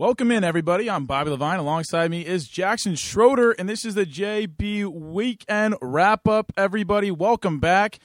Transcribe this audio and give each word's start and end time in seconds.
Welcome 0.00 0.30
in, 0.30 0.44
everybody. 0.44 0.88
I'm 0.88 1.06
Bobby 1.06 1.30
Levine. 1.30 1.58
Alongside 1.58 2.08
me 2.12 2.24
is 2.24 2.46
Jackson 2.46 2.94
Schroeder, 2.94 3.50
and 3.50 3.68
this 3.68 3.84
is 3.84 3.96
the 3.96 4.06
JB 4.06 4.86
Weekend 4.86 5.74
Wrap 5.82 6.28
Up. 6.28 6.52
Everybody, 6.56 7.10
welcome 7.10 7.58
back. 7.58 7.98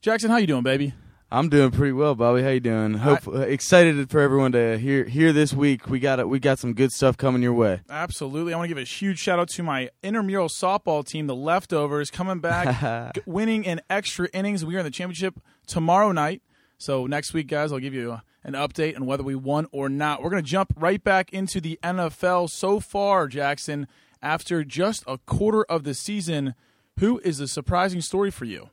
Jackson, 0.00 0.30
how 0.30 0.36
you 0.36 0.46
doing, 0.46 0.62
baby? 0.62 0.94
I'm 1.28 1.48
doing 1.48 1.72
pretty 1.72 1.90
well, 1.90 2.14
Bobby. 2.14 2.44
How 2.44 2.50
you 2.50 2.60
doing? 2.60 2.94
Hope 2.94 3.26
uh, 3.26 3.40
excited 3.40 4.08
for 4.08 4.20
everyone 4.20 4.52
to 4.52 4.78
hear 4.78 5.06
hear 5.06 5.32
this 5.32 5.52
week. 5.52 5.88
We 5.88 5.98
got 5.98 6.28
we 6.28 6.38
got 6.38 6.60
some 6.60 6.72
good 6.72 6.92
stuff 6.92 7.16
coming 7.16 7.42
your 7.42 7.52
way. 7.52 7.80
Absolutely. 7.90 8.54
I 8.54 8.56
want 8.56 8.68
to 8.68 8.74
give 8.76 8.80
a 8.80 8.86
huge 8.86 9.18
shout 9.18 9.40
out 9.40 9.48
to 9.48 9.64
my 9.64 9.90
intramural 10.04 10.46
softball 10.46 11.04
team, 11.04 11.26
the 11.26 11.34
Leftovers, 11.34 12.12
coming 12.12 12.38
back, 12.38 13.18
winning 13.26 13.64
in 13.64 13.80
extra 13.90 14.28
innings. 14.32 14.64
We 14.64 14.76
are 14.76 14.78
in 14.78 14.84
the 14.84 14.90
championship 14.92 15.40
tomorrow 15.66 16.12
night. 16.12 16.42
So 16.78 17.08
next 17.08 17.34
week, 17.34 17.48
guys, 17.48 17.72
I'll 17.72 17.80
give 17.80 17.92
you 17.92 18.12
a, 18.12 18.22
an 18.48 18.54
update 18.54 18.96
on 18.96 19.04
whether 19.04 19.22
we 19.22 19.34
won 19.34 19.66
or 19.72 19.90
not. 19.90 20.22
We're 20.22 20.30
going 20.30 20.42
to 20.42 20.50
jump 20.50 20.72
right 20.74 21.02
back 21.04 21.32
into 21.32 21.60
the 21.60 21.78
NFL. 21.82 22.48
So 22.48 22.80
far, 22.80 23.28
Jackson, 23.28 23.86
after 24.22 24.64
just 24.64 25.04
a 25.06 25.18
quarter 25.18 25.64
of 25.64 25.84
the 25.84 25.92
season, 25.92 26.54
who 26.98 27.18
is 27.18 27.38
the 27.38 27.46
surprising 27.46 28.00
story 28.00 28.30
for 28.30 28.46
you? 28.46 28.70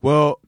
Well, 0.00 0.40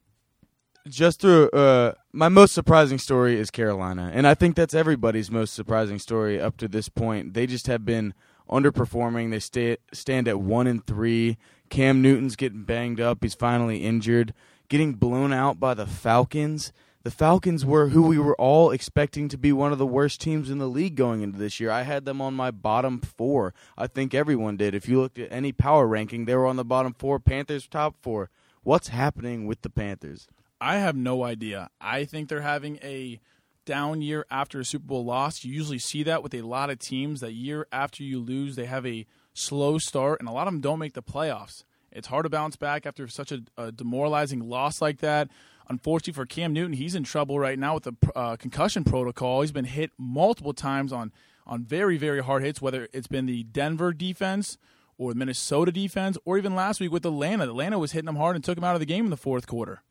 just 0.89 1.21
through 1.21 1.49
uh, 1.51 1.93
my 2.11 2.27
most 2.27 2.53
surprising 2.53 2.97
story 2.97 3.39
is 3.39 3.51
Carolina, 3.51 4.09
and 4.13 4.25
I 4.25 4.33
think 4.33 4.55
that's 4.55 4.73
everybody's 4.73 5.29
most 5.29 5.53
surprising 5.53 5.99
story 5.99 6.41
up 6.41 6.57
to 6.57 6.67
this 6.67 6.89
point. 6.89 7.35
They 7.35 7.45
just 7.45 7.67
have 7.67 7.85
been 7.85 8.13
underperforming. 8.49 9.29
They 9.29 9.39
stay, 9.39 9.77
stand 9.93 10.27
at 10.27 10.39
one 10.39 10.65
and 10.65 10.85
three. 10.85 11.37
Cam 11.69 12.01
Newton's 12.01 12.35
getting 12.35 12.63
banged 12.63 12.99
up. 12.99 13.19
He's 13.21 13.35
finally 13.35 13.83
injured. 13.83 14.33
Getting 14.69 14.93
blown 14.93 15.33
out 15.33 15.59
by 15.59 15.73
the 15.73 15.85
Falcons. 15.85 16.71
The 17.03 17.11
Falcons 17.11 17.65
were 17.65 17.89
who 17.89 18.01
we 18.01 18.17
were 18.17 18.35
all 18.35 18.71
expecting 18.71 19.29
to 19.29 19.37
be 19.37 19.53
one 19.53 19.71
of 19.71 19.77
the 19.77 19.85
worst 19.85 20.19
teams 20.19 20.49
in 20.49 20.57
the 20.57 20.67
league 20.67 20.95
going 20.95 21.21
into 21.21 21.37
this 21.37 21.59
year. 21.59 21.71
I 21.71 21.83
had 21.83 22.05
them 22.05 22.21
on 22.21 22.33
my 22.33 22.51
bottom 22.51 22.99
four. 22.99 23.53
I 23.77 23.87
think 23.87 24.13
everyone 24.13 24.57
did. 24.57 24.75
If 24.75 24.89
you 24.89 24.99
looked 24.99 25.19
at 25.19 25.31
any 25.31 25.51
power 25.51 25.87
ranking, 25.87 26.25
they 26.25 26.35
were 26.35 26.47
on 26.47 26.57
the 26.57 26.65
bottom 26.65 26.93
four. 26.93 27.19
Panthers 27.19 27.67
top 27.67 27.95
four. 28.01 28.29
What's 28.63 28.89
happening 28.89 29.45
with 29.45 29.61
the 29.61 29.69
Panthers? 29.69 30.27
I 30.59 30.77
have 30.77 30.95
no 30.95 31.23
idea. 31.23 31.69
I 31.79 32.03
think 32.03 32.27
they're 32.27 32.41
having 32.41 32.77
a 32.83 33.21
down 33.65 34.01
year 34.01 34.25
after 34.31 34.59
a 34.59 34.65
Super 34.65 34.87
Bowl 34.87 35.05
loss. 35.05 35.45
You 35.45 35.53
usually 35.53 35.79
see 35.79 36.03
that 36.03 36.23
with 36.23 36.33
a 36.33 36.41
lot 36.41 36.69
of 36.69 36.79
teams. 36.79 37.21
That 37.21 37.33
year 37.33 37.67
after 37.71 38.03
you 38.03 38.19
lose, 38.19 38.55
they 38.55 38.65
have 38.65 38.85
a 38.85 39.05
slow 39.33 39.77
start, 39.77 40.19
and 40.19 40.27
a 40.27 40.31
lot 40.31 40.47
of 40.47 40.53
them 40.53 40.61
don't 40.61 40.79
make 40.79 40.93
the 40.93 41.03
playoffs. 41.03 41.63
It's 41.91 42.07
hard 42.07 42.25
to 42.25 42.29
bounce 42.29 42.55
back 42.55 42.85
after 42.85 43.07
such 43.07 43.31
a, 43.31 43.43
a 43.57 43.71
demoralizing 43.71 44.41
loss 44.41 44.81
like 44.81 44.99
that. 44.99 45.29
Unfortunately 45.69 46.13
for 46.13 46.25
Cam 46.25 46.53
Newton, 46.53 46.73
he's 46.73 46.95
in 46.95 47.03
trouble 47.03 47.39
right 47.39 47.59
now 47.59 47.75
with 47.75 47.83
the 47.83 47.93
uh, 48.15 48.35
concussion 48.37 48.83
protocol. 48.83 49.41
He's 49.41 49.51
been 49.51 49.65
hit 49.65 49.91
multiple 49.97 50.53
times 50.53 50.93
on 50.93 51.11
on 51.45 51.63
very 51.63 51.97
very 51.97 52.23
hard 52.23 52.43
hits, 52.43 52.61
whether 52.61 52.87
it's 52.93 53.07
been 53.07 53.25
the 53.25 53.43
Denver 53.43 53.93
defense 53.93 54.57
or 54.97 55.13
the 55.13 55.19
Minnesota 55.19 55.71
defense, 55.71 56.17
or 56.25 56.37
even 56.37 56.55
last 56.55 56.79
week 56.79 56.91
with 56.91 57.05
Atlanta. 57.05 57.43
Atlanta 57.43 57.77
was 57.77 57.91
hitting 57.91 58.07
him 58.07 58.15
hard 58.15 58.35
and 58.35 58.43
took 58.43 58.57
him 58.57 58.63
out 58.63 58.75
of 58.75 58.79
the 58.79 58.85
game 58.85 59.05
in 59.05 59.11
the 59.11 59.17
fourth 59.17 59.45
quarter. 59.45 59.83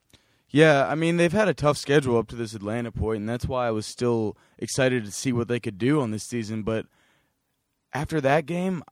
Yeah, 0.49 0.87
I 0.87 0.95
mean 0.95 1.17
they've 1.17 1.33
had 1.33 1.49
a 1.49 1.55
tough 1.55 1.77
schedule 1.77 2.17
up 2.17 2.29
to 2.29 2.37
this 2.37 2.55
Atlanta 2.55 2.93
point, 2.93 3.21
and 3.21 3.29
that's 3.29 3.47
why 3.47 3.67
I 3.67 3.73
was 3.73 3.87
still 3.87 4.37
excited 4.59 5.05
to 5.05 5.11
see 5.11 5.33
what 5.33 5.49
they 5.49 5.61
could 5.61 5.79
do 5.79 6.01
on 6.01 6.11
this 6.11 6.25
season. 6.25 6.63
But 6.63 6.87
after 7.93 8.21
that 8.21 8.47
game, 8.47 8.83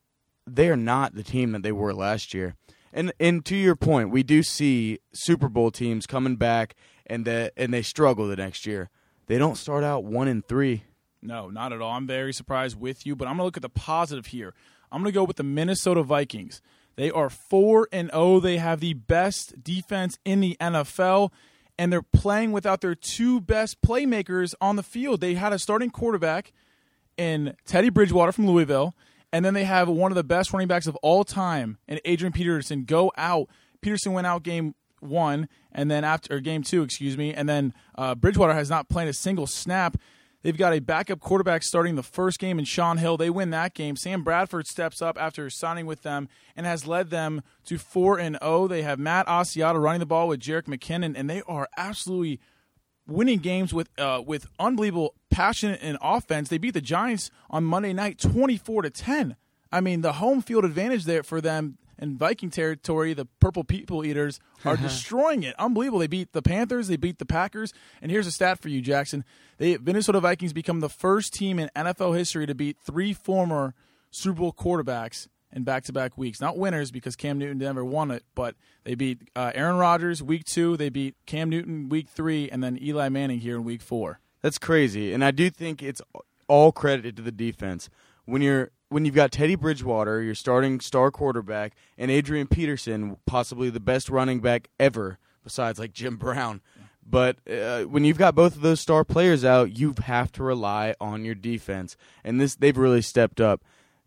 they 0.46 0.68
are 0.68 0.76
not 0.76 1.14
the 1.14 1.22
team 1.22 1.52
that 1.52 1.62
they 1.62 1.72
were 1.72 1.94
last 1.94 2.34
year. 2.34 2.54
And 2.94 3.12
and 3.18 3.44
to 3.46 3.56
your 3.56 3.74
point, 3.74 4.10
we 4.10 4.22
do 4.22 4.42
see 4.42 5.00
Super 5.12 5.48
Bowl 5.48 5.70
teams 5.70 6.06
coming 6.06 6.36
back 6.36 6.76
and 7.04 7.24
that 7.26 7.52
and 7.56 7.74
they 7.74 7.82
struggle 7.82 8.28
the 8.28 8.36
next 8.36 8.64
year. 8.64 8.88
They 9.26 9.36
don't 9.36 9.56
start 9.56 9.84
out 9.84 10.04
one 10.04 10.28
and 10.28 10.46
three. 10.46 10.84
No, 11.20 11.50
not 11.50 11.72
at 11.72 11.80
all. 11.82 11.92
I'm 11.92 12.06
very 12.06 12.32
surprised 12.32 12.78
with 12.78 13.04
you, 13.04 13.16
but 13.16 13.26
I'm 13.26 13.32
going 13.32 13.38
to 13.38 13.44
look 13.44 13.56
at 13.56 13.62
the 13.62 13.68
positive 13.68 14.26
here. 14.26 14.54
I'm 14.92 15.02
going 15.02 15.12
to 15.12 15.14
go 15.14 15.24
with 15.24 15.36
the 15.36 15.42
Minnesota 15.42 16.02
Vikings. 16.02 16.62
They 16.96 17.10
are 17.10 17.30
4 17.30 17.88
and 17.90 18.10
0. 18.10 18.40
They 18.40 18.58
have 18.58 18.80
the 18.80 18.92
best 18.92 19.64
defense 19.64 20.18
in 20.24 20.40
the 20.40 20.56
NFL 20.60 21.32
and 21.78 21.92
they're 21.92 22.02
playing 22.02 22.52
without 22.52 22.80
their 22.80 22.94
two 22.94 23.40
best 23.40 23.82
playmakers 23.82 24.54
on 24.60 24.76
the 24.76 24.82
field. 24.82 25.20
They 25.20 25.34
had 25.34 25.52
a 25.52 25.58
starting 25.58 25.90
quarterback 25.90 26.52
in 27.16 27.56
Teddy 27.66 27.90
Bridgewater 27.90 28.32
from 28.32 28.46
Louisville, 28.46 28.94
and 29.34 29.44
then 29.44 29.52
they 29.52 29.64
have 29.64 29.88
one 29.88 30.12
of 30.12 30.14
the 30.14 30.22
best 30.22 30.52
running 30.52 30.68
backs 30.68 30.86
of 30.86 30.94
all 31.02 31.24
time 31.24 31.76
and 31.88 32.00
Adrian 32.04 32.32
Peterson 32.32 32.84
go 32.84 33.10
out. 33.16 33.48
Peterson 33.80 34.12
went 34.12 34.28
out 34.28 34.44
game 34.44 34.76
one, 35.00 35.48
and 35.72 35.90
then 35.90 36.04
after 36.04 36.38
game 36.38 36.62
two, 36.62 36.84
excuse 36.84 37.18
me, 37.18 37.34
and 37.34 37.48
then 37.48 37.74
uh, 37.98 38.14
Bridgewater 38.14 38.54
has 38.54 38.70
not 38.70 38.88
played 38.88 39.08
a 39.08 39.12
single 39.12 39.48
snap. 39.48 39.96
They've 40.42 40.56
got 40.56 40.72
a 40.72 40.78
backup 40.78 41.18
quarterback 41.18 41.64
starting 41.64 41.96
the 41.96 42.02
first 42.04 42.38
game 42.38 42.60
in 42.60 42.64
Shaun 42.64 42.98
Hill. 42.98 43.16
They 43.16 43.28
win 43.28 43.50
that 43.50 43.74
game. 43.74 43.96
Sam 43.96 44.22
Bradford 44.22 44.68
steps 44.68 45.02
up 45.02 45.18
after 45.18 45.50
signing 45.50 45.86
with 45.86 46.02
them 46.02 46.28
and 46.54 46.64
has 46.64 46.86
led 46.86 47.10
them 47.10 47.42
to 47.64 47.76
4 47.76 48.20
and 48.20 48.38
0. 48.40 48.68
They 48.68 48.82
have 48.82 49.00
Matt 49.00 49.26
Asiata 49.26 49.82
running 49.82 50.00
the 50.00 50.06
ball 50.06 50.28
with 50.28 50.38
Jerick 50.38 50.64
McKinnon 50.64 51.14
and 51.16 51.28
they 51.28 51.42
are 51.48 51.66
absolutely 51.76 52.38
winning 53.06 53.38
games 53.38 53.74
with 53.74 53.88
uh, 53.98 54.22
with 54.24 54.46
unbelievable 54.58 55.14
passion 55.30 55.72
and 55.72 55.98
offense. 56.00 56.48
They 56.48 56.58
beat 56.58 56.74
the 56.74 56.80
Giants 56.80 57.30
on 57.50 57.64
Monday 57.64 57.92
night 57.92 58.18
24 58.18 58.82
to 58.82 58.90
10. 58.90 59.36
I 59.72 59.80
mean, 59.80 60.02
the 60.02 60.14
home 60.14 60.40
field 60.40 60.64
advantage 60.64 61.04
there 61.04 61.22
for 61.22 61.40
them 61.40 61.78
in 61.98 62.16
Viking 62.16 62.50
territory, 62.50 63.14
the 63.14 63.26
Purple 63.40 63.64
People 63.64 64.04
Eaters 64.04 64.40
are 64.64 64.76
destroying 64.78 65.42
it. 65.42 65.54
Unbelievable. 65.58 66.00
They 66.00 66.06
beat 66.06 66.32
the 66.32 66.42
Panthers, 66.42 66.88
they 66.88 66.96
beat 66.96 67.18
the 67.18 67.26
Packers. 67.26 67.72
And 68.02 68.10
here's 68.10 68.26
a 68.26 68.32
stat 68.32 68.58
for 68.60 68.68
you, 68.68 68.80
Jackson. 68.80 69.24
The 69.58 69.78
Minnesota 69.78 70.20
Vikings 70.20 70.52
become 70.52 70.80
the 70.80 70.88
first 70.88 71.32
team 71.32 71.58
in 71.58 71.70
NFL 71.76 72.16
history 72.16 72.46
to 72.46 72.54
beat 72.54 72.78
three 72.78 73.12
former 73.12 73.74
Super 74.10 74.40
Bowl 74.40 74.52
quarterbacks 74.52 75.28
in 75.54 75.64
back-to-back 75.64 76.18
weeks. 76.18 76.40
Not 76.40 76.58
winners 76.58 76.90
because 76.90 77.16
Cam 77.16 77.38
Newton 77.38 77.58
never 77.58 77.84
won 77.84 78.10
it, 78.10 78.24
but 78.34 78.56
they 78.82 78.94
beat 78.94 79.30
uh, 79.34 79.52
Aaron 79.54 79.76
Rodgers 79.76 80.22
week 80.22 80.44
two, 80.44 80.76
they 80.76 80.90
beat 80.90 81.14
Cam 81.24 81.48
Newton 81.48 81.88
week 81.88 82.08
three, 82.08 82.50
and 82.50 82.62
then 82.62 82.78
Eli 82.82 83.08
Manning 83.08 83.40
here 83.40 83.56
in 83.56 83.64
week 83.64 83.80
four. 83.80 84.20
That's 84.42 84.58
crazy, 84.58 85.14
and 85.14 85.24
I 85.24 85.30
do 85.30 85.48
think 85.48 85.82
it's 85.82 86.02
all 86.48 86.72
credited 86.72 87.16
to 87.16 87.22
the 87.22 87.32
defense. 87.32 87.88
When 88.26 88.42
you're 88.42 88.70
when 88.90 89.04
you've 89.04 89.14
got 89.14 89.32
Teddy 89.32 89.54
Bridgewater, 89.54 90.22
your 90.22 90.34
starting 90.34 90.80
star 90.80 91.10
quarterback, 91.10 91.74
and 91.96 92.10
Adrian 92.10 92.46
Peterson, 92.46 93.16
possibly 93.26 93.70
the 93.70 93.80
best 93.80 94.08
running 94.10 94.40
back 94.40 94.68
ever, 94.78 95.18
besides 95.42 95.78
like 95.78 95.92
Jim 95.92 96.16
Brown. 96.16 96.60
But 97.06 97.36
uh, 97.50 97.82
when 97.82 98.04
you've 98.04 98.18
got 98.18 98.34
both 98.34 98.56
of 98.56 98.62
those 98.62 98.80
star 98.80 99.04
players 99.04 99.44
out, 99.44 99.78
you 99.78 99.94
have 100.04 100.32
to 100.32 100.42
rely 100.42 100.94
on 101.00 101.24
your 101.24 101.34
defense, 101.34 101.96
and 102.22 102.40
this 102.40 102.54
they've 102.54 102.76
really 102.76 103.02
stepped 103.02 103.40
up. 103.40 103.62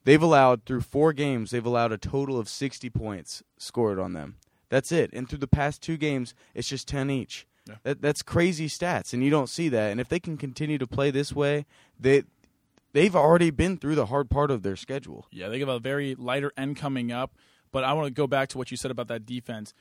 They've 0.07 0.23
allowed 0.23 0.63
through 0.63 0.81
four 0.81 1.11
games, 1.11 1.51
they've 1.51 1.65
allowed 1.65 1.91
a 1.91 1.97
total 1.97 2.39
of 2.39 2.47
sixty 2.47 2.89
points 2.89 3.43
scored 3.57 3.99
on 3.99 4.13
them. 4.13 4.37
That's 4.69 4.89
it. 4.93 5.09
And 5.11 5.27
through 5.27 5.39
the 5.39 5.47
past 5.47 5.81
two 5.81 5.97
games, 5.97 6.33
it's 6.55 6.69
just 6.69 6.87
ten 6.87 7.09
each. 7.09 7.45
Yeah. 7.67 7.75
That, 7.83 8.01
that's 8.01 8.21
crazy 8.21 8.69
stats, 8.69 9.11
and 9.11 9.21
you 9.21 9.29
don't 9.29 9.49
see 9.49 9.67
that. 9.67 9.91
And 9.91 9.99
if 9.99 10.07
they 10.07 10.21
can 10.21 10.37
continue 10.37 10.77
to 10.77 10.87
play 10.87 11.11
this 11.11 11.33
way, 11.33 11.65
they 11.99 12.23
they've 12.93 13.17
already 13.17 13.49
been 13.49 13.75
through 13.75 13.95
the 13.95 14.05
hard 14.05 14.29
part 14.29 14.49
of 14.49 14.63
their 14.63 14.77
schedule. 14.77 15.27
Yeah, 15.29 15.49
they 15.49 15.59
have 15.59 15.67
a 15.67 15.77
very 15.77 16.15
lighter 16.15 16.53
end 16.55 16.77
coming 16.77 17.11
up. 17.11 17.33
But 17.73 17.83
I 17.83 17.91
want 17.91 18.07
to 18.07 18.13
go 18.13 18.27
back 18.27 18.47
to 18.49 18.57
what 18.57 18.71
you 18.71 18.77
said 18.77 18.91
about 18.91 19.09
that 19.09 19.25
defense. 19.25 19.73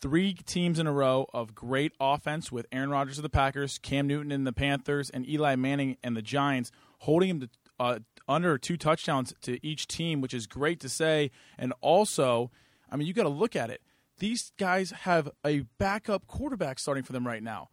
Three 0.00 0.32
teams 0.32 0.78
in 0.78 0.86
a 0.86 0.92
row 0.92 1.26
of 1.34 1.56
great 1.56 1.92
offense 1.98 2.52
with 2.52 2.66
Aaron 2.70 2.90
Rodgers 2.90 3.18
of 3.18 3.24
the 3.24 3.28
Packers, 3.28 3.78
Cam 3.78 4.06
Newton 4.06 4.30
and 4.30 4.46
the 4.46 4.52
Panthers, 4.52 5.10
and 5.10 5.28
Eli 5.28 5.56
Manning 5.56 5.96
and 6.04 6.16
the 6.16 6.22
Giants, 6.22 6.70
holding 7.00 7.28
him 7.28 7.40
to 7.40 7.48
uh, 7.80 7.98
under 8.28 8.58
two 8.58 8.76
touchdowns 8.76 9.34
to 9.42 9.64
each 9.66 9.86
team, 9.86 10.20
which 10.20 10.34
is 10.34 10.46
great 10.46 10.80
to 10.80 10.88
say. 10.88 11.30
And 11.58 11.72
also, 11.80 12.50
I 12.90 12.96
mean, 12.96 13.06
you 13.06 13.14
got 13.14 13.24
to 13.24 13.28
look 13.28 13.56
at 13.56 13.70
it. 13.70 13.82
These 14.18 14.52
guys 14.58 14.90
have 14.90 15.30
a 15.44 15.60
backup 15.78 16.26
quarterback 16.26 16.78
starting 16.78 17.02
for 17.02 17.12
them 17.12 17.26
right 17.26 17.42
now. 17.42 17.68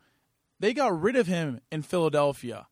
They 0.59 0.73
got 0.73 0.99
rid 0.99 1.15
of 1.15 1.27
him 1.27 1.59
in 1.71 1.81
Philadelphia. 1.83 2.67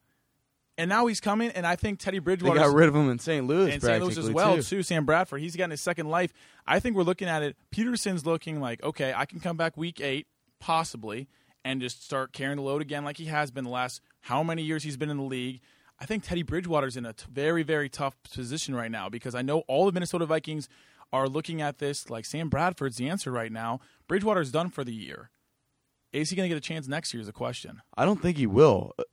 And 0.80 0.90
now 0.90 1.08
he's 1.08 1.20
coming, 1.20 1.50
and 1.52 1.66
I 1.66 1.76
think 1.76 2.00
Teddy 2.00 2.20
They 2.20 2.24
Bridgewater 2.24 2.60
got 2.60 2.74
rid 2.74 2.88
of 2.88 2.96
him 2.96 3.10
in 3.10 3.18
St. 3.18 3.48
Louis, 3.48 3.72
and 3.72 3.82
St. 3.82 4.04
Louis 4.04 4.16
as 4.16 4.30
well 4.30 4.58
too. 4.58 4.62
too. 4.62 4.84
Sam 4.84 5.06
Bradford, 5.06 5.42
he's 5.42 5.56
getting 5.56 5.72
his 5.72 5.82
second 5.82 6.08
life. 6.08 6.32
I 6.68 6.80
think 6.80 6.96
we're 6.96 7.04
looking 7.04 7.28
at 7.28 7.42
it. 7.42 7.58
Peterson's 7.72 8.28
looking 8.28 8.62
like 8.62 8.84
okay, 8.84 9.12
I 9.16 9.26
can 9.26 9.40
come 9.40 9.58
back 9.58 9.76
week 9.76 10.00
eight 10.00 10.28
possibly 10.60 11.28
and 11.66 11.82
just 11.82 12.04
start 12.06 12.32
carrying 12.32 12.58
the 12.58 12.62
load 12.62 12.82
again 12.82 13.04
like 13.04 13.18
he 13.18 13.26
has 13.26 13.50
been 13.50 13.64
the 13.64 13.72
last 13.72 14.02
how 14.22 14.44
many 14.44 14.62
years 14.62 14.84
he's 14.84 14.98
been 14.98 15.10
in 15.10 15.18
the 15.18 15.24
league. 15.24 15.62
I 16.00 16.06
think 16.06 16.24
Teddy 16.24 16.44
Bridgewater's 16.44 16.96
in 16.98 17.06
a 17.06 17.14
t- 17.14 17.26
very 17.32 17.64
very 17.64 17.90
tough 17.90 18.16
position 18.34 18.76
right 18.76 18.92
now 18.92 19.10
because 19.10 19.34
I 19.36 19.42
know 19.42 19.60
all 19.68 19.86
the 19.86 19.92
Minnesota 19.92 20.26
Vikings 20.26 20.70
are 21.14 21.28
looking 21.28 21.62
at 21.62 21.80
this 21.80 22.10
like 22.10 22.26
Sam 22.26 22.50
Bradford's 22.50 22.98
the 22.98 23.10
answer 23.10 23.32
right 23.32 23.52
now. 23.52 23.80
Bridgewater's 24.08 24.52
done 24.52 24.70
for 24.70 24.84
the 24.84 24.94
year. 24.94 25.30
Is 26.14 26.30
he 26.30 26.36
going 26.36 26.50
to 26.50 26.54
get 26.54 26.58
a 26.58 26.62
chance 26.66 26.88
next 26.88 27.14
year? 27.14 27.22
Is 27.22 27.28
a 27.28 27.34
question. 27.34 27.82
I 27.98 28.06
don't 28.06 28.22
think 28.22 28.38
he 28.38 28.48
will. 28.48 28.94
Uh, 28.98 29.04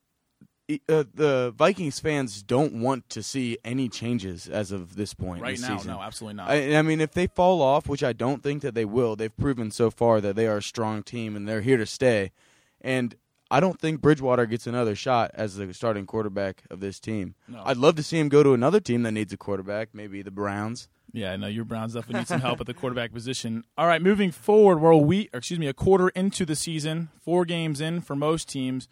uh, 0.89 1.05
the 1.13 1.53
Vikings 1.57 2.01
fans 2.01 2.43
don't 2.43 2.81
want 2.81 3.09
to 3.11 3.23
see 3.23 3.59
any 3.65 3.89
changes 3.89 4.49
as 4.49 4.73
of 4.73 4.97
this 4.97 5.13
point 5.13 5.43
Right 5.43 5.57
this 5.57 5.69
now, 5.69 5.77
season. 5.77 5.93
no, 5.93 6.01
absolutely 6.01 6.37
not. 6.37 6.49
I, 6.51 6.77
I 6.77 6.83
mean, 6.83 7.01
if 7.03 7.13
they 7.13 7.27
fall 7.27 7.61
off, 7.61 7.87
which 7.87 8.03
I 8.03 8.15
don't 8.15 8.43
think 8.43 8.63
that 8.63 8.75
they 8.75 8.87
will, 8.87 9.15
they've 9.15 9.37
proven 9.37 9.71
so 9.71 9.91
far 9.91 10.23
that 10.23 10.37
they 10.37 10.47
are 10.47 10.57
a 10.59 10.63
strong 10.63 11.03
team 11.03 11.37
and 11.37 11.47
they're 11.47 11.61
here 11.61 11.77
to 11.77 11.85
stay. 11.85 12.33
And 12.81 13.15
I 13.50 13.61
don't 13.61 13.79
think 13.81 14.00
Bridgewater 14.00 14.46
gets 14.46 14.67
another 14.67 14.94
shot 14.94 15.31
as 15.35 15.56
the 15.56 15.73
starting 15.75 16.06
quarterback 16.06 16.62
of 16.70 16.81
this 16.81 16.99
team. 16.99 17.35
No. 17.46 17.62
I'd 17.64 17.76
love 17.76 17.94
to 17.96 18.02
see 18.02 18.19
him 18.19 18.29
go 18.29 18.43
to 18.43 18.55
another 18.55 18.81
team 18.81 19.02
that 19.02 19.12
needs 19.12 19.32
a 19.32 19.37
quarterback, 19.37 19.91
maybe 19.93 20.23
the 20.23 20.31
Browns. 20.31 20.88
Yeah, 21.12 21.32
I 21.32 21.37
know 21.37 21.46
your 21.46 21.64
Browns 21.64 21.94
definitely 21.94 22.20
need 22.20 22.29
some 22.29 22.41
help 22.41 22.61
at 22.61 22.67
the 22.67 22.75
quarterback 22.75 23.12
position. 23.12 23.64
All 23.79 23.87
right, 23.87 24.02
moving 24.02 24.32
forward, 24.32 24.81
we're 24.81 24.91
a 24.91 24.99
week, 24.99 25.31
or 25.32 25.38
excuse 25.38 25.61
me, 25.61 25.69
a 25.69 25.73
quarter 25.75 26.08
into 26.08 26.44
the 26.44 26.56
season, 26.56 27.11
four 27.20 27.44
games 27.44 27.81
in 27.81 28.00
for 28.00 28.17
most 28.17 28.49
teams. 28.49 28.88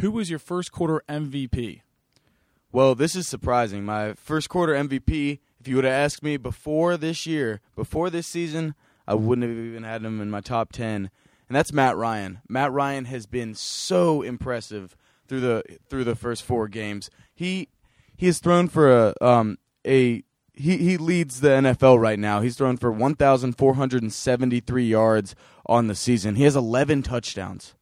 Who 0.00 0.10
was 0.10 0.28
your 0.28 0.38
first 0.38 0.72
quarter 0.72 1.02
MVP? 1.08 1.80
Well, 2.70 2.94
this 2.94 3.14
is 3.14 3.28
surprising. 3.28 3.84
My 3.84 4.14
first 4.14 4.48
quarter 4.48 4.74
MVP, 4.74 5.38
if 5.60 5.68
you 5.68 5.76
would 5.76 5.84
have 5.84 5.94
asked 5.94 6.22
me 6.22 6.36
before 6.36 6.96
this 6.96 7.24
year, 7.24 7.60
before 7.76 8.10
this 8.10 8.26
season, 8.26 8.74
I 9.06 9.14
wouldn't 9.14 9.48
have 9.48 9.56
even 9.56 9.84
had 9.84 10.04
him 10.04 10.20
in 10.20 10.28
my 10.30 10.40
top 10.40 10.72
10. 10.72 11.10
And 11.48 11.56
that's 11.56 11.72
Matt 11.72 11.96
Ryan. 11.96 12.40
Matt 12.48 12.72
Ryan 12.72 13.04
has 13.06 13.26
been 13.26 13.54
so 13.54 14.22
impressive 14.22 14.96
through 15.26 15.40
the 15.40 15.62
through 15.88 16.04
the 16.04 16.16
first 16.16 16.42
4 16.42 16.68
games. 16.68 17.10
He 17.34 17.68
he 18.16 18.26
has 18.26 18.38
thrown 18.38 18.68
for 18.68 18.90
a 19.08 19.14
um 19.20 19.58
a 19.86 20.22
he, 20.56 20.76
he 20.78 20.96
leads 20.96 21.40
the 21.40 21.48
NFL 21.48 22.00
right 22.00 22.18
now. 22.18 22.40
He's 22.40 22.56
thrown 22.56 22.76
for 22.76 22.92
1,473 22.92 24.86
yards 24.86 25.34
on 25.66 25.88
the 25.88 25.94
season. 25.96 26.36
He 26.36 26.44
has 26.44 26.54
11 26.54 27.02
touchdowns. 27.02 27.74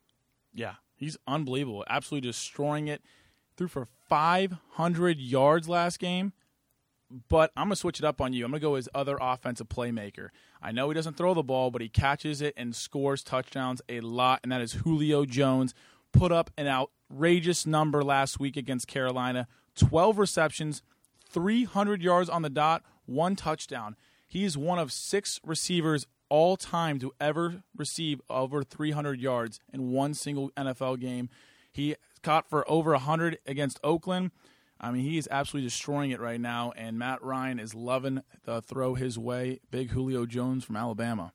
Yeah, 0.55 0.77
he's 0.97 1.19
unbelievable. 1.27 1.85
Absolutely 1.89 2.29
destroying 2.29 2.89
it. 2.89 3.03
Threw 3.59 3.69
for 3.69 3.89
500 4.09 5.19
yards 5.19 5.69
last 5.69 5.99
game. 5.99 6.33
But 7.29 7.53
I'm 7.57 7.65
going 7.65 7.75
to 7.75 7.77
switch 7.77 7.99
it 7.99 8.05
up 8.05 8.21
on 8.21 8.33
you. 8.33 8.45
I'm 8.45 8.51
going 8.51 8.61
to 8.61 8.67
go 8.67 8.75
his 8.75 8.89
other 8.95 9.19
offensive 9.21 9.69
playmaker. 9.69 10.29
I 10.63 10.73
know 10.73 10.89
he 10.89 10.95
doesn't 10.95 11.17
throw 11.17 11.35
the 11.35 11.43
ball, 11.43 11.71
but 11.71 11.83
he 11.83 11.89
catches 11.89 12.41
it 12.41 12.55
and 12.57 12.75
scores 12.75 13.23
touchdowns 13.23 13.83
a 13.89 14.01
lot, 14.01 14.41
and 14.43 14.51
that 14.51 14.61
is 14.61 14.73
Julio 14.73 15.25
Jones. 15.25 15.75
Put 16.13 16.33
up 16.33 16.51
an 16.57 16.67
outrageous 16.67 17.67
number 17.67 18.03
last 18.03 18.41
week 18.41 18.57
against 18.57 18.87
Carolina 18.87 19.47
12 19.75 20.19
receptions, 20.19 20.83
300 21.29 22.03
yards 22.03 22.29
on 22.29 22.43
the 22.43 22.51
dot, 22.51 22.83
one 23.07 23.37
touchdown. 23.37 23.97
He 24.27 24.45
is 24.45 24.57
one 24.57 24.79
of 24.79 24.93
six 24.93 25.41
receivers 25.45 26.07
all 26.29 26.57
time 26.57 26.99
to 26.99 27.13
ever 27.21 27.63
receive 27.77 28.21
over 28.31 28.63
300 28.63 29.21
yards 29.21 29.61
in 29.73 29.91
one 29.91 30.15
single 30.15 30.51
NFL 30.57 31.01
game. 31.01 31.29
He 31.71 31.97
caught 32.23 32.49
for 32.49 32.71
over 32.71 32.93
100 32.93 33.39
against 33.47 33.79
Oakland. 33.85 34.31
I 34.83 34.91
mean, 34.91 35.05
he 35.05 35.17
is 35.17 35.29
absolutely 35.31 35.69
destroying 35.69 36.11
it 36.11 36.21
right 36.21 36.41
now, 36.41 36.73
and 36.77 36.99
Matt 36.99 37.23
Ryan 37.23 37.61
is 37.61 37.75
loving 37.75 38.23
the 38.45 38.61
throw 38.61 38.95
his 38.95 39.19
way. 39.19 39.61
Big 39.71 39.91
Julio 39.91 40.27
Jones 40.27 40.65
from 40.65 40.77
Alabama. 40.77 41.33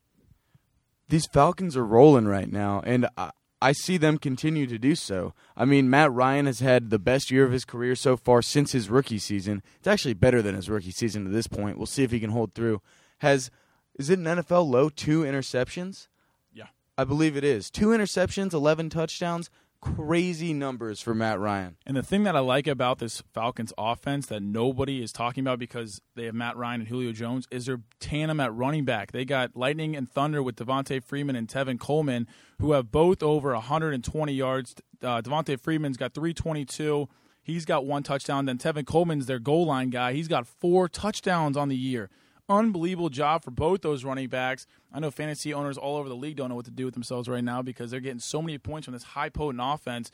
These 1.08 1.28
Falcons 1.32 1.78
are 1.78 1.86
rolling 1.86 2.28
right 2.28 2.52
now, 2.52 2.82
and 2.86 3.08
I, 3.18 3.32
I 3.62 3.72
see 3.72 3.96
them 3.96 4.18
continue 4.18 4.68
to 4.68 4.78
do 4.78 4.96
so. 4.96 5.34
I 5.56 5.64
mean, 5.64 5.90
Matt 5.90 6.12
Ryan 6.12 6.46
has 6.46 6.60
had 6.60 6.90
the 6.90 7.00
best 7.00 7.32
year 7.32 7.46
of 7.46 7.54
his 7.54 7.64
career 7.64 7.96
so 7.96 8.18
far 8.18 8.42
since 8.42 8.74
his 8.74 8.90
rookie 8.90 9.18
season. 9.18 9.64
It's 9.78 9.88
actually 9.88 10.14
better 10.14 10.42
than 10.42 10.54
his 10.54 10.70
rookie 10.70 10.92
season 10.92 11.24
to 11.24 11.32
this 11.32 11.48
point. 11.48 11.78
We'll 11.78 11.86
see 11.86 12.04
if 12.04 12.12
he 12.12 12.20
can 12.20 12.32
hold 12.32 12.54
through. 12.54 12.82
Has 13.20 13.50
is 13.98 14.10
it 14.10 14.20
an 14.20 14.26
NFL 14.26 14.70
low 14.70 14.90
two 14.90 15.22
interceptions? 15.22 16.08
Yeah. 16.54 16.68
I 16.98 17.04
believe 17.04 17.36
it 17.36 17.44
is. 17.44 17.72
Two 17.72 17.88
interceptions, 17.88 18.54
11 18.54 18.90
touchdowns. 18.90 19.50
Crazy 19.80 20.54
numbers 20.54 21.02
for 21.02 21.14
Matt 21.14 21.40
Ryan. 21.40 21.78
And 21.86 21.96
the 21.96 22.02
thing 22.02 22.24
that 22.24 22.36
I 22.36 22.40
like 22.40 22.66
about 22.66 22.98
this 22.98 23.22
Falcons 23.34 23.72
offense 23.78 24.26
that 24.28 24.42
nobody 24.42 25.04
is 25.04 25.12
talking 25.12 25.42
about 25.44 25.60
because 25.60 26.02
they 26.16 26.26
have 26.26 26.34
Matt 26.34 26.58
Ryan 26.58 26.82
and 26.82 26.90
Julio 26.90 27.12
Jones 27.12 27.48
is 27.52 27.68
their 27.68 27.82
tandem 28.00 28.40
at 28.40 28.54
running 28.54 28.86
back. 28.86 29.12
They 29.12 29.24
got 29.24 29.56
Lightning 29.56 29.96
and 29.96 30.10
Thunder 30.10 30.42
with 30.42 30.56
Devonta 30.56 31.04
Freeman 31.04 31.36
and 31.36 31.48
Tevin 31.48 31.80
Coleman, 31.80 32.28
who 32.60 32.72
have 32.72 32.92
both 32.92 33.22
over 33.22 33.54
120 33.54 34.34
yards. 34.34 34.76
Uh, 35.02 35.22
Devonta 35.22 35.60
Freeman's 35.60 35.98
got 35.98 36.14
322. 36.16 37.08
He's 37.44 37.66
got 37.66 37.86
one 37.86 38.02
touchdown. 38.02 38.46
Then 38.46 38.58
Tevin 38.58 38.86
Coleman's 38.86 39.28
their 39.28 39.40
goal 39.40 39.68
line 39.68 39.92
guy. 39.92 40.14
He's 40.14 40.28
got 40.28 40.48
four 40.48 40.90
touchdowns 40.90 41.56
on 41.56 41.70
the 41.70 41.78
year 41.78 42.10
unbelievable 42.50 43.10
job 43.10 43.44
for 43.44 43.52
both 43.52 43.82
those 43.82 44.04
running 44.04 44.28
backs. 44.28 44.66
I 44.94 45.00
know 45.00 45.12
fantasy 45.12 45.54
owners 45.54 45.78
all 45.78 45.98
over 45.98 46.10
the 46.10 46.16
league 46.16 46.38
don't 46.38 46.50
know 46.50 46.56
what 46.56 46.66
to 46.66 46.72
do 46.72 46.86
with 46.86 46.94
themselves 46.94 47.28
right 47.28 47.44
now 47.44 47.62
because 47.62 47.92
they're 47.92 48.00
getting 48.00 48.20
so 48.20 48.42
many 48.42 48.58
points 48.58 48.86
from 48.86 48.94
this 48.94 49.04
high 49.04 49.30
potent 49.30 49.62
offense, 49.64 50.12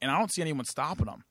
and 0.00 0.10
I 0.10 0.18
don't 0.18 0.30
see 0.30 0.42
anyone 0.42 0.64
stopping 0.64 1.06
them. 1.06 1.24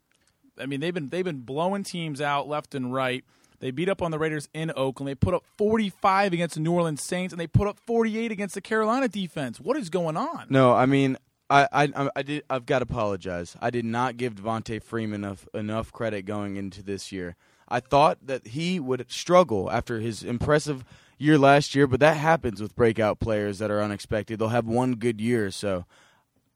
I 0.59 0.65
mean, 0.65 0.79
they've 0.79 0.93
been 0.93 1.09
they've 1.09 1.25
been 1.25 1.41
blowing 1.41 1.83
teams 1.83 2.21
out 2.21 2.47
left 2.47 2.75
and 2.75 2.93
right. 2.93 3.23
They 3.59 3.71
beat 3.71 3.87
up 3.87 4.01
on 4.01 4.11
the 4.11 4.19
Raiders 4.19 4.49
in 4.53 4.73
Oakland. 4.75 5.07
They 5.07 5.15
put 5.15 5.33
up 5.33 5.45
45 5.57 6.33
against 6.33 6.55
the 6.55 6.61
New 6.61 6.73
Orleans 6.73 7.01
Saints, 7.01 7.31
and 7.33 7.39
they 7.39 7.47
put 7.47 7.67
up 7.67 7.79
48 7.79 8.29
against 8.29 8.55
the 8.55 8.61
Carolina 8.61 9.07
defense. 9.07 9.57
What 9.59 9.77
is 9.77 9.89
going 9.89 10.17
on? 10.17 10.47
No, 10.49 10.73
I 10.73 10.85
mean, 10.85 11.17
I, 11.49 11.67
I, 11.71 12.09
I 12.15 12.23
did. 12.23 12.43
I've 12.49 12.65
got 12.65 12.79
to 12.79 12.83
apologize. 12.83 13.55
I 13.61 13.69
did 13.69 13.85
not 13.85 14.17
give 14.17 14.35
Devonta 14.35 14.83
Freeman 14.83 15.23
enough 15.23 15.47
enough 15.53 15.91
credit 15.93 16.23
going 16.23 16.57
into 16.57 16.83
this 16.83 17.11
year. 17.11 17.35
I 17.73 17.79
thought 17.79 18.19
that 18.27 18.45
he 18.49 18.79
would 18.79 19.11
struggle 19.11 19.71
after 19.71 19.99
his 19.99 20.21
impressive 20.21 20.85
year 21.17 21.39
last 21.39 21.73
year, 21.73 21.87
but 21.87 21.99
that 22.01 22.17
happens 22.17 22.61
with 22.61 22.75
breakout 22.75 23.19
players 23.19 23.57
that 23.57 23.71
are 23.71 23.81
unexpected. 23.81 24.37
They'll 24.37 24.49
have 24.49 24.67
one 24.67 24.93
good 24.93 25.19
year, 25.19 25.49
so 25.49 25.85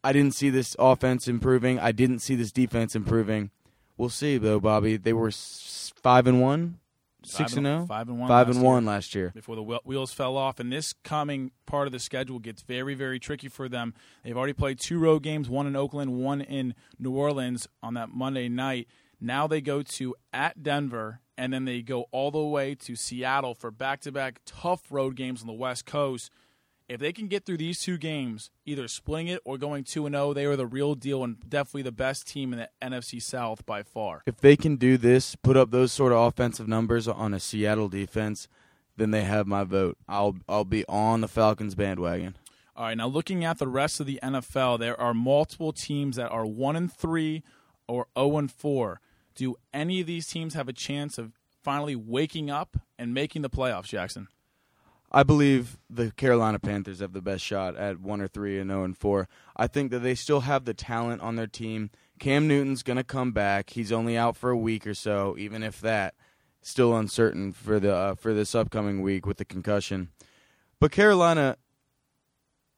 I 0.04 0.14
didn't 0.14 0.36
see 0.36 0.52
this 0.52 0.76
offense 0.78 1.28
improving. 1.28 1.80
I 1.80 1.92
didn't 1.92 2.20
see 2.20 2.36
this 2.36 2.52
defense 2.52 2.96
improving. 2.96 3.50
We'll 3.98 4.10
see 4.10 4.38
though, 4.38 4.60
Bobby. 4.60 4.96
They 4.96 5.12
were 5.12 5.32
five 5.32 6.28
and 6.28 6.40
one, 6.40 6.78
six 7.24 7.50
five 7.52 7.58
and 7.58 7.66
zero, 7.66 7.86
five 7.88 8.10
and 8.10 8.20
one, 8.20 8.28
five 8.28 8.48
and 8.50 8.58
year 8.58 8.66
one 8.66 8.86
last 8.86 9.16
year. 9.16 9.32
before 9.34 9.56
the 9.56 9.64
wheels 9.86 10.14
fell 10.14 10.38
off. 10.38 10.60
And 10.60 10.72
this 10.72 10.94
coming 11.04 11.50
part 11.66 11.88
of 11.88 11.94
the 11.94 12.00
schedule 12.00 12.38
gets 12.38 12.62
very, 12.62 12.94
very 12.94 13.20
tricky 13.20 13.48
for 13.48 13.68
them. 13.68 13.96
They've 14.24 14.38
already 14.38 14.54
played 14.54 14.80
two 14.80 15.00
road 15.00 15.24
games, 15.24 15.50
one 15.50 15.66
in 15.66 15.76
Oakland, 15.76 16.14
one 16.14 16.42
in 16.42 16.76
New 17.00 17.16
Orleans 17.16 17.68
on 17.82 17.96
that 17.96 18.10
Monday 18.10 18.50
night. 18.50 18.88
Now 19.20 19.48
they 19.48 19.62
go 19.62 19.82
to 19.82 20.16
at 20.32 20.62
Denver, 20.62 21.22
and 21.38 21.52
then 21.54 21.66
they 21.66 21.82
go 21.82 22.06
all 22.12 22.32
the 22.32 22.44
way 22.44 22.76
to 22.76 22.96
Seattle 22.96 23.56
for 23.56 23.72
back 23.72 24.02
to 24.02 24.12
back 24.12 24.40
tough 24.46 24.84
road 24.92 25.16
games 25.16 25.42
on 25.42 25.48
the 25.48 25.54
West 25.54 25.86
Coast. 25.86 26.32
If 26.88 27.02
they 27.02 27.12
can 27.12 27.28
get 27.28 27.46
through 27.46 27.58
these 27.58 27.82
two 27.82 27.98
games, 27.98 28.50
either 28.66 28.88
splitting 28.88 29.28
it 29.28 29.42
or 29.44 29.58
going 29.58 29.84
2 29.84 30.08
0, 30.08 30.34
they 30.34 30.46
are 30.46 30.56
the 30.56 30.66
real 30.66 30.96
deal 30.96 31.24
and 31.24 31.38
definitely 31.50 31.82
the 31.82 31.92
best 31.92 32.28
team 32.28 32.54
in 32.54 32.60
the 32.60 32.70
NFC 32.82 33.22
South 33.22 33.66
by 33.66 33.84
far. 33.84 34.24
If 34.26 34.38
they 34.38 34.56
can 34.56 34.78
do 34.78 34.98
this, 34.98 35.36
put 35.36 35.58
up 35.58 35.72
those 35.72 35.92
sort 35.92 36.14
of 36.14 36.20
offensive 36.20 36.68
numbers 36.68 37.08
on 37.08 37.34
a 37.34 37.42
Seattle 37.42 37.90
defense, 37.90 38.48
then 38.96 39.12
they 39.12 39.24
have 39.24 39.48
my 39.48 39.66
vote. 39.66 39.98
I'll 40.08 40.38
I'll 40.48 40.64
be 40.64 40.86
on 40.88 41.22
the 41.22 41.28
Falcons 41.28 41.76
bandwagon. 41.76 42.38
All 42.76 42.86
right, 42.86 42.96
now 42.96 43.08
looking 43.08 43.44
at 43.44 43.58
the 43.58 43.68
rest 43.68 44.00
of 44.00 44.06
the 44.06 44.20
NFL, 44.24 44.80
there 44.80 45.00
are 45.02 45.14
multiple 45.14 45.74
teams 45.74 46.16
that 46.16 46.30
are 46.30 46.46
1 46.46 46.76
and 46.76 46.94
3 46.94 47.44
or 47.88 48.08
0 48.18 48.38
and 48.38 48.52
4. 48.52 49.02
Do 49.38 49.56
any 49.72 50.02
of 50.02 50.08
these 50.08 50.26
teams 50.26 50.56
have 50.56 50.68
a 50.68 50.74
chance 50.74 51.20
of 51.20 51.34
finally 51.64 51.96
waking 51.96 52.50
up 52.50 52.76
and 52.98 53.14
making 53.14 53.44
the 53.44 53.52
playoffs, 53.52 53.86
Jackson? 53.86 54.30
I 55.12 55.22
believe 55.22 55.78
the 55.88 56.10
Carolina 56.12 56.58
Panthers 56.58 57.02
have 57.02 57.14
the 57.14 57.22
best 57.22 57.44
shot 57.44 57.78
at 57.78 58.00
one 58.00 58.20
or 58.20 58.28
three 58.28 58.60
and 58.60 58.72
zero 58.72 58.84
and 58.84 58.98
four. 58.98 59.30
I 59.56 59.68
think 59.68 59.92
that 59.92 60.00
they 60.00 60.16
still 60.16 60.42
have 60.42 60.66
the 60.66 60.74
talent 60.74 61.22
on 61.22 61.36
their 61.36 61.46
team. 61.46 61.92
Cam 62.20 62.48
Newton's 62.48 62.82
going 62.82 62.98
to 62.98 63.04
come 63.04 63.32
back. 63.32 63.70
He's 63.70 63.92
only 63.92 64.18
out 64.18 64.36
for 64.36 64.50
a 64.50 64.58
week 64.58 64.88
or 64.88 64.96
so, 64.96 65.36
even 65.38 65.62
if 65.62 65.80
that. 65.82 66.16
Still 66.64 66.98
uncertain 66.98 67.54
for 67.54 67.80
the 67.80 67.96
uh, 67.96 68.16
for 68.16 68.34
this 68.34 68.56
upcoming 68.56 69.04
week 69.04 69.28
with 69.28 69.38
the 69.38 69.46
concussion. 69.46 70.10
But 70.80 70.92
Carolina, 70.92 71.58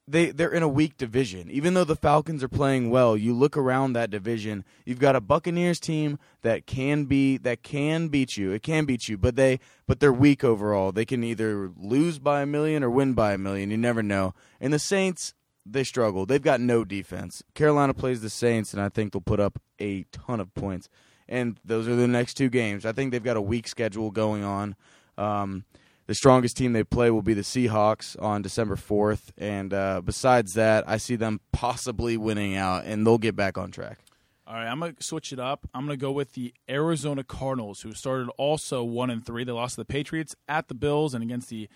they 0.10 0.32
they're 0.32 0.52
in 0.52 0.64
a 0.64 0.68
weak 0.68 0.98
division. 0.98 1.50
Even 1.52 1.74
though 1.76 1.84
the 1.84 1.96
Falcons 1.96 2.44
are 2.44 2.50
playing 2.50 2.90
well, 2.90 3.16
you 3.16 3.34
look 3.34 3.56
around 3.56 3.94
that 3.94 4.10
division. 4.10 4.66
You've 4.86 5.00
got 5.00 5.16
a 5.16 5.22
Buccaneers 5.22 5.80
team 5.80 6.18
that 6.42 6.66
can 6.66 7.06
be 7.06 7.38
that 7.38 7.62
can 7.62 8.08
beat 8.08 8.36
you. 8.36 8.52
It 8.52 8.64
can 8.64 8.86
beat 8.86 9.08
you, 9.08 9.18
but 9.18 9.36
they 9.36 9.60
but 9.88 10.00
they're 10.00 10.12
weak 10.12 10.44
overall. 10.44 10.92
They 10.92 11.06
can 11.06 11.24
either 11.24 11.72
lose 11.78 12.18
by 12.18 12.42
a 12.42 12.46
million 12.46 12.84
or 12.84 12.90
win 12.90 13.14
by 13.14 13.34
a 13.34 13.38
million. 13.38 13.70
You 13.70 13.78
never 13.78 14.02
know. 14.02 14.34
And 14.60 14.74
the 14.74 14.80
Saints, 14.80 15.34
they 15.66 15.84
struggle. 15.84 16.26
They've 16.26 16.42
got 16.42 16.60
no 16.60 16.84
defense. 16.84 17.44
Carolina 17.54 17.94
plays 17.94 18.22
the 18.22 18.30
Saints, 18.30 18.74
and 18.74 18.82
I 18.82 18.90
think 18.90 19.14
they'll 19.14 19.22
put 19.22 19.40
up 19.40 19.62
a 19.80 20.04
ton 20.12 20.40
of 20.40 20.54
points. 20.56 20.90
And 21.28 21.60
those 21.64 21.88
are 21.88 21.96
the 21.96 22.08
next 22.08 22.34
two 22.34 22.50
games. 22.50 22.86
I 22.86 22.92
think 22.92 23.12
they've 23.12 23.24
got 23.24 23.38
a 23.38 23.42
weak 23.42 23.68
schedule 23.68 24.10
going 24.10 24.44
on. 24.44 24.76
Um, 25.16 25.66
the 26.10 26.16
strongest 26.16 26.58
team 26.58 26.74
they 26.74 26.84
play 26.84 27.12
will 27.12 27.22
be 27.22 27.36
the 27.36 27.44
Seahawks 27.44 28.20
on 28.20 28.42
December 28.42 28.76
4th. 28.76 29.30
And 29.38 29.72
uh, 29.72 30.02
besides 30.04 30.54
that, 30.54 30.90
I 30.90 30.98
see 30.98 31.16
them 31.16 31.40
possibly 31.52 32.18
winning 32.18 32.56
out, 32.56 32.86
and 32.86 33.06
they'll 33.06 33.20
get 33.20 33.36
back 33.36 33.60
on 33.60 33.70
track. 33.70 34.00
All 34.48 34.56
right, 34.56 34.66
I'm 34.66 34.80
gonna 34.80 34.96
switch 35.00 35.32
it 35.32 35.40
up. 35.40 35.70
I'm 35.72 35.86
gonna 35.86 35.98
go 35.98 36.12
with 36.12 36.34
the 36.34 36.52
Arizona 36.68 37.24
Cardinals, 37.24 37.82
who 37.82 37.94
started 37.94 38.28
also 38.40 38.84
one 38.84 39.12
and 39.12 39.24
three. 39.24 39.44
They 39.44 39.52
lost 39.52 39.76
to 39.76 39.82
the 39.82 39.86
Patriots 39.86 40.36
at 40.48 40.68
the 40.68 40.74
Bills 40.74 41.14
and 41.14 41.24
against 41.24 41.50
the 41.50 41.70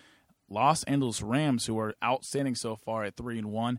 Los 0.50 0.82
Angeles 0.86 1.22
Rams, 1.22 1.68
who 1.68 1.78
are 1.78 1.94
outstanding 2.04 2.56
so 2.56 2.76
far 2.76 3.04
at 3.04 3.16
three 3.16 3.38
and 3.38 3.52
one. 3.52 3.78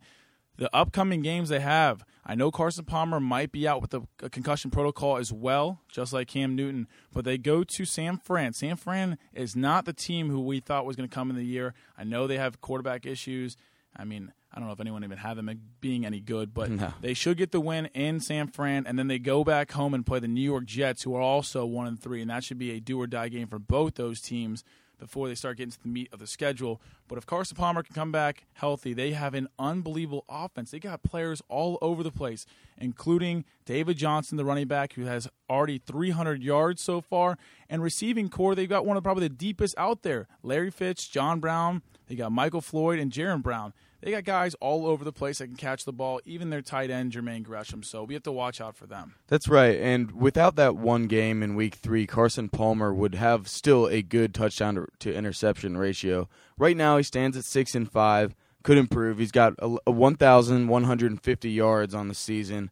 The 0.56 0.74
upcoming 0.74 1.20
games 1.22 1.48
they 1.48 1.60
have, 1.60 2.04
I 2.24 2.34
know 2.36 2.50
Carson 2.50 2.84
Palmer 2.84 3.18
might 3.18 3.50
be 3.50 3.66
out 3.66 3.82
with 3.82 3.90
the 3.90 4.02
a 4.22 4.30
concussion 4.30 4.70
protocol 4.70 5.16
as 5.16 5.32
well, 5.32 5.80
just 5.90 6.12
like 6.12 6.28
Cam 6.28 6.54
Newton. 6.54 6.86
But 7.12 7.24
they 7.24 7.38
go 7.38 7.64
to 7.64 7.84
San 7.84 8.18
Fran. 8.18 8.52
San 8.52 8.76
Fran 8.76 9.18
is 9.32 9.56
not 9.56 9.84
the 9.84 9.92
team 9.92 10.30
who 10.30 10.40
we 10.40 10.60
thought 10.60 10.86
was 10.86 10.94
going 10.96 11.08
to 11.08 11.14
come 11.14 11.28
in 11.30 11.36
the 11.36 11.44
year. 11.44 11.74
I 11.98 12.04
know 12.04 12.26
they 12.26 12.38
have 12.38 12.60
quarterback 12.60 13.04
issues. 13.04 13.56
I 13.96 14.04
mean, 14.04 14.32
I 14.52 14.58
don't 14.58 14.66
know 14.68 14.72
if 14.72 14.80
anyone 14.80 15.02
even 15.04 15.18
had 15.18 15.36
them 15.36 15.50
being 15.80 16.06
any 16.06 16.20
good, 16.20 16.54
but 16.54 16.70
No. 16.70 16.94
they 17.00 17.14
should 17.14 17.36
get 17.36 17.50
the 17.50 17.60
win 17.60 17.86
in 17.86 18.20
San 18.20 18.46
Fran, 18.46 18.86
and 18.86 18.96
then 18.98 19.08
they 19.08 19.18
go 19.18 19.42
back 19.42 19.72
home 19.72 19.92
and 19.94 20.06
play 20.06 20.20
the 20.20 20.28
New 20.28 20.40
York 20.40 20.64
Jets, 20.66 21.02
who 21.02 21.14
are 21.16 21.20
also 21.20 21.66
one 21.66 21.86
and 21.88 22.00
three, 22.00 22.20
and 22.20 22.30
that 22.30 22.44
should 22.44 22.58
be 22.58 22.70
a 22.70 22.80
do 22.80 23.00
or 23.00 23.06
die 23.08 23.28
game 23.28 23.48
for 23.48 23.58
both 23.58 23.94
those 23.96 24.20
teams 24.20 24.62
before 24.98 25.28
they 25.28 25.34
start 25.34 25.56
getting 25.56 25.72
to 25.72 25.82
the 25.82 25.88
meat 25.88 26.08
of 26.12 26.18
the 26.18 26.26
schedule. 26.26 26.80
But 27.08 27.18
if 27.18 27.26
Carson 27.26 27.56
Palmer 27.56 27.82
can 27.82 27.94
come 27.94 28.12
back 28.12 28.46
healthy, 28.54 28.92
they 28.92 29.12
have 29.12 29.34
an 29.34 29.48
unbelievable 29.58 30.24
offense. 30.28 30.70
They 30.70 30.78
got 30.78 31.02
players 31.02 31.42
all 31.48 31.78
over 31.82 32.02
the 32.02 32.10
place, 32.10 32.46
including 32.78 33.44
David 33.64 33.96
Johnson, 33.96 34.36
the 34.36 34.44
running 34.44 34.68
back, 34.68 34.94
who 34.94 35.04
has 35.04 35.28
already 35.50 35.78
300 35.78 36.42
yards 36.42 36.82
so 36.82 37.00
far. 37.00 37.38
And 37.68 37.82
receiving 37.82 38.28
core, 38.28 38.54
they've 38.54 38.68
got 38.68 38.86
one 38.86 38.96
of 38.96 39.02
probably 39.02 39.28
the 39.28 39.34
deepest 39.34 39.74
out 39.76 40.02
there. 40.02 40.26
Larry 40.42 40.70
Fitz, 40.70 41.06
John 41.08 41.40
Brown, 41.40 41.82
they 42.06 42.14
got 42.14 42.32
Michael 42.32 42.60
Floyd, 42.60 42.98
and 42.98 43.10
Jaron 43.10 43.42
Brown. 43.42 43.72
They 44.04 44.10
got 44.10 44.24
guys 44.24 44.54
all 44.56 44.86
over 44.86 45.02
the 45.02 45.14
place 45.14 45.38
that 45.38 45.46
can 45.46 45.56
catch 45.56 45.86
the 45.86 45.92
ball, 45.92 46.20
even 46.26 46.50
their 46.50 46.60
tight 46.60 46.90
end, 46.90 47.12
Jermaine 47.12 47.42
Gresham. 47.42 47.82
So 47.82 48.04
we 48.04 48.12
have 48.12 48.22
to 48.24 48.32
watch 48.32 48.60
out 48.60 48.76
for 48.76 48.86
them. 48.86 49.14
That's 49.28 49.48
right. 49.48 49.80
And 49.80 50.12
without 50.12 50.56
that 50.56 50.76
one 50.76 51.06
game 51.06 51.42
in 51.42 51.54
week 51.54 51.76
three, 51.76 52.06
Carson 52.06 52.50
Palmer 52.50 52.92
would 52.92 53.14
have 53.14 53.48
still 53.48 53.86
a 53.86 54.02
good 54.02 54.34
touchdown 54.34 54.86
to, 54.98 55.14
interception 55.14 55.78
ratio. 55.78 56.28
Right 56.58 56.76
now, 56.76 56.98
he 56.98 57.02
stands 57.02 57.34
at 57.34 57.46
six 57.46 57.74
and 57.74 57.90
five. 57.90 58.34
Could 58.62 58.76
improve. 58.76 59.18
He's 59.18 59.32
got 59.32 59.54
a, 59.58 59.76
a 59.86 59.90
1,150 59.90 61.50
yards 61.50 61.94
on 61.94 62.08
the 62.08 62.14
season. 62.14 62.70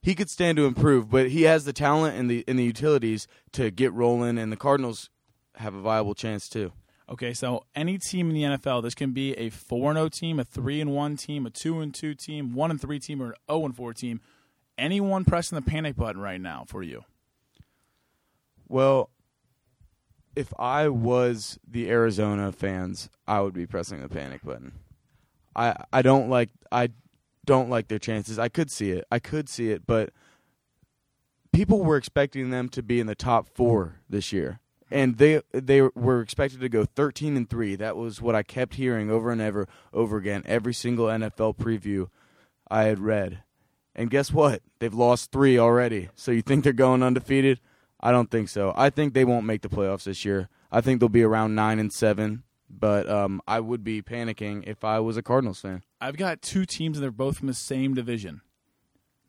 He 0.00 0.14
could 0.14 0.30
stand 0.30 0.56
to 0.58 0.66
improve, 0.66 1.10
but 1.10 1.30
he 1.30 1.42
has 1.42 1.64
the 1.64 1.72
talent 1.72 2.16
and 2.16 2.30
the 2.30 2.44
and 2.46 2.58
the 2.58 2.64
utilities 2.64 3.26
to 3.52 3.70
get 3.70 3.92
rolling. 3.92 4.38
And 4.38 4.52
the 4.52 4.56
Cardinals 4.56 5.10
have 5.56 5.74
a 5.74 5.80
viable 5.80 6.14
chance 6.14 6.48
too. 6.48 6.72
Okay, 7.12 7.34
so 7.34 7.66
any 7.74 7.98
team 7.98 8.30
in 8.30 8.34
the 8.34 8.42
NFL, 8.56 8.82
this 8.82 8.94
can 8.94 9.12
be 9.12 9.34
a 9.34 9.50
four 9.50 9.90
and 9.90 9.98
zero 9.98 10.08
team, 10.08 10.40
a 10.40 10.44
three 10.44 10.80
and 10.80 10.94
one 10.94 11.18
team, 11.18 11.44
a 11.44 11.50
two 11.50 11.80
and 11.80 11.94
two 11.94 12.14
team, 12.14 12.54
one 12.54 12.70
and 12.70 12.80
three 12.80 12.98
team, 12.98 13.20
or 13.20 13.26
an 13.26 13.34
zero 13.50 13.66
and 13.66 13.76
four 13.76 13.92
team. 13.92 14.22
Anyone 14.78 15.26
pressing 15.26 15.56
the 15.56 15.62
panic 15.62 15.94
button 15.94 16.22
right 16.22 16.40
now 16.40 16.64
for 16.66 16.82
you? 16.82 17.04
Well, 18.66 19.10
if 20.34 20.54
I 20.58 20.88
was 20.88 21.58
the 21.68 21.90
Arizona 21.90 22.50
fans, 22.50 23.10
I 23.28 23.42
would 23.42 23.52
be 23.52 23.66
pressing 23.66 24.00
the 24.00 24.08
panic 24.08 24.42
button. 24.42 24.72
I 25.54 25.84
I 25.92 26.00
don't 26.00 26.30
like 26.30 26.48
I 26.70 26.88
don't 27.44 27.68
like 27.68 27.88
their 27.88 27.98
chances. 27.98 28.38
I 28.38 28.48
could 28.48 28.70
see 28.70 28.90
it. 28.90 29.04
I 29.12 29.18
could 29.18 29.50
see 29.50 29.70
it, 29.70 29.86
but 29.86 30.14
people 31.52 31.84
were 31.84 31.98
expecting 31.98 32.48
them 32.48 32.70
to 32.70 32.82
be 32.82 33.00
in 33.00 33.06
the 33.06 33.14
top 33.14 33.50
4 33.54 33.96
this 34.08 34.32
year. 34.32 34.61
And 34.92 35.16
they 35.16 35.40
they 35.52 35.82
were 35.82 36.20
expected 36.20 36.60
to 36.60 36.68
go 36.68 36.84
13 36.84 37.36
and 37.36 37.48
3. 37.48 37.76
That 37.76 37.96
was 37.96 38.20
what 38.20 38.34
I 38.34 38.42
kept 38.42 38.74
hearing 38.74 39.10
over 39.10 39.30
and 39.30 39.40
ever 39.40 39.66
over 39.92 40.18
again 40.18 40.42
every 40.44 40.74
single 40.74 41.06
NFL 41.06 41.56
preview 41.56 42.08
I 42.70 42.84
had 42.84 42.98
read. 42.98 43.42
And 43.94 44.10
guess 44.10 44.32
what? 44.32 44.62
They've 44.78 44.94
lost 44.94 45.32
3 45.32 45.58
already. 45.58 46.08
So 46.14 46.30
you 46.30 46.42
think 46.42 46.64
they're 46.64 46.72
going 46.72 47.02
undefeated? 47.02 47.60
I 48.00 48.10
don't 48.10 48.30
think 48.30 48.48
so. 48.48 48.72
I 48.76 48.90
think 48.90 49.14
they 49.14 49.24
won't 49.24 49.46
make 49.46 49.62
the 49.62 49.68
playoffs 49.68 50.04
this 50.04 50.24
year. 50.24 50.48
I 50.70 50.80
think 50.80 51.00
they'll 51.00 51.08
be 51.08 51.22
around 51.22 51.54
9 51.54 51.78
and 51.78 51.92
7, 51.92 52.42
but 52.70 53.08
um, 53.08 53.40
I 53.46 53.60
would 53.60 53.84
be 53.84 54.02
panicking 54.02 54.64
if 54.66 54.84
I 54.84 55.00
was 55.00 55.16
a 55.16 55.22
Cardinals 55.22 55.60
fan. 55.60 55.82
I've 56.00 56.16
got 56.16 56.42
two 56.42 56.64
teams, 56.64 56.96
and 56.96 57.04
they're 57.04 57.10
both 57.10 57.38
from 57.38 57.46
the 57.46 57.54
same 57.54 57.94
division. 57.94 58.40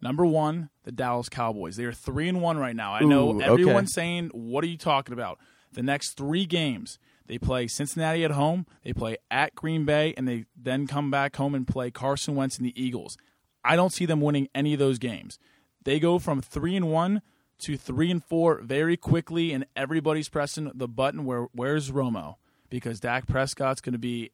Number 0.01 0.25
one, 0.25 0.69
the 0.83 0.91
Dallas 0.91 1.29
Cowboys. 1.29 1.75
They 1.75 1.85
are 1.85 1.93
three 1.93 2.27
and 2.27 2.41
one 2.41 2.57
right 2.57 2.75
now. 2.75 2.93
I 2.93 3.01
know 3.01 3.33
Ooh, 3.33 3.35
okay. 3.37 3.45
everyone's 3.45 3.93
saying, 3.93 4.31
"What 4.33 4.63
are 4.63 4.67
you 4.67 4.77
talking 4.77 5.13
about?" 5.13 5.39
The 5.73 5.83
next 5.83 6.11
three 6.11 6.45
games, 6.45 6.99
they 7.27 7.37
play 7.37 7.67
Cincinnati 7.67 8.23
at 8.23 8.31
home, 8.31 8.65
they 8.83 8.93
play 8.93 9.17
at 9.31 9.55
Green 9.55 9.85
Bay, 9.85 10.13
and 10.15 10.27
they 10.27 10.45
then 10.55 10.87
come 10.87 11.09
back 11.11 11.35
home 11.35 11.55
and 11.55 11.67
play 11.67 11.91
Carson 11.91 12.35
Wentz 12.35 12.57
and 12.57 12.65
the 12.65 12.81
Eagles. 12.81 13.17
I 13.63 13.75
don't 13.75 13.93
see 13.93 14.05
them 14.05 14.21
winning 14.21 14.49
any 14.53 14.73
of 14.73 14.79
those 14.79 14.99
games. 14.99 15.39
They 15.83 15.99
go 15.99 16.19
from 16.19 16.41
three 16.41 16.75
and 16.75 16.91
one 16.91 17.21
to 17.59 17.77
three 17.77 18.11
and 18.11 18.23
four 18.23 18.61
very 18.61 18.97
quickly, 18.97 19.51
and 19.53 19.65
everybody's 19.75 20.29
pressing 20.29 20.71
the 20.73 20.87
button 20.87 21.25
where 21.25 21.47
where's 21.53 21.91
Romo 21.91 22.35
because 22.69 22.99
Dak 22.99 23.27
Prescott's 23.27 23.81
going 23.81 23.93
to 23.93 23.99
be 23.99 24.31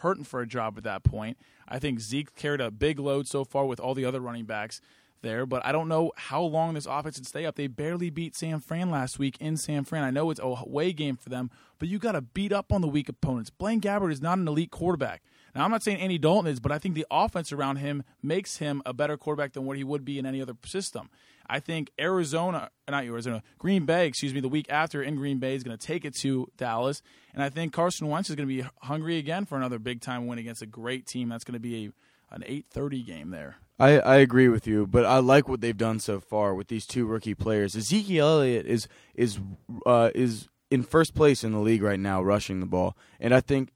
hurting 0.00 0.24
for 0.24 0.40
a 0.40 0.46
job 0.46 0.74
at 0.76 0.84
that 0.84 1.04
point. 1.04 1.38
I 1.66 1.78
think 1.78 2.00
Zeke 2.00 2.34
carried 2.34 2.60
a 2.60 2.70
big 2.70 2.98
load 2.98 3.26
so 3.26 3.44
far 3.44 3.66
with 3.66 3.80
all 3.80 3.94
the 3.94 4.04
other 4.04 4.20
running 4.20 4.44
backs 4.44 4.80
there, 5.22 5.46
but 5.46 5.64
I 5.64 5.72
don't 5.72 5.88
know 5.88 6.12
how 6.16 6.42
long 6.42 6.74
this 6.74 6.86
offense 6.86 7.16
can 7.16 7.24
stay 7.24 7.46
up. 7.46 7.56
They 7.56 7.66
barely 7.66 8.10
beat 8.10 8.36
San 8.36 8.60
Fran 8.60 8.90
last 8.90 9.18
week 9.18 9.36
in 9.40 9.56
San 9.56 9.84
Fran. 9.84 10.04
I 10.04 10.10
know 10.10 10.30
it's 10.30 10.40
a 10.40 10.44
away 10.44 10.92
game 10.92 11.16
for 11.16 11.28
them, 11.28 11.50
but 11.78 11.88
you 11.88 11.98
got 11.98 12.12
to 12.12 12.20
beat 12.20 12.52
up 12.52 12.72
on 12.72 12.80
the 12.80 12.88
weak 12.88 13.08
opponents. 13.08 13.50
Blaine 13.50 13.80
Gabbert 13.80 14.12
is 14.12 14.22
not 14.22 14.38
an 14.38 14.48
elite 14.48 14.70
quarterback. 14.70 15.22
Now, 15.54 15.64
I'm 15.64 15.70
not 15.70 15.82
saying 15.82 15.98
Andy 15.98 16.18
Dalton 16.18 16.50
is, 16.50 16.60
but 16.60 16.72
I 16.72 16.78
think 16.78 16.94
the 16.94 17.06
offense 17.10 17.52
around 17.52 17.76
him 17.76 18.04
makes 18.22 18.58
him 18.58 18.82
a 18.84 18.92
better 18.92 19.16
quarterback 19.16 19.54
than 19.54 19.64
what 19.64 19.76
he 19.76 19.84
would 19.84 20.04
be 20.04 20.18
in 20.18 20.26
any 20.26 20.42
other 20.42 20.54
system. 20.64 21.10
I 21.48 21.60
think 21.60 21.90
Arizona, 21.98 22.70
not 22.88 23.04
Arizona, 23.04 23.42
Green 23.58 23.86
Bay, 23.86 24.06
excuse 24.06 24.34
me, 24.34 24.40
the 24.40 24.48
week 24.48 24.66
after 24.68 25.02
in 25.02 25.16
Green 25.16 25.38
Bay 25.38 25.54
is 25.54 25.64
going 25.64 25.76
to 25.76 25.86
take 25.86 26.04
it 26.04 26.14
to 26.16 26.46
Dallas, 26.58 27.02
and 27.32 27.42
I 27.42 27.48
think 27.48 27.72
Carson 27.72 28.08
Wentz 28.08 28.28
is 28.28 28.36
going 28.36 28.46
to 28.46 28.54
be 28.54 28.68
hungry 28.82 29.16
again 29.16 29.46
for 29.46 29.56
another 29.56 29.78
big 29.78 30.02
time 30.02 30.26
win 30.26 30.38
against 30.38 30.60
a 30.60 30.66
great 30.66 31.06
team. 31.06 31.30
That's 31.30 31.44
going 31.44 31.54
to 31.54 31.60
be 31.60 31.86
a 31.86 31.90
an 32.30 32.42
8:30 32.46 33.06
game 33.06 33.30
there. 33.30 33.56
I, 33.78 34.00
I 34.00 34.16
agree 34.16 34.48
with 34.48 34.66
you, 34.66 34.86
but 34.86 35.04
I 35.04 35.18
like 35.18 35.48
what 35.48 35.60
they've 35.60 35.76
done 35.76 36.00
so 36.00 36.18
far 36.18 36.54
with 36.54 36.68
these 36.68 36.86
two 36.86 37.06
rookie 37.06 37.34
players. 37.34 37.76
Ezekiel 37.76 38.26
Elliott 38.26 38.66
is 38.66 38.88
is 39.14 39.38
uh, 39.86 40.10
is 40.14 40.48
in 40.70 40.82
first 40.82 41.14
place 41.14 41.44
in 41.44 41.52
the 41.52 41.60
league 41.60 41.82
right 41.82 42.00
now, 42.00 42.22
rushing 42.22 42.60
the 42.60 42.66
ball, 42.66 42.96
and 43.20 43.32
I 43.32 43.40
think 43.40 43.70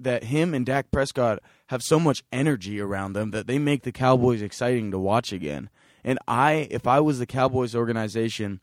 that 0.00 0.24
him 0.24 0.54
and 0.54 0.66
Dak 0.66 0.90
Prescott 0.90 1.40
have 1.68 1.82
so 1.82 2.00
much 2.00 2.24
energy 2.32 2.80
around 2.80 3.12
them 3.12 3.30
that 3.30 3.46
they 3.46 3.58
make 3.58 3.82
the 3.82 3.92
Cowboys 3.92 4.42
exciting 4.42 4.90
to 4.90 4.98
watch 4.98 5.32
again. 5.32 5.70
And 6.02 6.18
I, 6.26 6.66
if 6.70 6.86
I 6.86 6.98
was 6.98 7.18
the 7.18 7.26
Cowboys 7.26 7.76
organization, 7.76 8.60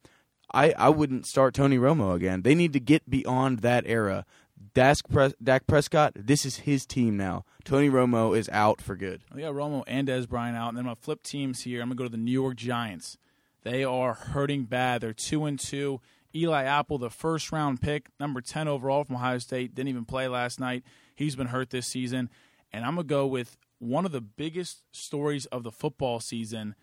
I 0.52 0.72
I 0.72 0.90
wouldn't 0.90 1.28
start 1.28 1.54
Tony 1.54 1.78
Romo 1.78 2.16
again. 2.16 2.42
They 2.42 2.56
need 2.56 2.74
to 2.74 2.80
get 2.80 3.10
beyond 3.10 3.60
that 3.60 3.84
era. 3.86 4.26
Dak, 4.74 4.98
Pres- 5.10 5.36
Dak 5.42 5.68
Prescott, 5.68 6.14
this 6.16 6.46
is 6.46 6.58
his 6.58 6.86
team 6.86 7.18
now. 7.18 7.46
Tony 7.64 7.90
Romo 7.90 8.38
is 8.38 8.50
out 8.50 8.82
for 8.82 8.96
good. 8.96 9.22
Oh, 9.32 9.36
we 9.36 9.42
got 9.42 9.54
Romo 9.54 9.84
and 9.88 10.08
Dez 10.08 10.28
Bryant 10.28 10.58
out, 10.58 10.70
and 10.70 10.78
then 10.78 10.82
I'm 10.82 10.88
gonna 10.88 10.96
flip 10.98 11.24
teams 11.24 11.62
here. 11.62 11.82
I'm 11.82 11.88
gonna 11.90 11.96
go 11.96 12.04
to 12.04 12.10
the 12.10 12.18
New 12.18 12.32
York 12.32 12.58
Giants. 12.58 13.18
They 13.64 13.84
are 13.84 14.14
hurting 14.14 14.66
bad. 14.66 15.02
They're 15.02 15.14
two 15.14 15.46
and 15.46 15.60
two. 15.60 16.02
Eli 16.36 16.64
Apple, 16.64 16.98
the 16.98 17.10
first 17.10 17.52
round 17.52 17.82
pick, 17.82 18.10
number 18.20 18.42
ten 18.42 18.68
overall 18.68 19.04
from 19.04 19.16
Ohio 19.16 19.40
State, 19.40 19.74
didn't 19.76 19.90
even 19.90 20.06
play 20.06 20.28
last 20.28 20.60
night. 20.60 20.84
He's 21.16 21.36
been 21.36 21.48
hurt 21.48 21.70
this 21.70 21.88
season, 21.88 22.30
and 22.72 22.86
I'm 22.86 22.96
gonna 22.96 23.06
go 23.06 23.26
with 23.26 23.58
one 23.80 24.06
of 24.06 24.12
the 24.12 24.22
biggest 24.22 24.84
stories 24.92 25.46
of 25.48 25.64
the 25.64 25.72
football 25.72 26.20
season, 26.20 26.76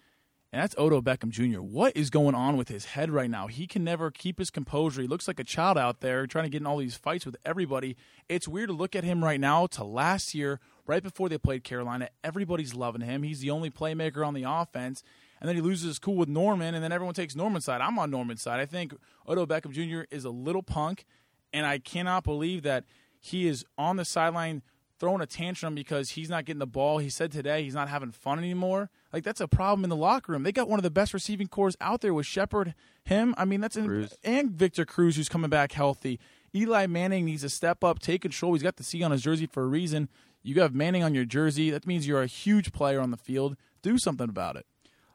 and 0.52 0.62
that's 0.62 0.74
Odo 0.78 1.00
Beckham 1.00 1.30
Jr. 1.30 1.60
What 1.60 1.96
is 1.96 2.08
going 2.08 2.34
on 2.34 2.56
with 2.56 2.68
his 2.68 2.86
head 2.86 3.10
right 3.10 3.28
now? 3.28 3.46
He 3.48 3.66
can 3.66 3.82
never 3.82 4.10
keep 4.10 4.38
his 4.38 4.50
composure. 4.50 5.02
He 5.02 5.08
looks 5.08 5.26
like 5.26 5.40
a 5.40 5.44
child 5.44 5.76
out 5.76 6.00
there 6.00 6.26
trying 6.26 6.44
to 6.44 6.50
get 6.50 6.60
in 6.60 6.66
all 6.66 6.78
these 6.78 6.96
fights 6.96 7.26
with 7.26 7.36
everybody. 7.44 7.96
It's 8.28 8.46
weird 8.46 8.68
to 8.68 8.74
look 8.74 8.94
at 8.94 9.04
him 9.04 9.24
right 9.24 9.40
now 9.40 9.66
to 9.68 9.84
last 9.84 10.34
year, 10.34 10.60
right 10.86 11.02
before 11.02 11.28
they 11.28 11.38
played 11.38 11.64
Carolina. 11.64 12.08
Everybody's 12.22 12.74
loving 12.74 13.02
him. 13.02 13.22
He's 13.22 13.40
the 13.40 13.50
only 13.50 13.70
playmaker 13.70 14.26
on 14.26 14.34
the 14.34 14.44
offense. 14.44 15.02
And 15.40 15.48
then 15.48 15.56
he 15.56 15.62
loses 15.62 15.86
his 15.86 15.98
cool 15.98 16.16
with 16.16 16.28
Norman, 16.28 16.74
and 16.74 16.82
then 16.82 16.92
everyone 16.92 17.14
takes 17.14 17.36
Norman's 17.36 17.66
side. 17.66 17.80
I'm 17.80 17.98
on 17.98 18.10
Norman's 18.10 18.40
side. 18.40 18.60
I 18.60 18.66
think 18.66 18.94
Odo 19.26 19.46
Beckham 19.46 19.72
Jr. 19.72 20.06
is 20.10 20.24
a 20.24 20.30
little 20.30 20.62
punk, 20.62 21.04
and 21.52 21.66
I 21.66 21.78
cannot 21.78 22.24
believe 22.24 22.62
that 22.62 22.84
he 23.20 23.46
is 23.46 23.64
on 23.76 23.96
the 23.96 24.04
sideline 24.04 24.62
throwing 24.98 25.20
a 25.20 25.26
tantrum 25.26 25.74
because 25.74 26.10
he's 26.10 26.30
not 26.30 26.44
getting 26.44 26.58
the 26.58 26.66
ball. 26.66 26.98
He 26.98 27.08
said 27.08 27.32
today 27.32 27.62
he's 27.62 27.74
not 27.74 27.88
having 27.88 28.12
fun 28.12 28.38
anymore. 28.38 28.90
Like 29.12 29.24
that's 29.24 29.40
a 29.40 29.48
problem 29.48 29.84
in 29.84 29.90
the 29.90 29.96
locker 29.96 30.32
room. 30.32 30.42
They 30.42 30.52
got 30.52 30.68
one 30.68 30.78
of 30.78 30.82
the 30.82 30.90
best 30.90 31.14
receiving 31.14 31.48
cores 31.48 31.76
out 31.80 32.00
there 32.00 32.14
with 32.14 32.26
Shepard, 32.26 32.74
him. 33.04 33.34
I 33.36 33.44
mean 33.44 33.60
that's 33.60 33.76
in, 33.76 34.08
and 34.24 34.50
Victor 34.50 34.84
Cruz 34.84 35.16
who's 35.16 35.28
coming 35.28 35.50
back 35.50 35.72
healthy. 35.72 36.18
Eli 36.54 36.86
Manning 36.86 37.24
needs 37.26 37.42
to 37.42 37.48
step 37.48 37.84
up, 37.84 37.98
take 37.98 38.22
control. 38.22 38.54
He's 38.54 38.62
got 38.62 38.76
the 38.76 38.84
C 38.84 39.02
on 39.02 39.10
his 39.10 39.22
jersey 39.22 39.46
for 39.46 39.62
a 39.62 39.66
reason. 39.66 40.08
You 40.42 40.60
have 40.62 40.74
Manning 40.74 41.02
on 41.02 41.14
your 41.14 41.24
jersey. 41.24 41.70
That 41.70 41.86
means 41.86 42.06
you're 42.06 42.22
a 42.22 42.26
huge 42.26 42.72
player 42.72 43.00
on 43.00 43.10
the 43.10 43.16
field. 43.16 43.56
Do 43.82 43.98
something 43.98 44.28
about 44.28 44.56
it. 44.56 44.66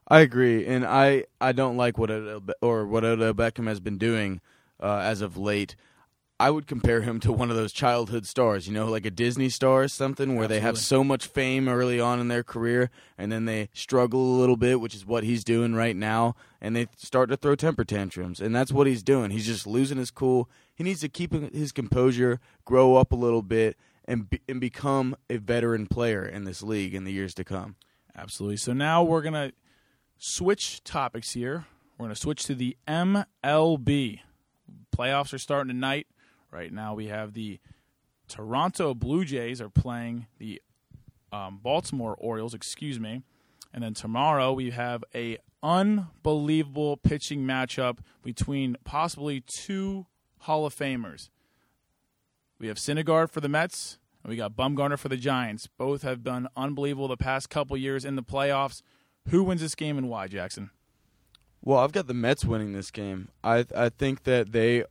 I 0.07 0.19
agree, 0.19 0.65
and 0.65 0.85
I, 0.85 1.23
I 1.39 1.53
don't 1.53 1.77
like 1.77 1.97
what 1.97 2.09
Be- 2.09 2.53
or 2.61 2.85
what 2.85 3.05
Odo 3.05 3.33
Beckham 3.33 3.67
has 3.67 3.79
been 3.79 3.97
doing 3.97 4.41
uh, 4.81 4.97
as 4.97 5.21
of 5.21 5.37
late. 5.37 5.75
I 6.41 6.49
would 6.49 6.65
compare 6.65 7.01
him 7.01 7.19
to 7.19 7.31
one 7.31 7.51
of 7.51 7.55
those 7.55 7.71
childhood 7.71 8.25
stars, 8.25 8.67
you 8.67 8.73
know, 8.73 8.87
like 8.87 9.05
a 9.05 9.11
Disney 9.11 9.47
star 9.47 9.83
or 9.83 9.87
something, 9.87 10.35
where 10.35 10.47
they 10.47 10.59
have 10.59 10.79
so 10.79 11.03
much 11.03 11.27
fame 11.27 11.69
early 11.69 11.99
on 11.99 12.19
in 12.19 12.29
their 12.29 12.41
career, 12.41 12.89
and 13.15 13.31
then 13.31 13.45
they 13.45 13.69
struggle 13.73 14.19
a 14.19 14.39
little 14.39 14.57
bit, 14.57 14.81
which 14.81 14.95
is 14.95 15.05
what 15.05 15.23
he's 15.23 15.43
doing 15.43 15.75
right 15.75 15.95
now, 15.95 16.35
and 16.59 16.75
they 16.75 16.87
start 16.97 17.29
to 17.29 17.37
throw 17.37 17.53
temper 17.53 17.83
tantrums, 17.83 18.41
and 18.41 18.55
that's 18.55 18.71
what 18.71 18.87
he's 18.87 19.03
doing. 19.03 19.29
He's 19.29 19.45
just 19.45 19.67
losing 19.67 19.99
his 19.99 20.09
cool. 20.09 20.49
He 20.73 20.83
needs 20.83 21.01
to 21.01 21.09
keep 21.09 21.31
his 21.53 21.71
composure, 21.71 22.39
grow 22.65 22.95
up 22.95 23.11
a 23.11 23.15
little 23.15 23.43
bit, 23.43 23.77
and 24.05 24.27
be, 24.27 24.41
and 24.49 24.59
become 24.59 25.15
a 25.29 25.37
veteran 25.37 25.85
player 25.85 26.25
in 26.25 26.45
this 26.45 26.63
league 26.63 26.95
in 26.95 27.03
the 27.03 27.11
years 27.11 27.35
to 27.35 27.43
come. 27.43 27.75
Absolutely. 28.17 28.57
So 28.57 28.73
now 28.73 29.03
we're 29.03 29.21
going 29.21 29.35
to 29.35 29.53
switch 30.17 30.83
topics 30.83 31.33
here. 31.33 31.67
We're 31.99 32.05
going 32.05 32.15
to 32.15 32.19
switch 32.19 32.45
to 32.45 32.55
the 32.55 32.77
MLB. 32.87 34.21
Playoffs 34.97 35.35
are 35.35 35.37
starting 35.37 35.71
tonight. 35.71 36.07
Right 36.51 36.71
now 36.71 36.93
we 36.93 37.07
have 37.07 37.33
the 37.33 37.59
Toronto 38.27 38.93
Blue 38.93 39.25
Jays 39.25 39.61
are 39.61 39.69
playing 39.69 40.27
the 40.37 40.61
um, 41.31 41.59
Baltimore 41.61 42.15
Orioles, 42.17 42.53
excuse 42.53 42.99
me. 42.99 43.23
And 43.73 43.83
then 43.83 43.93
tomorrow 43.93 44.51
we 44.51 44.71
have 44.71 45.03
a 45.15 45.37
unbelievable 45.63 46.97
pitching 46.97 47.43
matchup 47.43 47.99
between 48.23 48.75
possibly 48.83 49.41
two 49.41 50.07
Hall 50.39 50.65
of 50.65 50.75
Famers. 50.75 51.29
We 52.59 52.67
have 52.67 52.77
Syndergaard 52.77 53.31
for 53.31 53.41
the 53.41 53.49
Mets, 53.49 53.97
and 54.23 54.29
we 54.29 54.35
got 54.35 54.55
Bumgarner 54.55 54.97
for 54.97 55.09
the 55.09 55.17
Giants. 55.17 55.67
Both 55.77 56.01
have 56.03 56.23
been 56.23 56.47
unbelievable 56.55 57.07
the 57.07 57.17
past 57.17 57.49
couple 57.49 57.77
years 57.77 58.05
in 58.05 58.15
the 58.15 58.23
playoffs. 58.23 58.81
Who 59.29 59.43
wins 59.43 59.61
this 59.61 59.75
game 59.75 59.97
and 59.97 60.09
why, 60.09 60.27
Jackson? 60.27 60.71
Well, 61.63 61.79
I've 61.79 61.91
got 61.91 62.07
the 62.07 62.13
Mets 62.13 62.43
winning 62.43 62.73
this 62.73 62.91
game. 62.91 63.29
I 63.43 63.65
I 63.75 63.89
think 63.89 64.23
that 64.23 64.51
they 64.51 64.83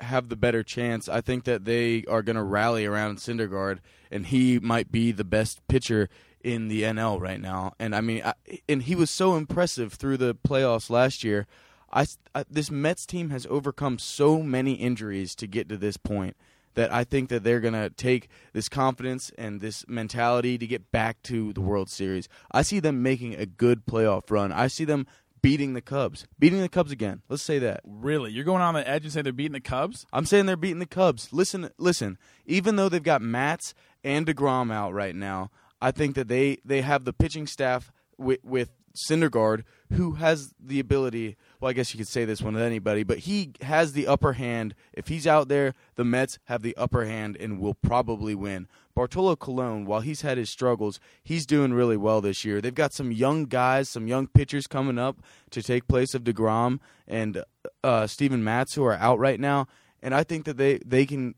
have 0.00 0.28
the 0.28 0.36
better 0.36 0.62
chance. 0.62 1.08
I 1.08 1.20
think 1.20 1.44
that 1.44 1.64
they 1.64 2.04
are 2.08 2.22
going 2.22 2.36
to 2.36 2.42
rally 2.42 2.86
around 2.86 3.18
Syndergaard, 3.18 3.78
and 4.10 4.26
he 4.26 4.58
might 4.58 4.92
be 4.92 5.12
the 5.12 5.24
best 5.24 5.66
pitcher 5.68 6.08
in 6.42 6.68
the 6.68 6.82
NL 6.82 7.20
right 7.20 7.40
now. 7.40 7.72
And 7.78 7.94
I 7.94 8.00
mean, 8.00 8.22
I, 8.24 8.34
and 8.68 8.82
he 8.82 8.94
was 8.94 9.10
so 9.10 9.36
impressive 9.36 9.94
through 9.94 10.18
the 10.18 10.34
playoffs 10.34 10.90
last 10.90 11.24
year. 11.24 11.46
I, 11.92 12.06
I, 12.34 12.44
this 12.48 12.70
Mets 12.70 13.06
team 13.06 13.30
has 13.30 13.46
overcome 13.48 13.98
so 13.98 14.42
many 14.42 14.74
injuries 14.74 15.34
to 15.36 15.46
get 15.46 15.68
to 15.68 15.76
this 15.76 15.96
point 15.96 16.36
that 16.74 16.92
I 16.92 17.04
think 17.04 17.30
that 17.30 17.42
they're 17.42 17.60
going 17.60 17.74
to 17.74 17.90
take 17.90 18.28
this 18.52 18.68
confidence 18.68 19.32
and 19.36 19.60
this 19.60 19.84
mentality 19.88 20.58
to 20.58 20.66
get 20.66 20.92
back 20.92 21.22
to 21.24 21.52
the 21.52 21.60
World 21.60 21.90
Series. 21.90 22.28
I 22.52 22.62
see 22.62 22.80
them 22.80 23.02
making 23.02 23.34
a 23.34 23.46
good 23.46 23.86
playoff 23.86 24.30
run. 24.30 24.52
I 24.52 24.68
see 24.68 24.84
them 24.84 25.06
beating 25.46 25.74
the 25.74 25.80
Cubs, 25.80 26.26
beating 26.40 26.60
the 26.60 26.68
Cubs 26.68 26.90
again. 26.90 27.22
Let's 27.28 27.44
say 27.44 27.60
that. 27.60 27.80
Really, 27.84 28.32
you're 28.32 28.42
going 28.42 28.62
on 28.62 28.74
the 28.74 28.88
edge 28.88 29.04
and 29.04 29.12
say 29.12 29.22
they're 29.22 29.32
beating 29.32 29.52
the 29.52 29.60
Cubs? 29.60 30.04
I'm 30.12 30.26
saying 30.26 30.46
they're 30.46 30.56
beating 30.56 30.80
the 30.80 30.86
Cubs. 30.86 31.32
Listen, 31.32 31.70
listen. 31.78 32.18
Even 32.46 32.74
though 32.74 32.88
they've 32.88 33.00
got 33.00 33.22
Matz 33.22 33.72
and 34.02 34.26
Degrom 34.26 34.72
out 34.72 34.92
right 34.92 35.14
now, 35.14 35.52
I 35.80 35.92
think 35.92 36.16
that 36.16 36.26
they 36.26 36.58
they 36.64 36.80
have 36.80 37.04
the 37.04 37.12
pitching 37.12 37.46
staff 37.46 37.92
with 38.18 38.40
with 38.42 38.72
Syndergaard, 39.08 39.62
who 39.92 40.14
has 40.14 40.52
the 40.58 40.80
ability. 40.80 41.36
Well, 41.60 41.70
I 41.70 41.72
guess 41.72 41.94
you 41.94 41.98
could 41.98 42.08
say 42.08 42.24
this 42.24 42.42
one 42.42 42.54
with 42.54 42.62
anybody, 42.62 43.02
but 43.02 43.20
he 43.20 43.52
has 43.62 43.92
the 43.92 44.06
upper 44.06 44.34
hand. 44.34 44.74
If 44.92 45.08
he's 45.08 45.26
out 45.26 45.48
there, 45.48 45.74
the 45.94 46.04
Mets 46.04 46.38
have 46.44 46.62
the 46.62 46.76
upper 46.76 47.04
hand 47.04 47.36
and 47.38 47.58
will 47.58 47.74
probably 47.74 48.34
win. 48.34 48.68
Bartolo 48.94 49.36
Colon, 49.36 49.84
while 49.84 50.00
he's 50.00 50.22
had 50.22 50.38
his 50.38 50.48
struggles, 50.50 51.00
he's 51.22 51.46
doing 51.46 51.74
really 51.74 51.96
well 51.96 52.20
this 52.20 52.44
year. 52.44 52.60
They've 52.60 52.74
got 52.74 52.92
some 52.92 53.12
young 53.12 53.44
guys, 53.44 53.88
some 53.88 54.06
young 54.06 54.26
pitchers 54.26 54.66
coming 54.66 54.98
up 54.98 55.18
to 55.50 55.62
take 55.62 55.86
place 55.86 56.14
of 56.14 56.24
Degrom 56.24 56.80
and 57.06 57.42
uh, 57.84 58.06
Steven 58.06 58.42
Matz, 58.42 58.74
who 58.74 58.84
are 58.84 58.94
out 58.94 59.18
right 59.18 59.38
now, 59.38 59.66
and 60.02 60.14
I 60.14 60.24
think 60.24 60.44
that 60.44 60.56
they 60.56 60.78
they 60.84 61.04
can 61.04 61.34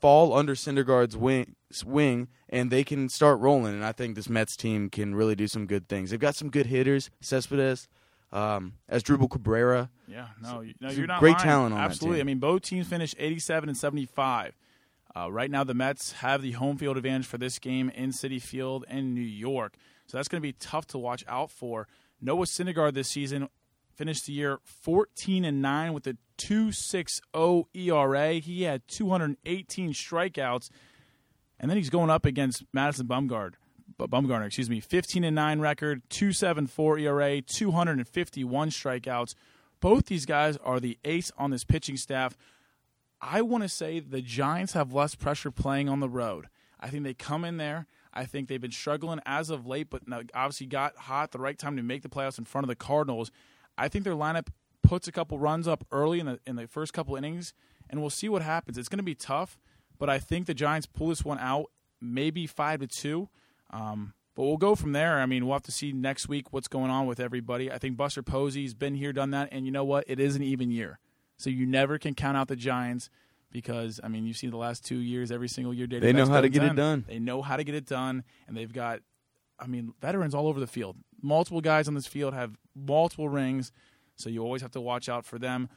fall 0.00 0.34
under 0.34 0.54
Syndergaard's 0.54 1.16
wing, 1.16 1.54
wing 1.84 2.28
and 2.48 2.70
they 2.70 2.84
can 2.84 3.08
start 3.08 3.40
rolling. 3.40 3.74
And 3.74 3.84
I 3.84 3.92
think 3.92 4.14
this 4.14 4.28
Mets 4.28 4.56
team 4.56 4.90
can 4.90 5.14
really 5.14 5.34
do 5.34 5.48
some 5.48 5.66
good 5.66 5.88
things. 5.88 6.10
They've 6.10 6.20
got 6.20 6.34
some 6.34 6.50
good 6.50 6.66
hitters, 6.66 7.08
Cespedes, 7.20 7.88
um, 8.32 8.74
Asdrubal 8.90 9.30
Cabrera. 9.30 9.90
Yeah, 10.08 10.28
no, 10.40 10.64
no, 10.80 10.90
you're 10.90 11.06
not 11.06 11.20
great 11.20 11.36
lying. 11.36 11.44
talent 11.44 11.74
on 11.74 11.80
Absolutely. 11.80 12.18
that 12.18 12.22
I 12.22 12.24
mean, 12.24 12.38
both 12.38 12.62
teams 12.62 12.86
finished 12.86 13.14
87 13.18 13.68
and 13.68 13.76
75. 13.76 14.56
Uh, 15.14 15.30
right 15.30 15.50
now, 15.50 15.62
the 15.62 15.74
Mets 15.74 16.12
have 16.12 16.40
the 16.40 16.52
home 16.52 16.78
field 16.78 16.96
advantage 16.96 17.26
for 17.26 17.36
this 17.36 17.58
game 17.58 17.90
in 17.90 18.10
Citi 18.10 18.40
Field 18.40 18.84
in 18.88 19.14
New 19.14 19.20
York, 19.20 19.74
so 20.06 20.16
that's 20.16 20.28
going 20.28 20.40
to 20.40 20.46
be 20.46 20.52
tough 20.52 20.86
to 20.88 20.98
watch 20.98 21.24
out 21.28 21.50
for. 21.50 21.86
Noah 22.20 22.46
Syndergaard 22.46 22.94
this 22.94 23.08
season 23.08 23.48
finished 23.94 24.26
the 24.26 24.32
year 24.32 24.58
14 24.64 25.44
and 25.44 25.60
9 25.60 25.92
with 25.92 26.06
a 26.06 26.16
2.60 26.38 27.66
ERA. 27.74 28.32
He 28.34 28.62
had 28.62 28.88
218 28.88 29.92
strikeouts, 29.92 30.70
and 31.60 31.70
then 31.70 31.76
he's 31.76 31.90
going 31.90 32.10
up 32.10 32.24
against 32.24 32.64
Madison 32.72 33.06
Bumgard. 33.06 33.54
Bu- 34.08 34.28
Bumgarner, 34.28 34.46
excuse 34.46 34.70
me, 34.70 34.80
15 34.80 35.24
and 35.24 35.34
9 35.34 35.60
record, 35.60 36.02
274 36.10 36.98
ERA, 36.98 37.40
251 37.40 38.70
strikeouts. 38.70 39.34
Both 39.80 40.06
these 40.06 40.26
guys 40.26 40.56
are 40.58 40.80
the 40.80 40.98
ace 41.04 41.32
on 41.36 41.50
this 41.50 41.64
pitching 41.64 41.96
staff. 41.96 42.36
I 43.20 43.42
want 43.42 43.62
to 43.62 43.68
say 43.68 44.00
the 44.00 44.22
Giants 44.22 44.72
have 44.72 44.92
less 44.92 45.14
pressure 45.14 45.50
playing 45.50 45.88
on 45.88 46.00
the 46.00 46.08
road. 46.08 46.48
I 46.80 46.88
think 46.88 47.04
they 47.04 47.14
come 47.14 47.44
in 47.44 47.56
there. 47.56 47.86
I 48.12 48.24
think 48.26 48.48
they've 48.48 48.60
been 48.60 48.72
struggling 48.72 49.20
as 49.24 49.48
of 49.48 49.66
late, 49.66 49.88
but 49.88 50.02
obviously 50.34 50.66
got 50.66 50.96
hot 50.96 51.30
the 51.30 51.38
right 51.38 51.58
time 51.58 51.76
to 51.76 51.82
make 51.82 52.02
the 52.02 52.08
playoffs 52.08 52.38
in 52.38 52.44
front 52.44 52.64
of 52.64 52.68
the 52.68 52.74
Cardinals. 52.76 53.30
I 53.78 53.88
think 53.88 54.04
their 54.04 54.14
lineup 54.14 54.48
puts 54.82 55.08
a 55.08 55.12
couple 55.12 55.38
runs 55.38 55.66
up 55.66 55.86
early 55.92 56.20
in 56.20 56.26
the 56.26 56.40
in 56.46 56.56
the 56.56 56.66
first 56.66 56.92
couple 56.92 57.16
innings, 57.16 57.54
and 57.88 58.00
we'll 58.00 58.10
see 58.10 58.28
what 58.28 58.42
happens. 58.42 58.76
It's 58.76 58.88
going 58.88 58.98
to 58.98 59.04
be 59.04 59.14
tough, 59.14 59.58
but 59.98 60.10
I 60.10 60.18
think 60.18 60.46
the 60.46 60.54
Giants 60.54 60.86
pull 60.86 61.08
this 61.08 61.24
one 61.24 61.38
out, 61.38 61.66
maybe 62.00 62.46
five 62.46 62.80
to 62.80 62.86
two. 62.86 63.28
Um, 63.72 64.14
but 64.34 64.44
we'll 64.44 64.56
go 64.56 64.74
from 64.74 64.92
there. 64.92 65.20
I 65.20 65.26
mean, 65.26 65.46
we'll 65.46 65.54
have 65.54 65.62
to 65.64 65.72
see 65.72 65.92
next 65.92 66.28
week 66.28 66.52
what's 66.52 66.68
going 66.68 66.90
on 66.90 67.06
with 67.06 67.20
everybody. 67.20 67.70
I 67.70 67.78
think 67.78 67.96
Buster 67.96 68.22
Posey's 68.22 68.74
been 68.74 68.94
here, 68.94 69.12
done 69.12 69.30
that, 69.30 69.48
and 69.52 69.66
you 69.66 69.72
know 69.72 69.84
what? 69.84 70.04
It 70.06 70.18
is 70.18 70.36
an 70.36 70.42
even 70.42 70.70
year, 70.70 70.98
so 71.36 71.50
you 71.50 71.66
never 71.66 71.98
can 71.98 72.14
count 72.14 72.36
out 72.36 72.48
the 72.48 72.56
Giants 72.56 73.10
because 73.50 74.00
I 74.02 74.08
mean, 74.08 74.24
you've 74.26 74.36
seen 74.36 74.50
the 74.50 74.56
last 74.56 74.84
two 74.84 74.96
years, 74.96 75.30
every 75.30 75.48
single 75.48 75.72
year. 75.74 75.86
They 75.86 76.12
know 76.12 76.26
how 76.26 76.40
to 76.40 76.48
2010. 76.48 76.52
get 76.52 76.72
it 76.72 76.76
done. 76.76 77.04
They 77.06 77.18
know 77.18 77.42
how 77.42 77.56
to 77.56 77.64
get 77.64 77.74
it 77.74 77.86
done, 77.86 78.24
and 78.48 78.56
they've 78.56 78.72
got, 78.72 79.00
I 79.60 79.66
mean, 79.66 79.94
veterans 80.00 80.34
all 80.34 80.48
over 80.48 80.58
the 80.58 80.66
field. 80.66 80.96
Multiple 81.20 81.60
guys 81.60 81.86
on 81.86 81.94
this 81.94 82.06
field 82.06 82.34
have 82.34 82.56
multiple 82.74 83.28
rings, 83.28 83.70
so 84.16 84.30
you 84.30 84.42
always 84.42 84.62
have 84.62 84.72
to 84.72 84.80
watch 84.80 85.08
out 85.08 85.24
for 85.24 85.38
them. 85.38 85.68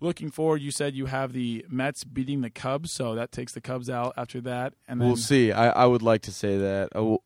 Looking 0.00 0.30
forward, 0.30 0.62
you 0.62 0.70
said 0.70 0.94
you 0.94 1.06
have 1.06 1.32
the 1.32 1.66
Mets 1.68 2.04
beating 2.04 2.40
the 2.40 2.50
Cubs, 2.50 2.92
so 2.92 3.14
that 3.16 3.32
takes 3.32 3.52
the 3.52 3.60
Cubs 3.60 3.90
out 3.90 4.14
after 4.16 4.40
that, 4.42 4.74
and 4.86 5.00
then 5.00 5.08
We'll 5.08 5.16
see. 5.16 5.52
I, 5.52 5.70
I 5.70 5.86
would 5.86 6.02
like 6.02 6.22
to 6.22 6.32
say 6.32 6.56
that. 6.56 6.90
I, 6.94 7.00
will, 7.00 7.22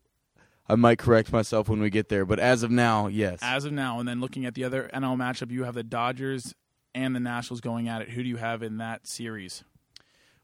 I 0.68 0.76
might 0.76 0.98
correct 0.98 1.32
myself 1.32 1.68
when 1.68 1.80
we 1.80 1.90
get 1.90 2.08
there, 2.08 2.24
but 2.24 2.38
as 2.38 2.62
of 2.62 2.70
now, 2.70 3.08
yes. 3.08 3.40
as 3.42 3.64
of 3.64 3.72
now, 3.72 3.98
and 3.98 4.08
then 4.08 4.20
looking 4.20 4.46
at 4.46 4.54
the 4.54 4.64
other 4.64 4.88
NL 4.94 5.16
matchup, 5.16 5.50
you 5.50 5.64
have 5.64 5.74
the 5.74 5.82
Dodgers 5.82 6.54
and 6.94 7.14
the 7.14 7.20
Nationals 7.20 7.60
going 7.60 7.88
at 7.88 8.02
it. 8.02 8.10
Who 8.10 8.22
do 8.22 8.28
you 8.28 8.36
have 8.36 8.62
in 8.62 8.78
that 8.78 9.06
series? 9.06 9.64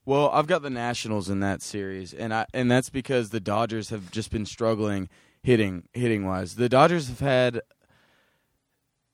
Well, 0.04 0.30
I've 0.30 0.46
got 0.46 0.62
the 0.62 0.70
Nationals 0.70 1.28
in 1.28 1.40
that 1.40 1.62
series, 1.62 2.14
and 2.14 2.32
I 2.32 2.46
and 2.54 2.70
that's 2.70 2.90
because 2.90 3.30
the 3.30 3.40
Dodgers 3.40 3.90
have 3.90 4.10
just 4.10 4.30
been 4.30 4.46
struggling 4.46 5.08
hitting 5.42 5.84
hitting 5.92 6.24
wise. 6.24 6.56
The 6.56 6.68
Dodgers 6.68 7.08
have 7.08 7.20
had 7.20 7.60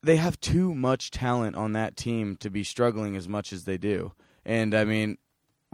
they 0.05 0.17
have 0.17 0.38
too 0.40 0.75
much 0.75 1.11
talent 1.11 1.57
on 1.57 1.73
that 1.73 1.97
team 1.97 2.37
to 2.37 2.51
be 2.51 2.62
struggling 2.62 3.17
as 3.17 3.29
much 3.29 3.53
as 3.53 3.64
they 3.64 3.79
do. 3.79 4.12
And 4.45 4.75
I 4.75 4.85
mean, 4.85 5.19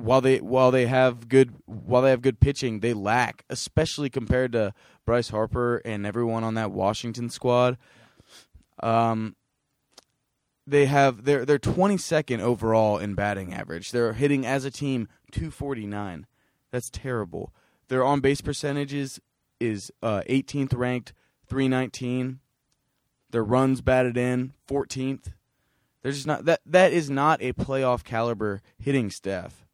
while 0.00 0.20
they 0.20 0.38
while 0.38 0.70
they 0.70 0.86
have 0.86 1.28
good 1.28 1.54
while 1.66 2.02
they 2.02 2.10
have 2.10 2.22
good 2.22 2.40
pitching, 2.40 2.80
they 2.80 2.92
lack, 2.92 3.44
especially 3.50 4.10
compared 4.10 4.52
to 4.52 4.74
Bryce 5.04 5.30
Harper 5.30 5.78
and 5.84 6.06
everyone 6.06 6.44
on 6.44 6.54
that 6.54 6.70
Washington 6.70 7.30
squad. 7.30 7.78
Um, 8.82 9.36
they 10.66 10.86
have 10.86 11.24
they're 11.24 11.44
they're 11.44 11.58
22nd 11.58 12.40
overall 12.40 12.98
in 12.98 13.14
batting 13.14 13.52
average. 13.52 13.90
They're 13.90 14.12
hitting 14.12 14.46
as 14.46 14.64
a 14.64 14.70
team 14.70 15.08
249. 15.32 16.26
That's 16.70 16.90
terrible. 16.90 17.52
Their 17.88 18.04
on 18.04 18.20
base 18.20 18.40
percentages 18.40 19.20
is 19.58 19.90
uh, 20.02 20.22
18th 20.28 20.76
ranked, 20.76 21.12
319. 21.48 22.40
Their 23.30 23.44
runs 23.44 23.80
batted 23.80 24.16
in 24.16 24.52
14th. 24.68 25.32
They're 26.02 26.12
just 26.12 26.26
not 26.26 26.44
that 26.46 26.60
that 26.64 26.92
is 26.92 27.10
not 27.10 27.42
a 27.42 27.52
playoff 27.52 28.04
caliber 28.04 28.62
hitting 28.78 29.10
staff. 29.10 29.66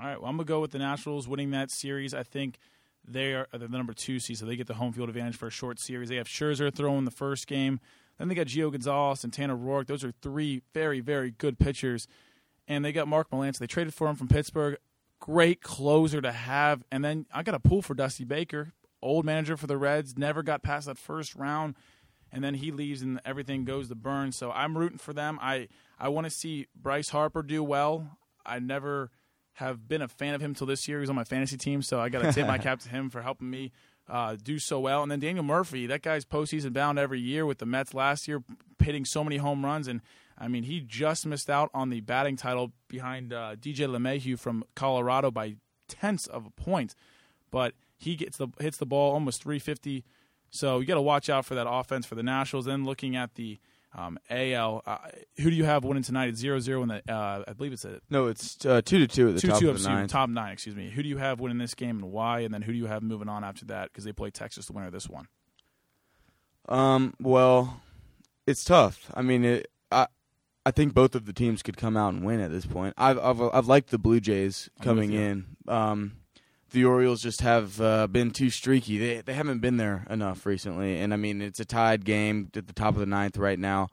All 0.00 0.06
right, 0.06 0.18
well, 0.18 0.30
I'm 0.30 0.36
gonna 0.36 0.46
go 0.46 0.60
with 0.60 0.70
the 0.70 0.78
Nationals 0.78 1.28
winning 1.28 1.50
that 1.50 1.70
series. 1.70 2.14
I 2.14 2.22
think 2.22 2.58
they 3.06 3.34
are 3.34 3.46
the 3.52 3.68
number 3.68 3.92
two 3.92 4.18
seed, 4.18 4.38
so 4.38 4.46
they 4.46 4.56
get 4.56 4.66
the 4.66 4.74
home 4.74 4.94
field 4.94 5.10
advantage 5.10 5.36
for 5.36 5.48
a 5.48 5.50
short 5.50 5.78
series. 5.78 6.08
They 6.08 6.16
have 6.16 6.26
Scherzer 6.26 6.74
throwing 6.74 7.04
the 7.04 7.10
first 7.10 7.46
game, 7.46 7.80
then 8.16 8.28
they 8.28 8.34
got 8.34 8.46
Gio 8.46 8.72
Gonzalez 8.72 9.24
and 9.24 9.32
Tanner 9.32 9.56
Roark. 9.56 9.88
Those 9.88 10.02
are 10.02 10.12
three 10.22 10.62
very 10.72 11.00
very 11.00 11.32
good 11.32 11.58
pitchers, 11.58 12.08
and 12.66 12.82
they 12.82 12.92
got 12.92 13.08
Mark 13.08 13.30
Melancon. 13.30 13.58
They 13.58 13.66
traded 13.66 13.92
for 13.92 14.08
him 14.08 14.16
from 14.16 14.28
Pittsburgh. 14.28 14.78
Great 15.20 15.60
closer 15.60 16.22
to 16.22 16.32
have, 16.32 16.82
and 16.90 17.04
then 17.04 17.26
I 17.34 17.42
got 17.42 17.54
a 17.54 17.60
pull 17.60 17.82
for 17.82 17.92
Dusty 17.92 18.24
Baker, 18.24 18.72
old 19.02 19.26
manager 19.26 19.58
for 19.58 19.66
the 19.66 19.76
Reds. 19.76 20.16
Never 20.16 20.42
got 20.42 20.62
past 20.62 20.86
that 20.86 20.96
first 20.96 21.34
round 21.34 21.74
and 22.32 22.44
then 22.44 22.54
he 22.54 22.70
leaves 22.70 23.02
and 23.02 23.20
everything 23.24 23.64
goes 23.64 23.88
to 23.88 23.94
burn. 23.96 24.30
So 24.32 24.52
I'm 24.52 24.78
rooting 24.78 24.98
for 24.98 25.12
them. 25.12 25.38
I 25.42 25.68
I 25.98 26.08
want 26.08 26.26
to 26.26 26.30
see 26.30 26.68
Bryce 26.74 27.10
Harper 27.10 27.42
do 27.42 27.62
well. 27.64 28.18
I 28.46 28.60
never 28.60 29.10
have 29.60 29.86
been 29.86 30.02
a 30.02 30.08
fan 30.08 30.34
of 30.34 30.40
him 30.40 30.54
till 30.54 30.66
this 30.66 30.88
year. 30.88 30.98
He 30.98 31.02
was 31.02 31.10
on 31.10 31.16
my 31.16 31.24
fantasy 31.24 31.56
team, 31.56 31.82
so 31.82 32.00
I 32.00 32.08
got 32.08 32.22
to 32.22 32.32
tip 32.32 32.46
my 32.46 32.58
cap 32.66 32.80
to 32.80 32.88
him 32.88 33.10
for 33.10 33.22
helping 33.22 33.50
me 33.50 33.72
uh, 34.08 34.36
do 34.42 34.58
so 34.58 34.80
well. 34.80 35.02
And 35.02 35.12
then 35.12 35.20
Daniel 35.20 35.44
Murphy, 35.44 35.86
that 35.86 36.02
guy's 36.02 36.24
postseason 36.24 36.72
bound 36.72 36.98
every 36.98 37.20
year 37.20 37.46
with 37.46 37.58
the 37.58 37.66
Mets 37.66 37.94
last 37.94 38.26
year, 38.26 38.42
hitting 38.82 39.04
so 39.04 39.22
many 39.22 39.36
home 39.36 39.64
runs. 39.64 39.86
And 39.86 40.00
I 40.38 40.48
mean, 40.48 40.64
he 40.64 40.80
just 40.80 41.26
missed 41.26 41.50
out 41.50 41.70
on 41.74 41.90
the 41.90 42.00
batting 42.00 42.36
title 42.36 42.72
behind 42.88 43.32
uh, 43.32 43.56
DJ 43.56 43.86
LeMahieu 43.86 44.38
from 44.38 44.64
Colorado 44.74 45.30
by 45.30 45.56
tenths 45.88 46.26
of 46.26 46.46
a 46.46 46.50
point, 46.50 46.94
but 47.50 47.74
he 47.98 48.16
gets 48.16 48.38
the 48.38 48.48
hits 48.58 48.78
the 48.78 48.86
ball 48.86 49.12
almost 49.12 49.42
350. 49.42 50.04
So 50.50 50.80
you 50.80 50.86
got 50.86 50.94
to 50.94 51.02
watch 51.02 51.28
out 51.28 51.44
for 51.44 51.54
that 51.54 51.68
offense 51.68 52.06
for 52.06 52.14
the 52.14 52.22
Nationals. 52.22 52.64
Then 52.64 52.84
looking 52.84 53.14
at 53.14 53.34
the 53.34 53.58
Um, 53.92 54.18
AL, 54.30 54.82
uh, 54.86 54.98
who 55.38 55.50
do 55.50 55.56
you 55.56 55.64
have 55.64 55.82
winning 55.84 56.04
tonight? 56.04 56.28
It's 56.28 56.42
0-0 56.42 56.82
in 56.82 56.88
the. 56.88 57.12
Uh, 57.12 57.42
I 57.48 57.52
believe 57.54 57.72
it's 57.72 57.84
a 57.84 58.00
No, 58.08 58.28
it's 58.28 58.64
uh, 58.64 58.80
two 58.84 58.98
to 59.00 59.08
two 59.08 59.28
at 59.30 59.34
the 59.34 59.40
two 59.40 59.48
top 59.48 59.58
two 59.58 59.68
of 59.68 59.82
the 59.82 59.88
ninth. 59.88 60.12
top 60.12 60.30
nine. 60.30 60.52
Excuse 60.52 60.76
me. 60.76 60.90
Who 60.90 61.02
do 61.02 61.08
you 61.08 61.16
have 61.18 61.40
winning 61.40 61.58
this 61.58 61.74
game 61.74 61.96
and 61.98 62.12
why? 62.12 62.40
And 62.40 62.54
then 62.54 62.62
who 62.62 62.72
do 62.72 62.78
you 62.78 62.86
have 62.86 63.02
moving 63.02 63.28
on 63.28 63.42
after 63.42 63.64
that? 63.66 63.90
Because 63.90 64.04
they 64.04 64.12
play 64.12 64.30
Texas, 64.30 64.66
the 64.66 64.72
winner 64.74 64.86
of 64.86 64.92
this 64.92 65.08
one. 65.08 65.26
Um, 66.68 67.14
well, 67.20 67.80
it's 68.46 68.62
tough. 68.62 69.10
I 69.14 69.22
mean, 69.22 69.44
it, 69.44 69.66
I 69.90 70.06
I 70.64 70.70
think 70.70 70.94
both 70.94 71.14
of 71.16 71.26
the 71.26 71.32
teams 71.32 71.62
could 71.62 71.76
come 71.76 71.96
out 71.96 72.12
and 72.12 72.24
win 72.24 72.38
at 72.40 72.52
this 72.52 72.66
point. 72.66 72.94
I've 72.96 73.18
I've, 73.18 73.40
I've 73.40 73.66
liked 73.66 73.90
the 73.90 73.98
Blue 73.98 74.20
Jays 74.20 74.70
coming 74.82 75.12
in. 75.12 75.56
Um, 75.66 76.12
the 76.70 76.84
Orioles 76.84 77.22
just 77.22 77.40
have 77.40 77.80
uh, 77.80 78.06
been 78.06 78.30
too 78.30 78.50
streaky. 78.50 78.98
They 78.98 79.20
they 79.20 79.34
haven't 79.34 79.60
been 79.60 79.76
there 79.76 80.06
enough 80.10 80.46
recently, 80.46 80.98
and 80.98 81.12
I 81.12 81.16
mean 81.16 81.42
it's 81.42 81.60
a 81.60 81.64
tied 81.64 82.04
game 82.04 82.50
at 82.54 82.66
the 82.66 82.72
top 82.72 82.94
of 82.94 83.00
the 83.00 83.06
ninth 83.06 83.36
right 83.36 83.58
now. 83.58 83.88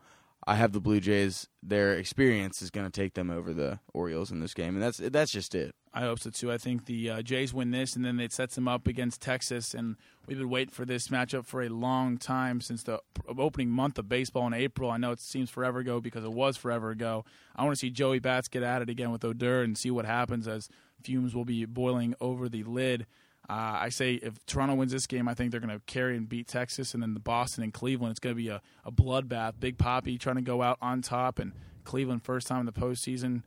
I 0.46 0.54
have 0.54 0.72
the 0.72 0.80
Blue 0.80 0.98
Jays. 0.98 1.46
Their 1.62 1.92
experience 1.92 2.62
is 2.62 2.70
going 2.70 2.90
to 2.90 3.00
take 3.00 3.12
them 3.12 3.28
over 3.30 3.52
the 3.52 3.80
Orioles 3.92 4.30
in 4.30 4.40
this 4.40 4.54
game, 4.54 4.74
and 4.74 4.82
that's 4.82 4.96
that's 4.96 5.30
just 5.30 5.54
it. 5.54 5.74
I 5.92 6.02
hope 6.02 6.20
so 6.20 6.30
too. 6.30 6.50
I 6.50 6.58
think 6.58 6.86
the 6.86 7.10
uh, 7.10 7.22
Jays 7.22 7.52
win 7.52 7.70
this, 7.70 7.96
and 7.96 8.04
then 8.04 8.20
it 8.20 8.32
sets 8.32 8.54
them 8.54 8.66
up 8.66 8.86
against 8.86 9.20
Texas. 9.20 9.74
And 9.74 9.96
we've 10.26 10.38
been 10.38 10.48
waiting 10.48 10.72
for 10.72 10.84
this 10.84 11.08
matchup 11.08 11.44
for 11.44 11.62
a 11.62 11.68
long 11.68 12.16
time 12.16 12.60
since 12.60 12.82
the 12.82 13.00
opening 13.26 13.68
month 13.68 13.98
of 13.98 14.08
baseball 14.08 14.46
in 14.46 14.54
April. 14.54 14.90
I 14.90 14.96
know 14.96 15.12
it 15.12 15.20
seems 15.20 15.50
forever 15.50 15.80
ago 15.80 16.00
because 16.00 16.24
it 16.24 16.32
was 16.32 16.56
forever 16.56 16.90
ago. 16.90 17.24
I 17.54 17.64
want 17.64 17.74
to 17.74 17.78
see 17.78 17.90
Joey 17.90 18.18
Bats 18.18 18.48
get 18.48 18.62
at 18.62 18.80
it 18.80 18.88
again 18.88 19.10
with 19.10 19.24
Odor 19.24 19.62
and 19.62 19.76
see 19.76 19.90
what 19.90 20.06
happens 20.06 20.48
as 20.48 20.68
fumes 21.02 21.34
will 21.34 21.44
be 21.44 21.64
boiling 21.64 22.14
over 22.20 22.48
the 22.48 22.64
lid. 22.64 23.06
Uh, 23.48 23.80
I 23.80 23.88
say 23.88 24.14
if 24.14 24.44
Toronto 24.44 24.74
wins 24.74 24.92
this 24.92 25.06
game, 25.06 25.26
I 25.26 25.34
think 25.34 25.50
they're 25.50 25.60
going 25.60 25.74
to 25.74 25.80
carry 25.86 26.16
and 26.16 26.28
beat 26.28 26.48
Texas, 26.48 26.92
and 26.92 27.02
then 27.02 27.14
the 27.14 27.20
Boston 27.20 27.64
and 27.64 27.72
Cleveland. 27.72 28.10
It's 28.10 28.20
going 28.20 28.36
to 28.36 28.42
be 28.42 28.48
a, 28.48 28.60
a 28.84 28.92
bloodbath. 28.92 29.54
Big 29.58 29.78
Poppy 29.78 30.18
trying 30.18 30.36
to 30.36 30.42
go 30.42 30.62
out 30.62 30.76
on 30.82 31.00
top, 31.00 31.38
and 31.38 31.52
Cleveland 31.84 32.22
first 32.22 32.46
time 32.46 32.60
in 32.60 32.66
the 32.66 32.72
postseason 32.72 33.42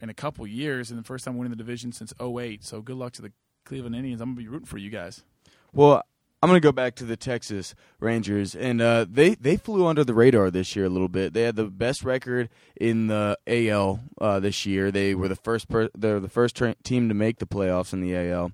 in 0.00 0.08
a 0.08 0.14
couple 0.14 0.46
years, 0.46 0.90
and 0.90 0.98
the 0.98 1.04
first 1.04 1.24
time 1.24 1.36
winning 1.36 1.50
the 1.50 1.56
division 1.56 1.90
since 1.90 2.12
08. 2.20 2.64
So 2.64 2.80
good 2.80 2.96
luck 2.96 3.12
to 3.14 3.22
the 3.22 3.32
Cleveland 3.64 3.96
Indians. 3.96 4.20
I'm 4.20 4.30
gonna 4.30 4.40
be 4.40 4.48
rooting 4.48 4.66
for 4.66 4.78
you 4.78 4.90
guys. 4.90 5.24
Well, 5.72 6.04
I'm 6.42 6.48
going 6.48 6.60
to 6.60 6.66
go 6.66 6.72
back 6.72 6.94
to 6.96 7.04
the 7.04 7.18
Texas 7.18 7.74
Rangers, 7.98 8.54
and 8.54 8.80
uh, 8.80 9.04
they 9.08 9.34
they 9.34 9.58
flew 9.58 9.86
under 9.86 10.04
the 10.04 10.14
radar 10.14 10.50
this 10.50 10.74
year 10.74 10.86
a 10.86 10.90
little 10.90 11.08
bit. 11.08 11.34
They 11.34 11.42
had 11.42 11.56
the 11.56 11.66
best 11.66 12.02
record 12.02 12.48
in 12.80 13.08
the 13.08 13.36
AL 13.46 14.00
uh, 14.18 14.40
this 14.40 14.64
year. 14.64 14.90
They 14.90 15.14
were 15.14 15.28
the 15.28 15.36
first 15.36 15.68
per- 15.68 15.90
they're 15.94 16.18
the 16.18 16.30
first 16.30 16.56
tra- 16.56 16.76
team 16.82 17.08
to 17.10 17.14
make 17.14 17.40
the 17.40 17.46
playoffs 17.46 17.92
in 17.92 18.00
the 18.00 18.16
AL, 18.16 18.52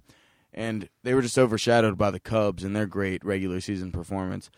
and 0.53 0.89
they 1.05 1.15
were 1.15 1.23
just 1.23 1.39
overshadowed 1.39 1.97
by 1.97 2.11
the 2.11 2.19
Cubs 2.19 2.65
and 2.65 2.75
their 2.75 2.87
great 2.87 3.25
regular 3.25 3.61
season 3.61 3.93
performance. 3.93 4.51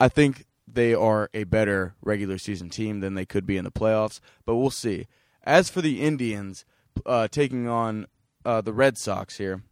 I 0.00 0.08
think 0.08 0.44
they 0.66 0.92
are 0.92 1.30
a 1.32 1.44
better 1.44 1.94
regular 2.02 2.36
season 2.36 2.68
team 2.68 2.98
than 2.98 3.14
they 3.14 3.24
could 3.24 3.46
be 3.46 3.56
in 3.56 3.64
the 3.64 3.70
playoffs, 3.70 4.18
but 4.44 4.56
we'll 4.56 4.70
see. 4.70 5.06
As 5.44 5.70
for 5.70 5.80
the 5.80 6.02
Indians 6.02 6.64
uh, 7.06 7.28
taking 7.28 7.68
on 7.68 8.06
uh, 8.44 8.60
the 8.60 8.72
Red 8.72 8.98
Sox 8.98 9.38
here, 9.38 9.62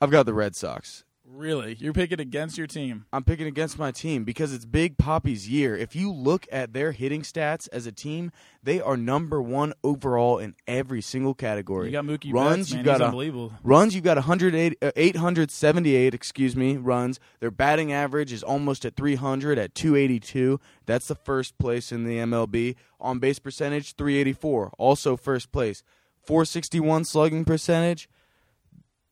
I've 0.00 0.12
got 0.12 0.26
the 0.26 0.34
Red 0.34 0.54
Sox. 0.54 1.02
Really, 1.30 1.76
you're 1.78 1.92
picking 1.92 2.20
against 2.20 2.56
your 2.56 2.66
team. 2.66 3.04
I'm 3.12 3.22
picking 3.22 3.46
against 3.46 3.78
my 3.78 3.90
team 3.90 4.24
because 4.24 4.52
it's 4.54 4.64
Big 4.64 4.96
Poppy's 4.96 5.48
year. 5.48 5.76
If 5.76 5.94
you 5.94 6.10
look 6.10 6.46
at 6.50 6.72
their 6.72 6.92
hitting 6.92 7.20
stats 7.20 7.68
as 7.70 7.86
a 7.86 7.92
team, 7.92 8.32
they 8.62 8.80
are 8.80 8.96
number 8.96 9.42
one 9.42 9.74
overall 9.84 10.38
in 10.38 10.54
every 10.66 11.02
single 11.02 11.34
category. 11.34 11.86
You 11.86 11.92
got 11.92 12.04
Mookie 12.04 12.32
runs. 12.32 12.70
Betts, 12.70 12.72
man. 12.72 12.78
you 12.78 12.84
got 12.84 13.00
a, 13.02 13.04
unbelievable. 13.06 13.52
runs. 13.62 13.94
You've 13.94 14.04
got 14.04 14.16
108, 14.16 14.78
uh, 14.80 14.90
878, 14.96 16.14
excuse 16.14 16.56
me, 16.56 16.76
runs. 16.78 17.20
Their 17.40 17.50
batting 17.50 17.92
average 17.92 18.32
is 18.32 18.42
almost 18.42 18.86
at 18.86 18.96
300 18.96 19.58
at 19.58 19.74
282. 19.74 20.58
That's 20.86 21.08
the 21.08 21.14
first 21.14 21.58
place 21.58 21.92
in 21.92 22.04
the 22.04 22.16
MLB. 22.18 22.74
On 23.00 23.18
base 23.18 23.38
percentage 23.38 23.94
384, 23.96 24.72
also 24.78 25.16
first 25.16 25.52
place. 25.52 25.82
461 26.22 27.04
slugging 27.04 27.44
percentage 27.44 28.08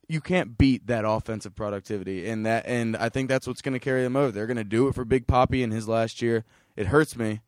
you 0.08 0.20
can't 0.20 0.56
beat 0.56 0.86
that 0.86 1.04
offensive 1.04 1.54
productivity 1.54 2.28
and 2.28 2.46
that 2.46 2.64
and 2.66 2.96
I 2.96 3.08
think 3.08 3.28
that's 3.28 3.46
what's 3.46 3.60
going 3.62 3.72
to 3.74 3.80
carry 3.80 4.02
them 4.02 4.16
over. 4.16 4.30
They're 4.30 4.46
going 4.46 4.56
to 4.56 4.64
do 4.64 4.88
it 4.88 4.94
for 4.94 5.04
Big 5.04 5.26
Poppy 5.26 5.62
in 5.62 5.70
his 5.70 5.88
last 5.88 6.22
year. 6.22 6.44
It 6.76 6.86
hurts 6.86 7.16
me, 7.16 7.40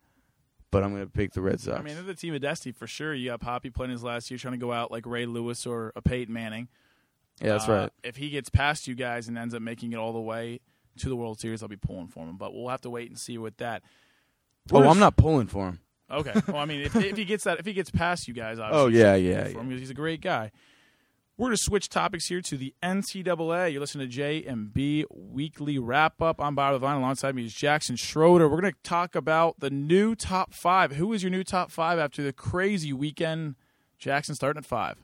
but 0.71 0.83
I'm 0.83 0.91
going 0.93 1.05
to 1.05 1.09
pick 1.11 1.33
the 1.33 1.41
Red 1.41 1.59
Sox. 1.61 1.79
I 1.79 1.83
mean, 1.83 1.95
they're 1.95 2.03
the 2.03 2.13
team 2.15 2.33
of 2.33 2.41
destiny 2.41 2.73
for 2.73 2.87
sure. 2.87 3.13
You 3.13 3.29
got 3.29 3.39
Poppy 3.41 3.69
playing 3.69 3.91
his 3.91 4.03
last 4.03 4.29
year, 4.29 4.37
trying 4.37 4.53
to 4.53 4.57
go 4.59 4.73
out 4.73 4.91
like 4.91 5.05
Ray 5.05 5.25
Lewis 5.25 5.65
or 5.65 5.93
a 5.95 6.01
Peyton 6.01 6.33
Manning. 6.33 6.67
yeah, 7.41 7.49
that's 7.53 7.69
Uh, 7.69 7.71
right. 7.73 7.89
If 8.03 8.17
he 8.17 8.29
gets 8.29 8.49
past 8.49 8.87
you 8.87 8.95
guys 8.95 9.27
and 9.27 9.37
ends 9.37 9.53
up 9.53 9.61
making 9.61 9.93
it 9.93 9.97
all 9.97 10.11
the 10.13 10.19
way 10.19 10.59
to 10.97 11.07
the 11.09 11.15
World 11.15 11.39
Series, 11.39 11.61
I'll 11.63 11.69
be 11.69 11.77
pulling 11.77 12.07
for 12.07 12.25
him. 12.25 12.35
But 12.37 12.53
we'll 12.53 12.67
have 12.69 12.81
to 12.81 12.89
wait 12.89 13.07
and 13.09 13.17
see 13.17 13.37
with 13.37 13.55
that. 13.57 13.83
Oh, 14.71 14.83
I'm 14.87 14.99
not 14.99 15.15
pulling 15.15 15.47
for 15.47 15.67
him. 15.69 15.79
Okay. 16.11 16.33
Well, 16.47 16.57
I 16.57 16.65
mean, 16.65 16.81
if, 16.81 16.95
if 16.95 17.15
he 17.15 17.23
gets 17.23 17.43
that, 17.45 17.59
if 17.59 17.65
he 17.65 17.73
gets 17.73 17.91
past 17.91 18.27
you 18.27 18.33
guys, 18.33 18.57
obviously, 18.59 18.83
Oh, 18.83 18.87
yeah, 18.87 19.15
yeah, 19.15 19.43
for 19.45 19.59
him 19.61 19.71
yeah. 19.71 19.77
he's 19.77 19.89
a 19.91 19.93
great 19.95 20.21
guy. 20.21 20.51
We're 21.39 21.45
going 21.45 21.55
to 21.55 21.63
switch 21.63 21.87
topics 21.87 22.27
here 22.27 22.41
to 22.41 22.57
the 22.57 22.73
NCAA. 22.83 23.71
You're 23.71 23.79
listening 23.79 24.05
to 24.09 24.13
J 24.13 24.43
and 24.43 24.73
B 24.73 25.05
Weekly 25.09 25.79
Wrap 25.79 26.21
Up. 26.21 26.41
I'm 26.41 26.53
Bob 26.53 26.73
Devine. 26.73 26.97
Alongside 26.97 27.33
me 27.33 27.45
is 27.45 27.53
Jackson 27.53 27.95
Schroeder. 27.95 28.49
We're 28.49 28.59
going 28.59 28.73
to 28.73 28.79
talk 28.83 29.15
about 29.15 29.57
the 29.61 29.69
new 29.69 30.15
top 30.15 30.53
five. 30.53 30.97
Who 30.97 31.13
is 31.13 31.23
your 31.23 31.29
new 31.29 31.45
top 31.45 31.71
five 31.71 31.97
after 31.97 32.21
the 32.21 32.33
crazy 32.33 32.91
weekend? 32.91 33.55
Jackson 33.97 34.35
starting 34.35 34.59
at 34.59 34.65
five. 34.65 34.97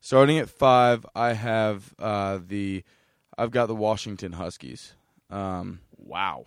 Starting 0.00 0.36
at 0.38 0.50
five, 0.50 1.06
I 1.14 1.34
have 1.34 1.94
uh, 1.96 2.40
the 2.44 2.82
I've 3.38 3.52
got 3.52 3.66
the 3.66 3.76
Washington 3.76 4.32
Huskies. 4.32 4.94
Um, 5.30 5.78
Wow. 5.96 6.46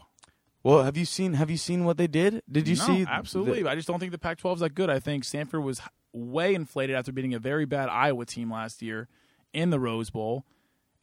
well, 0.62 0.84
have 0.84 0.98
you 0.98 1.06
seen 1.06 1.36
have 1.36 1.50
you 1.50 1.56
seen 1.56 1.86
what 1.86 1.96
they 1.96 2.08
did? 2.08 2.44
Did 2.52 2.68
you 2.68 2.76
no, 2.76 2.84
see? 2.84 3.06
Absolutely. 3.08 3.64
the- 3.64 3.70
I 3.70 3.76
just 3.76 3.88
don't 3.88 4.02
think 4.02 4.12
the 4.12 4.18
Pac-12 4.18 4.56
is 4.56 4.60
that 4.60 4.76
good. 4.76 4.90
I 4.90 5.00
think 5.00 5.24
Stanford 5.24 5.64
was 5.64 5.80
way 6.16 6.56
inflated 6.56 6.96
after 6.96 7.12
beating 7.12 7.34
a 7.34 7.40
very 7.40 7.66
bad 7.66 7.90
Iowa 7.90 8.26
team 8.26 8.52
last 8.52 8.82
year 8.82 9.08
in 9.54 9.70
the 9.70 9.80
Rose 9.80 10.10
Bowl. 10.10 10.46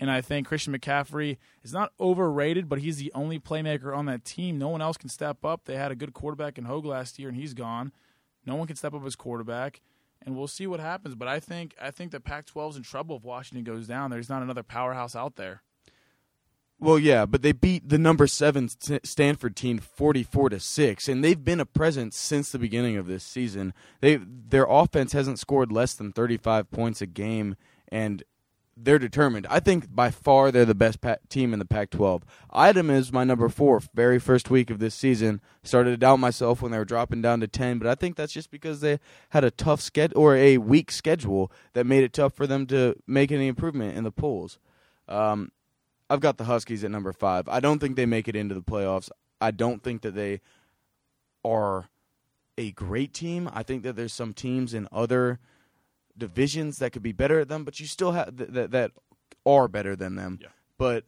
And 0.01 0.11
I 0.11 0.21
think 0.21 0.49
Christian 0.49 0.77
McCaffrey 0.77 1.37
is 1.63 1.73
not 1.73 1.93
overrated, 2.01 2.69
but 2.69 2.81
he's 2.81 2.97
the 2.97 3.13
only 3.15 3.39
playmaker 3.39 3.97
on 3.97 4.07
that 4.07 4.25
team. 4.25 4.59
No 4.59 4.69
one 4.69 4.83
else 4.83 4.97
can 4.97 5.09
step 5.09 5.45
up. 5.45 5.65
They 5.65 5.77
had 5.77 5.93
a 5.93 5.97
good 5.97 6.13
quarterback 6.13 6.59
in 6.59 6.65
Hogue 6.65 6.87
last 6.87 7.19
year, 7.19 7.29
and 7.29 7.37
he's 7.39 7.55
gone. 7.55 7.93
No 8.45 8.57
one 8.57 8.67
can 8.67 8.75
step 8.75 8.95
up 8.95 9.05
as 9.07 9.15
quarterback, 9.15 9.81
and 10.21 10.37
we'll 10.37 10.49
see 10.49 10.67
what 10.67 10.81
happens. 10.81 11.15
But 11.15 11.29
I 11.29 11.39
think 11.39 11.77
I 11.81 11.93
think 11.93 12.11
the 12.11 12.19
Pac-12 12.19 12.71
is 12.71 12.77
in 12.79 12.83
trouble 12.83 13.17
if 13.17 13.23
Washington 13.23 13.63
goes 13.63 13.87
down. 13.87 14.11
There's 14.11 14.29
not 14.29 14.43
another 14.43 14.65
powerhouse 14.65 15.15
out 15.15 15.37
there. 15.37 15.63
Well, 16.83 16.99
yeah, 16.99 17.27
but 17.27 17.43
they 17.43 17.53
beat 17.53 17.89
the 17.89 17.97
number 17.97 18.27
seven 18.27 18.69
Stanford 18.69 19.55
team 19.55 19.79
forty-four 19.79 20.51
to 20.51 20.59
six, 20.59 21.09
and 21.09 21.23
they've 21.23 21.45
been 21.45 21.61
a 21.61 21.65
presence 21.65 22.17
since 22.17 22.51
the 22.51 22.59
beginning 22.59 22.97
of 22.97 23.07
this 23.07 23.23
season. 23.23 23.73
They 24.01 24.17
their 24.17 24.67
offense 24.69 25.13
hasn't 25.13 25.39
scored 25.39 25.71
less 25.71 25.95
than 25.95 26.11
thirty-five 26.11 26.73
points 26.73 27.01
a 27.01 27.07
game, 27.07 27.55
and 27.93 28.25
they're 28.77 28.99
determined. 28.99 29.47
I 29.49 29.61
think 29.61 29.95
by 29.95 30.11
far 30.11 30.51
they're 30.51 30.65
the 30.65 30.75
best 30.75 31.01
pa- 31.01 31.19
team 31.29 31.53
in 31.53 31.61
the 31.61 31.65
Pac-12. 31.65 32.23
Item 32.51 32.91
is 32.91 33.13
my 33.13 33.23
number 33.23 33.49
four. 33.49 33.81
Very 33.95 34.19
first 34.19 34.51
week 34.51 34.69
of 34.69 34.81
this 34.81 34.97
season, 34.97 35.41
started 35.63 35.91
to 35.91 35.97
doubt 35.97 36.19
myself 36.19 36.63
when 36.63 36.73
they 36.73 36.79
were 36.79 36.85
dropping 36.85 37.23
down 37.23 37.39
to 37.41 37.47
ten, 37.47 37.79
but 37.79 37.87
I 37.87 37.95
think 37.95 38.17
that's 38.17 38.33
just 38.33 38.51
because 38.51 38.81
they 38.81 38.99
had 39.29 39.45
a 39.45 39.53
tough 39.53 39.81
schedule 39.81 40.21
or 40.21 40.35
a 40.35 40.59
weak 40.59 40.91
schedule 40.91 41.53
that 41.75 41.87
made 41.87 42.03
it 42.03 42.13
tough 42.13 42.33
for 42.35 42.49
them 42.49 42.67
to 42.67 42.97
make 43.07 43.31
any 43.31 43.47
improvement 43.47 43.97
in 43.97 44.03
the 44.03 44.11
polls. 44.11 44.59
Um, 45.07 45.53
I've 46.13 46.21
got 46.21 46.37
the 46.37 46.45
Huskies 46.45 46.85
at 46.85 46.91
number 46.91 47.15
five. 47.15 47.49
I 47.49 47.59
don't 47.59 47.79
think 47.79 47.97
they 47.97 48.05
make 48.05 48.29
it 48.29 48.37
into 48.37 48.55
the 48.55 48.61
playoffs. 48.61 49.09
I 49.41 49.51
don't 49.51 49.83
think 49.83 50.03
that 50.03 50.15
they 50.15 50.43
are 51.43 51.89
a 52.59 52.73
great 52.73 53.15
team. 53.15 53.49
I 53.51 53.63
think 53.63 53.83
that 53.85 53.97
there's 53.97 54.13
some 54.13 54.35
teams 54.35 54.75
in 54.75 54.87
other 54.93 55.41
divisions 56.17 56.77
that 56.81 56.93
could 56.93 57.03
be 57.03 57.13
better 57.13 57.41
at 57.41 57.49
them, 57.49 57.65
but 57.65 57.81
you 57.81 57.87
still 57.87 58.13
have 58.13 58.37
th- 58.37 58.51
that 58.51 58.73
that 58.73 58.91
are 59.47 59.69
better 59.69 59.97
than 59.97 60.17
them. 60.17 60.39
Yeah. 60.43 60.49
But 60.77 61.05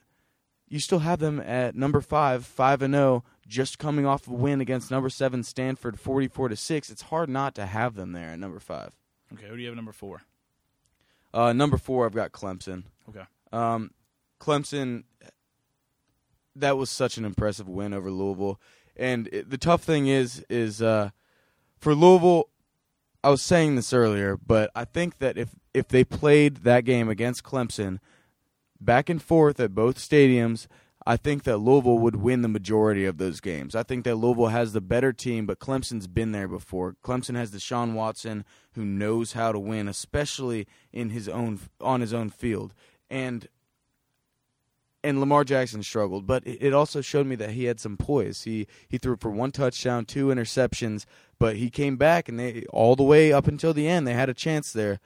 you 0.70 0.80
still 0.80 1.00
have 1.00 1.18
them 1.18 1.38
at 1.38 1.74
number 1.74 2.00
five, 2.00 2.46
five 2.46 2.80
and 2.80 2.94
zero, 2.94 3.24
just 3.46 3.78
coming 3.78 4.06
off 4.06 4.26
a 4.26 4.32
win 4.32 4.62
against 4.62 4.90
number 4.90 5.10
seven 5.10 5.42
Stanford, 5.42 6.00
forty-four 6.00 6.48
to 6.48 6.56
six. 6.56 6.88
It's 6.88 7.02
hard 7.02 7.28
not 7.28 7.54
to 7.56 7.66
have 7.66 7.94
them 7.94 8.12
there 8.12 8.30
at 8.30 8.38
number 8.38 8.58
five. 8.58 8.92
Okay, 9.34 9.48
who 9.48 9.56
do 9.56 9.60
you 9.60 9.68
have 9.68 9.74
at 9.74 9.76
number 9.76 9.92
four? 9.92 10.22
Uh, 11.34 11.52
number 11.52 11.76
four, 11.76 12.06
I've 12.06 12.14
got 12.14 12.32
Clemson. 12.32 12.84
Okay. 13.10 13.24
Um, 13.52 13.90
Clemson, 14.44 15.04
that 16.54 16.76
was 16.76 16.90
such 16.90 17.16
an 17.16 17.24
impressive 17.24 17.68
win 17.68 17.94
over 17.94 18.10
Louisville. 18.10 18.60
And 18.96 19.28
it, 19.28 19.50
the 19.50 19.58
tough 19.58 19.82
thing 19.82 20.06
is, 20.06 20.44
is 20.50 20.82
uh, 20.82 21.10
for 21.78 21.94
Louisville, 21.94 22.50
I 23.22 23.30
was 23.30 23.40
saying 23.40 23.76
this 23.76 23.92
earlier, 23.92 24.36
but 24.36 24.70
I 24.74 24.84
think 24.84 25.18
that 25.18 25.38
if 25.38 25.50
if 25.72 25.88
they 25.88 26.04
played 26.04 26.58
that 26.58 26.84
game 26.84 27.08
against 27.08 27.42
Clemson, 27.42 27.98
back 28.80 29.08
and 29.08 29.20
forth 29.20 29.58
at 29.58 29.74
both 29.74 29.98
stadiums, 29.98 30.66
I 31.06 31.16
think 31.16 31.44
that 31.44 31.58
Louisville 31.58 31.98
would 31.98 32.16
win 32.16 32.42
the 32.42 32.48
majority 32.48 33.06
of 33.06 33.16
those 33.16 33.40
games. 33.40 33.74
I 33.74 33.82
think 33.82 34.04
that 34.04 34.16
Louisville 34.16 34.48
has 34.48 34.72
the 34.72 34.80
better 34.80 35.12
team, 35.12 35.46
but 35.46 35.58
Clemson's 35.58 36.06
been 36.06 36.32
there 36.32 36.46
before. 36.46 36.96
Clemson 37.02 37.34
has 37.34 37.50
Deshaun 37.50 37.94
Watson, 37.94 38.44
who 38.74 38.84
knows 38.84 39.32
how 39.32 39.52
to 39.52 39.58
win, 39.58 39.88
especially 39.88 40.66
in 40.92 41.10
his 41.10 41.28
own 41.28 41.60
on 41.80 42.02
his 42.02 42.12
own 42.12 42.28
field. 42.30 42.74
And 43.10 43.48
and 45.04 45.20
Lamar 45.20 45.44
Jackson 45.44 45.82
struggled, 45.82 46.26
but 46.26 46.42
it 46.46 46.72
also 46.72 47.00
showed 47.00 47.26
me 47.26 47.36
that 47.36 47.50
he 47.50 47.64
had 47.64 47.78
some 47.78 47.96
poise. 47.96 48.42
He 48.42 48.66
he 48.88 48.98
threw 48.98 49.16
for 49.16 49.30
one 49.30 49.52
touchdown, 49.52 50.06
two 50.06 50.28
interceptions, 50.28 51.04
but 51.38 51.56
he 51.56 51.70
came 51.70 51.96
back 51.96 52.28
and 52.28 52.40
they 52.40 52.64
all 52.70 52.96
the 52.96 53.04
way 53.04 53.32
up 53.32 53.46
until 53.46 53.74
the 53.74 53.86
end 53.86 54.06
they 54.06 54.14
had 54.14 54.30
a 54.30 54.34
chance 54.34 54.72
there. 54.72 54.98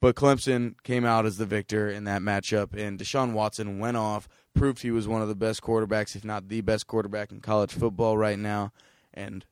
But 0.00 0.14
Clemson 0.14 0.74
came 0.84 1.04
out 1.04 1.26
as 1.26 1.38
the 1.38 1.46
victor 1.46 1.90
in 1.90 2.04
that 2.04 2.22
matchup, 2.22 2.72
and 2.72 3.00
Deshaun 3.00 3.32
Watson 3.32 3.80
went 3.80 3.96
off, 3.96 4.28
proved 4.54 4.82
he 4.82 4.92
was 4.92 5.08
one 5.08 5.22
of 5.22 5.28
the 5.28 5.34
best 5.34 5.60
quarterbacks, 5.60 6.14
if 6.14 6.24
not 6.24 6.48
the 6.48 6.60
best 6.60 6.86
quarterback 6.86 7.32
in 7.32 7.40
college 7.40 7.72
football 7.72 8.16
right 8.16 8.38
now, 8.38 8.70
and 9.12 9.44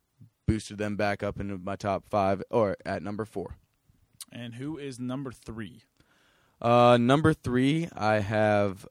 boosted 0.47 0.79
them 0.79 0.95
back 0.95 1.25
up 1.25 1.41
into 1.41 1.59
my 1.59 1.75
top 1.75 2.09
five 2.09 2.45
or 2.51 2.77
at 2.87 3.03
number 3.03 3.25
four. 3.25 3.57
And 4.31 4.55
who 4.55 4.79
is 4.79 5.01
number 5.01 5.33
three? 5.33 5.83
Uh, 6.61 6.97
number 6.97 7.35
three, 7.35 7.89
I 7.95 8.21
have, 8.21 8.87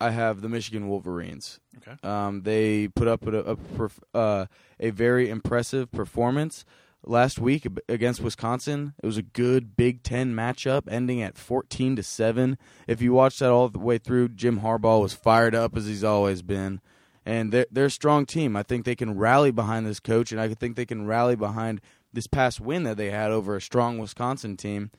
I 0.00 0.10
have 0.10 0.40
the 0.40 0.48
Michigan 0.48 0.88
Wolverines. 0.88 1.60
Okay. 1.76 1.96
Um, 2.02 2.42
they 2.42 2.88
put 2.88 3.06
up 3.06 3.26
a, 3.26 3.56
a, 3.56 4.16
uh, 4.16 4.46
a 4.78 4.90
very 4.90 5.28
impressive 5.28 5.92
performance 5.92 6.64
last 7.04 7.38
week 7.38 7.66
against 7.88 8.20
Wisconsin. 8.20 8.94
It 9.02 9.06
was 9.06 9.16
a 9.16 9.22
good 9.22 9.76
Big 9.76 10.02
Ten 10.02 10.34
matchup, 10.34 10.90
ending 10.90 11.22
at 11.22 11.38
fourteen 11.38 11.96
to 11.96 12.02
seven. 12.02 12.58
If 12.86 13.02
you 13.02 13.12
watched 13.12 13.40
that 13.40 13.50
all 13.50 13.68
the 13.68 13.78
way 13.78 13.98
through, 13.98 14.30
Jim 14.30 14.60
Harbaugh 14.60 15.02
was 15.02 15.12
fired 15.12 15.54
up 15.54 15.76
as 15.76 15.86
he's 15.86 16.04
always 16.04 16.42
been, 16.42 16.80
and 17.24 17.52
they're 17.52 17.66
they're 17.70 17.86
a 17.86 17.90
strong 17.90 18.26
team. 18.26 18.56
I 18.56 18.62
think 18.62 18.84
they 18.84 18.96
can 18.96 19.18
rally 19.18 19.50
behind 19.50 19.86
this 19.86 20.00
coach, 20.00 20.32
and 20.32 20.40
I 20.40 20.52
think 20.54 20.76
they 20.76 20.86
can 20.86 21.06
rally 21.06 21.36
behind 21.36 21.80
this 22.12 22.26
past 22.26 22.60
win 22.60 22.82
that 22.84 22.96
they 22.96 23.10
had 23.10 23.30
over 23.30 23.56
a 23.56 23.60
strong 23.60 23.98
Wisconsin 23.98 24.56
team. 24.56 24.90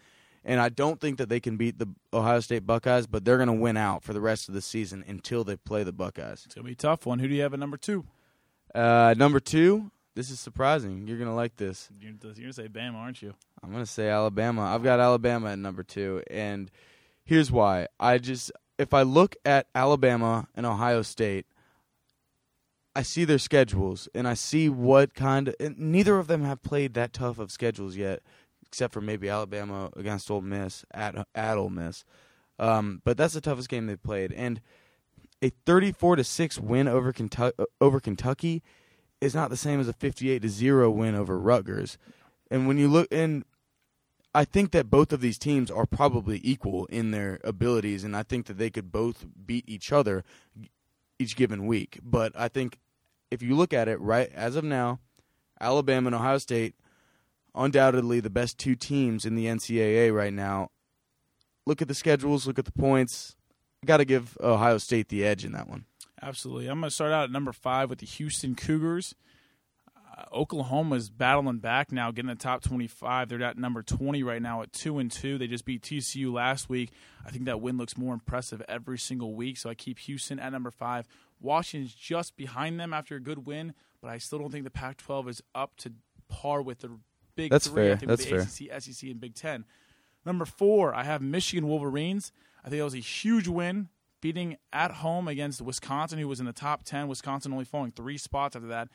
And 0.43 0.60
I 0.60 0.69
don't 0.69 0.99
think 0.99 1.17
that 1.19 1.30
they 1.30 1.39
can 1.39 1.58
beat 1.58 1.77
the 1.77 1.88
Ohio 2.12 2.39
State 2.39 2.65
Buckeyes, 2.65 3.06
but 3.06 3.23
they're 3.23 3.38
going 3.38 3.47
to 3.47 3.54
win 3.54 3.77
out 3.77 4.04
for 4.04 4.13
the 4.13 4.21
rest 4.21 4.47
of 4.47 4.56
the 4.56 4.62
season 4.62 5.04
until 5.08 5.43
they 5.43 5.56
play 5.56 5.84
the 5.84 5.91
Buckeyes. 5.91 6.43
It's 6.45 6.56
gonna 6.56 6.65
be 6.65 6.73
a 6.73 6.75
tough 6.75 7.06
one. 7.06 7.19
Who 7.19 7.27
do 7.27 7.36
you 7.36 7.43
have 7.43 7.54
at 7.54 7.60
number 7.60 7.77
two? 7.77 8.06
Uh, 8.73 9.13
number 9.17 9.39
two, 9.39 9.91
this 10.15 10.30
is 10.30 10.39
surprising. 10.39 11.08
You're 11.08 11.19
gonna 11.19 11.36
like 11.36 11.58
this. 11.58 11.89
You're, 11.99 12.13
you're 12.23 12.34
gonna 12.34 12.54
say 12.54 12.67
Bama, 12.67 12.95
aren't 12.95 13.21
you? 13.21 13.34
I'm 13.63 13.71
gonna 13.71 13.86
say 13.86 14.10
Alabama. 14.10 14.63
I've 14.63 14.84
got 14.84 14.99
Alabama 14.99 15.51
at 15.51 15.60
number 15.60 15.84
two, 15.84 16.23
and 16.30 16.71
here's 17.23 17.51
why. 17.51 17.88
I 17.99 18.17
just 18.17 18.51
if 18.77 18.93
I 18.93 19.04
look 19.04 19.36
at 19.45 19.67
Alabama 19.75 20.47
and 20.56 20.65
Ohio 20.65 21.01
State, 21.01 21.45
I 22.95 23.04
see 23.04 23.23
their 23.23 23.38
schedules 23.38 24.10
and 24.13 24.27
I 24.27 24.34
see 24.34 24.69
what 24.69 25.13
kind 25.13 25.47
of. 25.47 25.56
And 25.60 25.77
neither 25.77 26.17
of 26.17 26.27
them 26.27 26.43
have 26.43 26.62
played 26.62 26.93
that 26.95 27.13
tough 27.13 27.39
of 27.39 27.51
schedules 27.51 27.95
yet, 27.95 28.21
except 28.71 28.93
for 28.93 29.01
maybe 29.01 29.27
Alabama 29.27 29.89
against 29.97 30.31
Ole 30.31 30.39
Miss 30.39 30.86
at 30.91 31.27
at 31.36 31.57
Ole 31.57 31.69
Miss. 31.69 32.05
Um, 32.57 33.01
but 33.03 33.17
that's 33.17 33.34
the 33.34 33.41
toughest 33.41 33.67
game 33.69 33.88
they've 33.88 34.01
played, 34.01 34.31
and 34.31 34.62
a 35.41 35.49
34 35.65 36.17
to 36.17 36.23
six 36.23 36.57
win 36.57 36.88
over 36.88 37.12
Kentucky, 37.12 37.63
over 37.81 37.99
Kentucky 37.99 38.63
is 39.19 39.36
not 39.36 39.49
the 39.49 39.57
same 39.57 39.79
as 39.79 39.88
a 39.88 39.93
58 39.93 40.41
to 40.41 40.49
zero 40.49 40.89
win 40.89 41.15
over 41.15 41.38
Rutgers. 41.38 41.97
And 42.49 42.67
when 42.67 42.77
you 42.77 42.88
look 42.88 43.07
and 43.12 43.43
I 44.34 44.45
think 44.45 44.71
that 44.71 44.89
both 44.89 45.12
of 45.12 45.19
these 45.19 45.38
teams 45.38 45.69
are 45.69 45.86
probably 45.86 46.39
equal 46.43 46.86
in 46.86 47.12
their 47.12 47.39
abilities, 47.43 48.05
and 48.05 48.15
I 48.15 48.23
think 48.23 48.45
that 48.45 48.57
they 48.57 48.69
could 48.69 48.91
both 48.91 49.25
beat 49.45 49.65
each 49.67 49.91
other 49.91 50.23
each 51.19 51.36
given 51.36 51.65
week. 51.65 51.99
But 52.01 52.31
I 52.36 52.47
think 52.47 52.79
if 53.29 53.41
you 53.41 53.55
look 53.55 53.73
at 53.73 53.89
it 53.89 53.99
right 53.99 54.31
as 54.34 54.55
of 54.55 54.63
now, 54.63 54.99
Alabama 55.60 56.07
and 56.07 56.15
Ohio 56.15 56.38
State, 56.38 56.75
undoubtedly 57.55 58.19
the 58.19 58.29
best 58.29 58.57
two 58.57 58.75
teams 58.75 59.25
in 59.25 59.35
the 59.35 59.45
NCAA 59.45 60.13
right 60.13 60.33
now. 60.33 60.69
Look 61.65 61.81
at 61.81 61.87
the 61.87 61.93
schedules, 61.93 62.47
look 62.47 62.59
at 62.59 62.65
the 62.65 62.71
points. 62.71 63.35
Got 63.85 63.97
to 63.97 64.05
give 64.05 64.37
Ohio 64.41 64.77
State 64.77 65.09
the 65.09 65.25
edge 65.25 65.43
in 65.43 65.53
that 65.53 65.67
one. 65.67 65.85
Absolutely. 66.21 66.67
I'm 66.67 66.79
going 66.79 66.89
to 66.89 66.93
start 66.93 67.11
out 67.11 67.25
at 67.25 67.31
number 67.31 67.51
five 67.51 67.89
with 67.89 67.99
the 67.99 68.05
Houston 68.05 68.53
Cougars. 68.53 69.15
Uh, 69.97 70.23
Oklahoma's 70.35 71.09
battling 71.09 71.57
back 71.57 71.91
now, 71.91 72.11
getting 72.11 72.29
the 72.29 72.35
top 72.35 72.61
25. 72.61 73.29
They're 73.29 73.41
at 73.41 73.57
number 73.57 73.81
20 73.81 74.21
right 74.21 74.41
now 74.41 74.61
at 74.61 74.71
two 74.71 74.99
and 74.99 75.11
two. 75.11 75.39
They 75.39 75.47
just 75.47 75.65
beat 75.65 75.81
TCU 75.81 76.31
last 76.31 76.69
week. 76.69 76.91
I 77.25 77.31
think 77.31 77.45
that 77.45 77.59
win 77.59 77.77
looks 77.77 77.97
more 77.97 78.13
impressive 78.13 78.61
every 78.69 78.99
single 78.99 79.33
week. 79.33 79.57
So 79.57 79.69
I 79.69 79.73
keep 79.73 79.97
Houston 79.99 80.39
at 80.39 80.51
number 80.51 80.69
five. 80.69 81.07
Washington's 81.39 81.95
just 81.95 82.35
behind 82.35 82.79
them 82.79 82.93
after 82.93 83.15
a 83.15 83.19
good 83.19 83.47
win, 83.47 83.73
but 83.99 84.11
I 84.11 84.19
still 84.19 84.37
don't 84.37 84.51
think 84.51 84.63
the 84.63 84.69
Pac-12 84.69 85.27
is 85.27 85.41
up 85.55 85.75
to 85.77 85.93
par 86.29 86.61
with 86.61 86.79
the 86.79 86.99
big 87.41 87.51
That's 87.51 87.67
three. 87.67 87.84
fair. 87.84 87.93
I 87.93 87.95
think 87.95 88.10
That's 88.10 88.25
the 88.58 88.69
ACC, 88.69 88.82
SEC, 88.84 89.10
and 89.10 89.19
Big 89.19 89.36
Ten. 89.36 89.65
Number 90.25 90.45
four, 90.45 90.93
I 90.93 91.04
have 91.04 91.21
Michigan 91.21 91.67
Wolverines. 91.67 92.32
I 92.63 92.69
think 92.69 92.80
that 92.80 92.84
was 92.86 92.93
a 92.93 92.99
huge 92.99 93.47
win, 93.47 93.89
beating 94.21 94.58
at 94.71 94.91
home 94.91 95.27
against 95.27 95.62
Wisconsin, 95.62 96.19
who 96.19 96.27
was 96.27 96.39
in 96.39 96.45
the 96.45 96.54
top 96.54 96.84
10. 96.84 97.08
Wisconsin 97.08 97.51
only 97.51 97.65
falling 97.65 97.91
three 97.91 98.17
spots 98.17 98.56
after 98.56 98.67
that. 98.67 98.89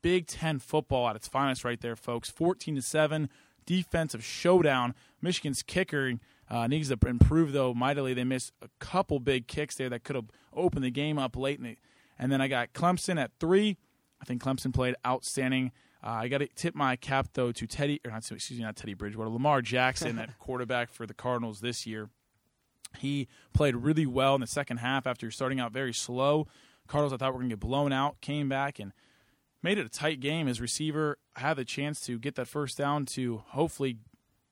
Big 0.00 0.26
Ten 0.26 0.58
football 0.58 1.08
at 1.08 1.16
its 1.16 1.28
finest 1.28 1.64
right 1.64 1.80
there, 1.80 1.94
folks. 1.94 2.30
14 2.30 2.76
to 2.76 2.82
7, 2.82 3.28
defensive 3.66 4.24
showdown. 4.24 4.94
Michigan's 5.20 5.62
kicker 5.62 6.14
uh, 6.48 6.66
needs 6.66 6.88
to 6.88 6.98
improve, 7.06 7.52
though, 7.52 7.74
mightily. 7.74 8.14
They 8.14 8.24
missed 8.24 8.52
a 8.62 8.68
couple 8.78 9.20
big 9.20 9.46
kicks 9.46 9.76
there 9.76 9.90
that 9.90 10.04
could 10.04 10.16
have 10.16 10.30
opened 10.54 10.84
the 10.84 10.90
game 10.90 11.18
up 11.18 11.36
late. 11.36 11.60
And 12.18 12.32
then 12.32 12.40
I 12.40 12.48
got 12.48 12.72
Clemson 12.72 13.20
at 13.20 13.30
three. 13.38 13.76
I 14.22 14.24
think 14.24 14.42
Clemson 14.42 14.72
played 14.72 14.94
outstanding. 15.04 15.72
Uh, 16.02 16.10
I 16.10 16.28
got 16.28 16.38
to 16.38 16.46
tip 16.46 16.74
my 16.74 16.96
cap 16.96 17.28
though 17.34 17.52
to 17.52 17.66
Teddy, 17.66 18.00
or 18.04 18.12
not, 18.12 18.30
excuse 18.30 18.58
me, 18.58 18.64
not 18.64 18.76
Teddy 18.76 18.94
Bridgewater, 18.94 19.28
Lamar 19.28 19.60
Jackson 19.62 20.18
at 20.18 20.38
quarterback 20.38 20.92
for 20.92 21.06
the 21.06 21.14
Cardinals 21.14 21.60
this 21.60 21.86
year. 21.86 22.08
He 22.98 23.28
played 23.52 23.74
really 23.76 24.06
well 24.06 24.34
in 24.34 24.40
the 24.40 24.46
second 24.46 24.78
half 24.78 25.06
after 25.06 25.30
starting 25.30 25.60
out 25.60 25.72
very 25.72 25.92
slow. 25.92 26.46
Cardinals, 26.86 27.12
I 27.12 27.16
thought 27.16 27.32
were 27.32 27.38
going 27.38 27.50
to 27.50 27.56
get 27.56 27.60
blown 27.60 27.92
out, 27.92 28.20
came 28.20 28.48
back 28.48 28.78
and 28.78 28.92
made 29.62 29.78
it 29.78 29.86
a 29.86 29.88
tight 29.88 30.20
game. 30.20 30.46
His 30.46 30.60
receiver 30.60 31.18
had 31.36 31.54
the 31.54 31.64
chance 31.64 32.00
to 32.06 32.18
get 32.18 32.34
that 32.34 32.48
first 32.48 32.76
down 32.76 33.06
to 33.06 33.42
hopefully 33.48 33.98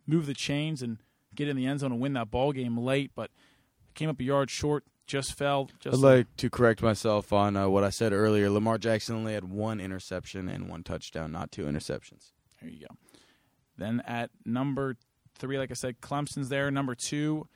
move 0.07 0.27
the 0.27 0.35
chains 0.35 0.83
and 0.83 0.99
get 1.35 1.49
in 1.49 1.57
the 1.57 1.67
end 1.67 1.81
zone 1.81 1.93
and 1.93 2.01
win 2.01 2.15
that 2.15 2.31
ball 2.31 2.53
game 2.53 2.79
late, 2.79 3.11
but 3.15 3.31
came 3.95 4.09
up 4.09 4.21
a 4.21 4.25
yard 4.25 4.51
short. 4.51 4.85
Just 5.11 5.35
fell. 5.35 5.69
Just 5.81 5.97
I'd 5.97 6.01
like 6.01 6.37
to 6.37 6.49
correct 6.49 6.83
myself 6.83 7.33
on 7.33 7.57
uh, 7.57 7.69
what 7.69 7.83
I 7.83 7.91
said 7.91 8.13
earlier. 8.13 8.49
Lamar 8.49 8.79
Jackson 8.79 9.17
only 9.17 9.35
had 9.35 9.43
one 9.43 9.81
interception 9.81 10.49
and 10.49 10.69
one 10.69 10.85
touchdown, 10.85 11.33
not 11.33 11.51
two 11.51 11.65
interceptions. 11.65 12.31
There 12.63 12.71
you 12.71 12.87
go. 12.87 12.95
Then 13.77 14.03
at 14.07 14.31
number 14.45 14.97
three, 15.35 15.59
like 15.59 15.73
I 15.73 15.75
said, 15.75 16.01
Clemson's 16.01 16.49
there. 16.49 16.71
Number 16.71 16.95
two, 16.95 17.49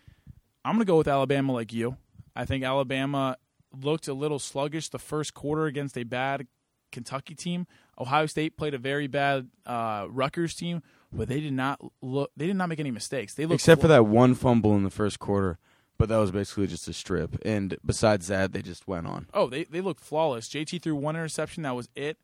I'm 0.64 0.72
going 0.74 0.84
to 0.84 0.84
go 0.84 0.96
with 0.98 1.06
Alabama 1.06 1.52
like 1.52 1.72
you. 1.72 1.96
I 2.34 2.44
think 2.44 2.64
Alabama 2.64 3.36
looked 3.72 4.08
a 4.08 4.14
little 4.14 4.40
sluggish 4.40 4.88
the 4.88 4.98
first 4.98 5.32
quarter 5.32 5.66
against 5.66 5.96
a 5.96 6.02
bad 6.02 6.48
Kentucky 6.90 7.36
team. 7.36 7.68
Ohio 8.00 8.26
State 8.26 8.56
played 8.56 8.74
a 8.74 8.78
very 8.78 9.06
bad 9.06 9.48
uh, 9.64 10.06
Rutgers 10.10 10.56
team, 10.56 10.82
but 11.12 11.28
they 11.28 11.38
did 11.38 11.52
not 11.52 11.80
look. 12.02 12.32
They 12.36 12.48
did 12.48 12.56
not 12.56 12.68
make 12.68 12.80
any 12.80 12.90
mistakes. 12.90 13.34
They 13.34 13.46
looked 13.46 13.60
Except 13.60 13.80
for 13.80 13.88
that 13.88 14.06
one 14.06 14.34
fumble 14.34 14.74
in 14.74 14.82
the 14.82 14.90
first 14.90 15.20
quarter, 15.20 15.58
but 15.98 16.08
that 16.08 16.16
was 16.18 16.30
basically 16.30 16.66
just 16.66 16.88
a 16.88 16.92
strip. 16.92 17.36
And 17.44 17.76
besides 17.84 18.28
that, 18.28 18.52
they 18.52 18.62
just 18.62 18.86
went 18.88 19.06
on. 19.06 19.26
Oh, 19.32 19.48
they 19.48 19.64
they 19.64 19.80
looked 19.80 20.00
flawless. 20.00 20.48
JT 20.48 20.82
threw 20.82 20.94
one 20.94 21.16
interception. 21.16 21.62
That 21.62 21.76
was 21.76 21.88
it, 21.94 22.18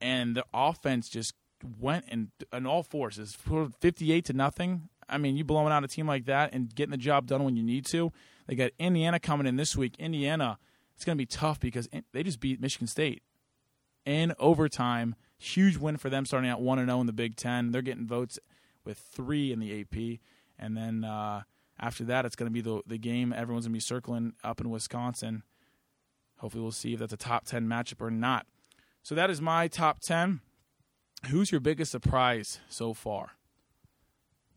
and 0.00 0.36
the 0.36 0.44
offense 0.52 1.08
just 1.08 1.34
went 1.80 2.04
in 2.08 2.30
on 2.52 2.66
all 2.66 2.82
forces, 2.82 3.36
fifty-eight 3.80 4.24
to 4.26 4.32
nothing. 4.32 4.88
I 5.08 5.18
mean, 5.18 5.36
you 5.36 5.44
blowing 5.44 5.72
out 5.72 5.84
a 5.84 5.88
team 5.88 6.06
like 6.06 6.24
that 6.26 6.52
and 6.52 6.74
getting 6.74 6.90
the 6.90 6.96
job 6.96 7.26
done 7.26 7.44
when 7.44 7.56
you 7.56 7.62
need 7.62 7.86
to. 7.86 8.12
They 8.46 8.56
got 8.56 8.72
Indiana 8.78 9.20
coming 9.20 9.46
in 9.46 9.56
this 9.56 9.76
week. 9.76 9.94
Indiana, 9.98 10.58
it's 10.94 11.04
going 11.04 11.16
to 11.16 11.20
be 11.20 11.26
tough 11.26 11.60
because 11.60 11.88
they 12.12 12.22
just 12.22 12.40
beat 12.40 12.60
Michigan 12.60 12.86
State 12.86 13.22
in 14.04 14.34
overtime. 14.38 15.14
Huge 15.38 15.76
win 15.76 15.96
for 15.96 16.10
them, 16.10 16.24
starting 16.24 16.50
out 16.50 16.60
one 16.60 16.78
and 16.78 16.88
zero 16.88 17.00
in 17.00 17.06
the 17.06 17.12
Big 17.12 17.36
Ten. 17.36 17.70
They're 17.70 17.82
getting 17.82 18.06
votes 18.06 18.38
with 18.84 18.98
three 18.98 19.52
in 19.52 19.60
the 19.60 19.80
AP, 19.80 20.20
and 20.58 20.76
then 20.76 21.04
uh, 21.04 21.42
after 21.78 22.04
that, 22.04 22.24
it's 22.24 22.36
going 22.36 22.50
to 22.50 22.52
be 22.52 22.60
the 22.60 22.82
the 22.86 22.98
game 22.98 23.32
everyone's 23.32 23.66
going 23.66 23.72
to 23.72 23.76
be 23.76 23.80
circling 23.80 24.34
up 24.42 24.60
in 24.60 24.70
Wisconsin. 24.70 25.42
Hopefully, 26.38 26.62
we'll 26.62 26.72
see 26.72 26.94
if 26.94 27.00
that's 27.00 27.12
a 27.12 27.18
top 27.18 27.44
ten 27.44 27.66
matchup 27.66 28.00
or 28.00 28.10
not. 28.10 28.46
So 29.02 29.14
that 29.14 29.30
is 29.30 29.40
my 29.40 29.68
top 29.68 30.00
ten. 30.00 30.40
Who's 31.28 31.50
your 31.50 31.60
biggest 31.60 31.90
surprise 31.90 32.60
so 32.68 32.94
far? 32.94 33.32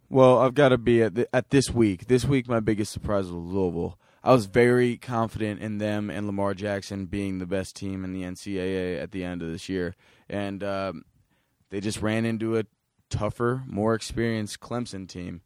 Well, 0.09 0.39
I've 0.39 0.55
got 0.55 0.69
to 0.69 0.77
be 0.77 1.03
at 1.03 1.15
the, 1.15 1.35
at 1.35 1.51
this 1.51 1.69
week. 1.69 2.07
This 2.07 2.25
week, 2.25 2.47
my 2.47 2.59
biggest 2.59 2.91
surprise 2.91 3.25
was 3.25 3.33
Louisville. 3.33 3.99
I 4.23 4.33
was 4.33 4.47
very 4.47 4.97
confident 4.97 5.61
in 5.61 5.77
them 5.77 6.09
and 6.09 6.25
Lamar 6.25 6.53
Jackson 6.53 7.05
being 7.05 7.37
the 7.37 7.45
best 7.45 7.75
team 7.75 8.03
in 8.03 8.11
the 8.11 8.23
NCAA 8.23 9.01
at 9.01 9.11
the 9.11 9.23
end 9.23 9.41
of 9.41 9.51
this 9.51 9.69
year, 9.69 9.95
and 10.27 10.63
um, 10.63 11.05
they 11.69 11.79
just 11.79 12.01
ran 12.01 12.25
into 12.25 12.57
a 12.57 12.65
tougher, 13.09 13.63
more 13.65 13.93
experienced 13.93 14.59
Clemson 14.59 15.07
team. 15.07 15.41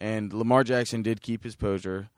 And 0.00 0.32
Lamar 0.32 0.64
Jackson 0.64 1.02
did 1.02 1.20
keep 1.20 1.44
his 1.44 1.56
posture. 1.56 2.08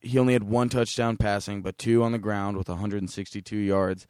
He 0.00 0.18
only 0.18 0.34
had 0.34 0.44
one 0.44 0.68
touchdown 0.68 1.16
passing, 1.16 1.62
but 1.62 1.78
two 1.78 2.02
on 2.04 2.12
the 2.12 2.18
ground 2.18 2.56
with 2.56 2.68
162 2.68 3.56
yards. 3.56 4.06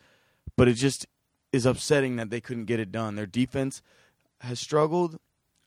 But 0.57 0.69
it 0.69 0.75
just 0.75 1.07
is 1.53 1.64
upsetting 1.64 2.17
that 2.17 2.29
they 2.29 2.41
couldn't 2.41 2.67
get 2.67 2.81
it 2.81 2.93
done. 2.93 3.14
Their 3.14 3.27
defense 3.27 3.83
has 4.41 4.61
struggled. 4.61 5.19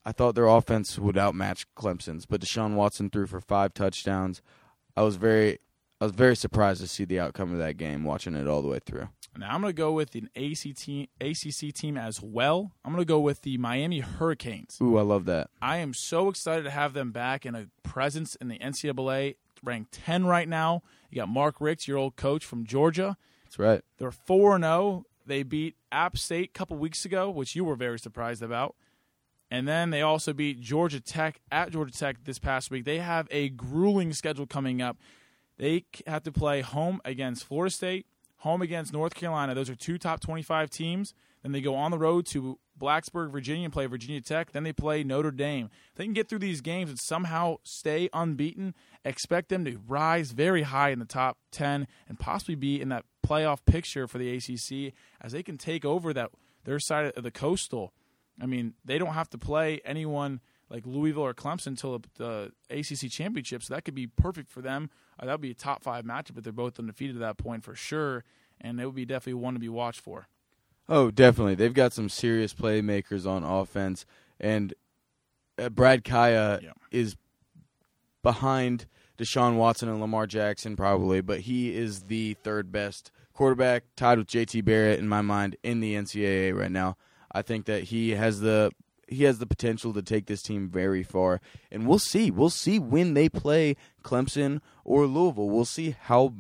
I 0.05 0.11
thought 0.11 0.35
their 0.35 0.47
offense 0.47 0.97
would 0.99 1.17
outmatch 1.17 1.65
Clemson's, 1.75 2.25
but 2.25 2.41
Deshaun 2.41 2.75
Watson 2.75 3.09
threw 3.09 3.27
for 3.27 3.39
five 3.39 3.73
touchdowns. 3.73 4.41
I 4.95 5.03
was 5.03 5.15
very 5.15 5.59
I 5.99 6.05
was 6.05 6.13
very 6.13 6.35
surprised 6.35 6.81
to 6.81 6.87
see 6.87 7.05
the 7.05 7.19
outcome 7.19 7.53
of 7.53 7.59
that 7.59 7.77
game, 7.77 8.03
watching 8.03 8.33
it 8.33 8.47
all 8.47 8.63
the 8.63 8.67
way 8.67 8.79
through. 8.83 9.09
Now 9.37 9.53
I'm 9.53 9.61
going 9.61 9.71
to 9.71 9.77
go 9.77 9.93
with 9.93 10.13
an 10.15 10.29
ACT, 10.35 10.89
ACC 11.21 11.73
team 11.73 11.97
as 11.97 12.21
well. 12.21 12.73
I'm 12.83 12.91
going 12.91 13.01
to 13.01 13.07
go 13.07 13.19
with 13.19 13.41
the 13.41 13.57
Miami 13.57 13.99
Hurricanes. 13.99 14.77
Ooh, 14.81 14.97
I 14.97 15.01
love 15.01 15.25
that. 15.25 15.49
I 15.61 15.77
am 15.77 15.93
so 15.93 16.29
excited 16.29 16.63
to 16.63 16.69
have 16.69 16.93
them 16.93 17.11
back 17.11 17.45
in 17.45 17.55
a 17.55 17.67
presence 17.83 18.35
in 18.35 18.49
the 18.49 18.59
NCAA, 18.59 19.35
ranked 19.63 19.93
10 19.93 20.25
right 20.25 20.47
now. 20.47 20.83
You 21.09 21.17
got 21.17 21.29
Mark 21.29 21.61
Richt, 21.61 21.87
your 21.87 21.97
old 21.97 22.15
coach 22.15 22.45
from 22.45 22.65
Georgia. 22.65 23.17
That's 23.45 23.57
right. 23.57 23.81
They're 23.97 24.11
4 24.11 24.59
0. 24.59 25.05
They 25.25 25.43
beat 25.43 25.75
App 25.91 26.17
State 26.17 26.49
a 26.49 26.57
couple 26.57 26.77
weeks 26.77 27.05
ago, 27.05 27.29
which 27.29 27.55
you 27.55 27.63
were 27.63 27.75
very 27.75 27.99
surprised 27.99 28.43
about. 28.43 28.75
And 29.49 29.67
then 29.67 29.89
they 29.89 30.01
also 30.01 30.31
beat 30.31 30.61
Georgia 30.61 31.01
Tech 31.01 31.41
at 31.51 31.71
Georgia 31.71 31.93
Tech 31.93 32.23
this 32.23 32.39
past 32.39 32.71
week. 32.71 32.85
They 32.85 32.99
have 32.99 33.27
a 33.31 33.49
grueling 33.49 34.13
schedule 34.13 34.47
coming 34.47 34.81
up. 34.81 34.97
They 35.57 35.83
have 36.07 36.23
to 36.23 36.31
play 36.31 36.61
home 36.61 37.01
against 37.03 37.43
Florida 37.43 37.69
State, 37.69 38.07
home 38.41 38.61
against 38.61 38.91
North 38.91 39.13
Carolina. 39.13 39.53
Those 39.53 39.69
are 39.69 39.75
two 39.75 39.99
top 39.99 40.19
25 40.19 40.69
teams. 40.71 41.13
Then 41.43 41.51
they 41.51 41.61
go 41.61 41.75
on 41.75 41.91
the 41.91 41.99
road 41.99 42.25
to 42.27 42.57
Blacksburg, 42.79 43.31
Virginia, 43.31 43.65
and 43.65 43.73
play 43.73 43.85
Virginia 43.85 44.19
Tech. 44.19 44.51
Then 44.51 44.63
they 44.63 44.73
play 44.73 45.03
Notre 45.03 45.29
Dame. 45.29 45.69
If 45.91 45.95
they 45.95 46.05
can 46.05 46.13
get 46.13 46.27
through 46.27 46.39
these 46.39 46.61
games 46.61 46.89
and 46.89 46.99
somehow 46.99 47.57
stay 47.63 48.09
unbeaten, 48.13 48.73
expect 49.05 49.49
them 49.49 49.63
to 49.65 49.79
rise 49.87 50.31
very 50.31 50.63
high 50.63 50.89
in 50.89 50.97
the 50.97 51.05
top 51.05 51.37
10 51.51 51.87
and 52.09 52.19
possibly 52.19 52.55
be 52.55 52.81
in 52.81 52.89
that 52.89 53.05
playoff 53.25 53.59
picture 53.65 54.07
for 54.07 54.17
the 54.17 54.35
ACC 54.35 54.93
as 55.21 55.33
they 55.33 55.43
can 55.43 55.57
take 55.57 55.85
over 55.85 56.11
that 56.11 56.31
their 56.63 56.79
side 56.79 57.13
of 57.15 57.23
the 57.23 57.31
coastal. 57.31 57.93
I 58.41 58.47
mean, 58.47 58.73
they 58.83 58.97
don't 58.97 59.13
have 59.13 59.29
to 59.31 59.37
play 59.37 59.81
anyone 59.85 60.41
like 60.67 60.87
Louisville 60.87 61.23
or 61.23 61.33
Clemson 61.35 61.67
until 61.67 61.99
the, 61.99 62.51
the 62.69 62.75
ACC 62.75 63.11
championship, 63.11 63.61
so 63.61 63.75
that 63.75 63.85
could 63.85 63.93
be 63.93 64.07
perfect 64.07 64.49
for 64.49 64.61
them. 64.61 64.89
Uh, 65.19 65.25
that 65.25 65.33
would 65.33 65.41
be 65.41 65.51
a 65.51 65.55
top 65.55 65.83
five 65.83 66.03
matchup, 66.05 66.35
but 66.35 66.43
they're 66.43 66.53
both 66.53 66.79
undefeated 66.79 67.15
at 67.17 67.19
that 67.19 67.37
point 67.37 67.63
for 67.63 67.75
sure, 67.75 68.23
and 68.59 68.79
it 68.79 68.85
would 68.85 68.95
be 68.95 69.05
definitely 69.05 69.33
one 69.41 69.53
to 69.53 69.59
be 69.59 69.69
watched 69.69 69.99
for. 70.01 70.27
Oh, 70.89 71.11
definitely. 71.11 71.55
They've 71.55 71.73
got 71.73 71.93
some 71.93 72.09
serious 72.09 72.53
playmakers 72.53 73.25
on 73.25 73.43
offense, 73.43 74.05
and 74.39 74.73
uh, 75.59 75.69
Brad 75.69 76.03
Kaaya 76.03 76.61
Yeah. 76.61 76.71
is 76.91 77.15
behind 78.21 78.87
Deshaun 79.17 79.55
Watson 79.57 79.89
and 79.89 79.99
Lamar 80.01 80.27
Jackson 80.27 80.75
probably, 80.75 81.21
but 81.21 81.41
he 81.41 81.75
is 81.75 82.03
the 82.03 82.35
third 82.43 82.71
best 82.71 83.11
quarterback, 83.33 83.83
tied 83.95 84.17
with 84.17 84.27
JT 84.27 84.63
Barrett 84.65 84.99
in 84.99 85.07
my 85.07 85.21
mind 85.21 85.55
in 85.63 85.79
the 85.79 85.95
NCAA 85.95 86.55
right 86.57 86.71
now. 86.71 86.97
I 87.31 87.41
think 87.41 87.65
that 87.65 87.83
he 87.85 88.11
has 88.11 88.41
the 88.41 88.71
he 89.11 89.25
has 89.25 89.39
the 89.39 89.45
potential 89.45 89.93
to 89.93 90.01
take 90.01 90.25
this 90.25 90.41
team 90.41 90.69
very 90.69 91.03
far, 91.03 91.41
and 91.69 91.85
we'll 91.85 91.99
see. 91.99 92.31
We'll 92.31 92.49
see 92.49 92.79
when 92.79 93.13
they 93.13 93.29
play 93.29 93.75
Clemson 94.03 94.61
or 94.85 95.05
Louisville. 95.05 95.49
We'll 95.49 95.65
see 95.65 95.95
how 95.99 96.33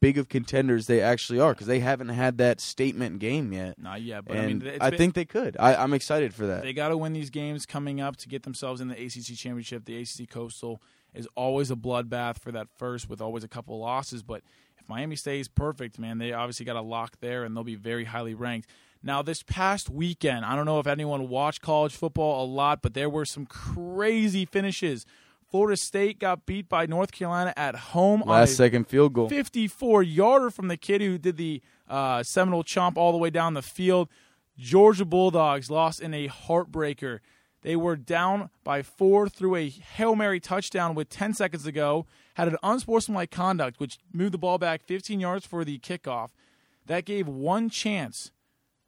big 0.00 0.18
of 0.18 0.28
contenders 0.28 0.86
they 0.86 1.00
actually 1.00 1.38
are 1.38 1.52
because 1.52 1.66
they 1.66 1.80
haven't 1.80 2.08
had 2.08 2.38
that 2.38 2.60
statement 2.60 3.18
game 3.18 3.52
yet. 3.52 3.78
Not 3.78 4.02
yet, 4.02 4.24
but 4.24 4.36
and 4.36 4.62
I 4.62 4.70
mean, 4.70 4.78
I 4.80 4.90
think 4.90 5.14
they 5.14 5.24
could. 5.24 5.56
I, 5.58 5.74
I'm 5.74 5.92
excited 5.92 6.34
for 6.34 6.46
that. 6.46 6.62
They 6.62 6.72
got 6.72 6.88
to 6.88 6.96
win 6.96 7.12
these 7.12 7.30
games 7.30 7.66
coming 7.66 8.00
up 8.00 8.16
to 8.18 8.28
get 8.28 8.44
themselves 8.44 8.80
in 8.80 8.88
the 8.88 8.94
ACC 8.94 9.36
championship. 9.36 9.84
The 9.84 10.00
ACC 10.00 10.28
Coastal 10.28 10.80
is 11.14 11.28
always 11.34 11.70
a 11.70 11.76
bloodbath 11.76 12.38
for 12.38 12.52
that 12.52 12.68
first, 12.76 13.08
with 13.08 13.20
always 13.20 13.44
a 13.44 13.48
couple 13.48 13.78
losses. 13.78 14.22
But 14.22 14.42
if 14.78 14.88
Miami 14.88 15.16
stays 15.16 15.48
perfect, 15.48 15.98
man, 15.98 16.18
they 16.18 16.32
obviously 16.32 16.66
got 16.66 16.76
a 16.76 16.82
lock 16.82 17.18
there, 17.20 17.44
and 17.44 17.56
they'll 17.56 17.64
be 17.64 17.74
very 17.74 18.04
highly 18.04 18.34
ranked. 18.34 18.68
Now, 19.02 19.20
this 19.22 19.42
past 19.42 19.90
weekend, 19.90 20.44
I 20.44 20.54
don't 20.54 20.64
know 20.64 20.78
if 20.78 20.86
anyone 20.86 21.28
watched 21.28 21.60
college 21.60 21.94
football 21.94 22.44
a 22.44 22.46
lot, 22.46 22.82
but 22.82 22.94
there 22.94 23.10
were 23.10 23.24
some 23.24 23.46
crazy 23.46 24.44
finishes. 24.44 25.04
Florida 25.50 25.76
State 25.76 26.18
got 26.18 26.46
beat 26.46 26.68
by 26.68 26.86
North 26.86 27.12
Carolina 27.12 27.52
at 27.56 27.74
home 27.74 28.22
on 28.22 28.28
a 28.28 28.32
Last 28.32 28.56
second 28.56 28.86
field 28.86 29.12
goal. 29.12 29.28
54 29.28 30.02
yarder 30.02 30.50
from 30.50 30.68
the 30.68 30.76
kid 30.76 31.00
who 31.02 31.18
did 31.18 31.36
the 31.36 31.60
uh, 31.88 32.22
Seminole 32.22 32.64
chomp 32.64 32.96
all 32.96 33.12
the 33.12 33.18
way 33.18 33.28
down 33.28 33.54
the 33.54 33.60
field. 33.60 34.08
Georgia 34.56 35.04
Bulldogs 35.04 35.70
lost 35.70 36.00
in 36.00 36.14
a 36.14 36.28
heartbreaker. 36.28 37.18
They 37.62 37.76
were 37.76 37.96
down 37.96 38.50
by 38.64 38.82
four 38.82 39.28
through 39.28 39.56
a 39.56 39.68
Hail 39.68 40.16
Mary 40.16 40.40
touchdown 40.40 40.94
with 40.94 41.08
10 41.08 41.34
seconds 41.34 41.64
to 41.64 41.72
go, 41.72 42.06
had 42.34 42.48
an 42.48 42.56
unsportsmanlike 42.62 43.30
conduct, 43.30 43.78
which 43.78 43.98
moved 44.12 44.32
the 44.32 44.38
ball 44.38 44.58
back 44.58 44.82
15 44.82 45.20
yards 45.20 45.46
for 45.46 45.64
the 45.64 45.78
kickoff. 45.78 46.30
That 46.86 47.04
gave 47.04 47.28
one 47.28 47.70
chance, 47.70 48.32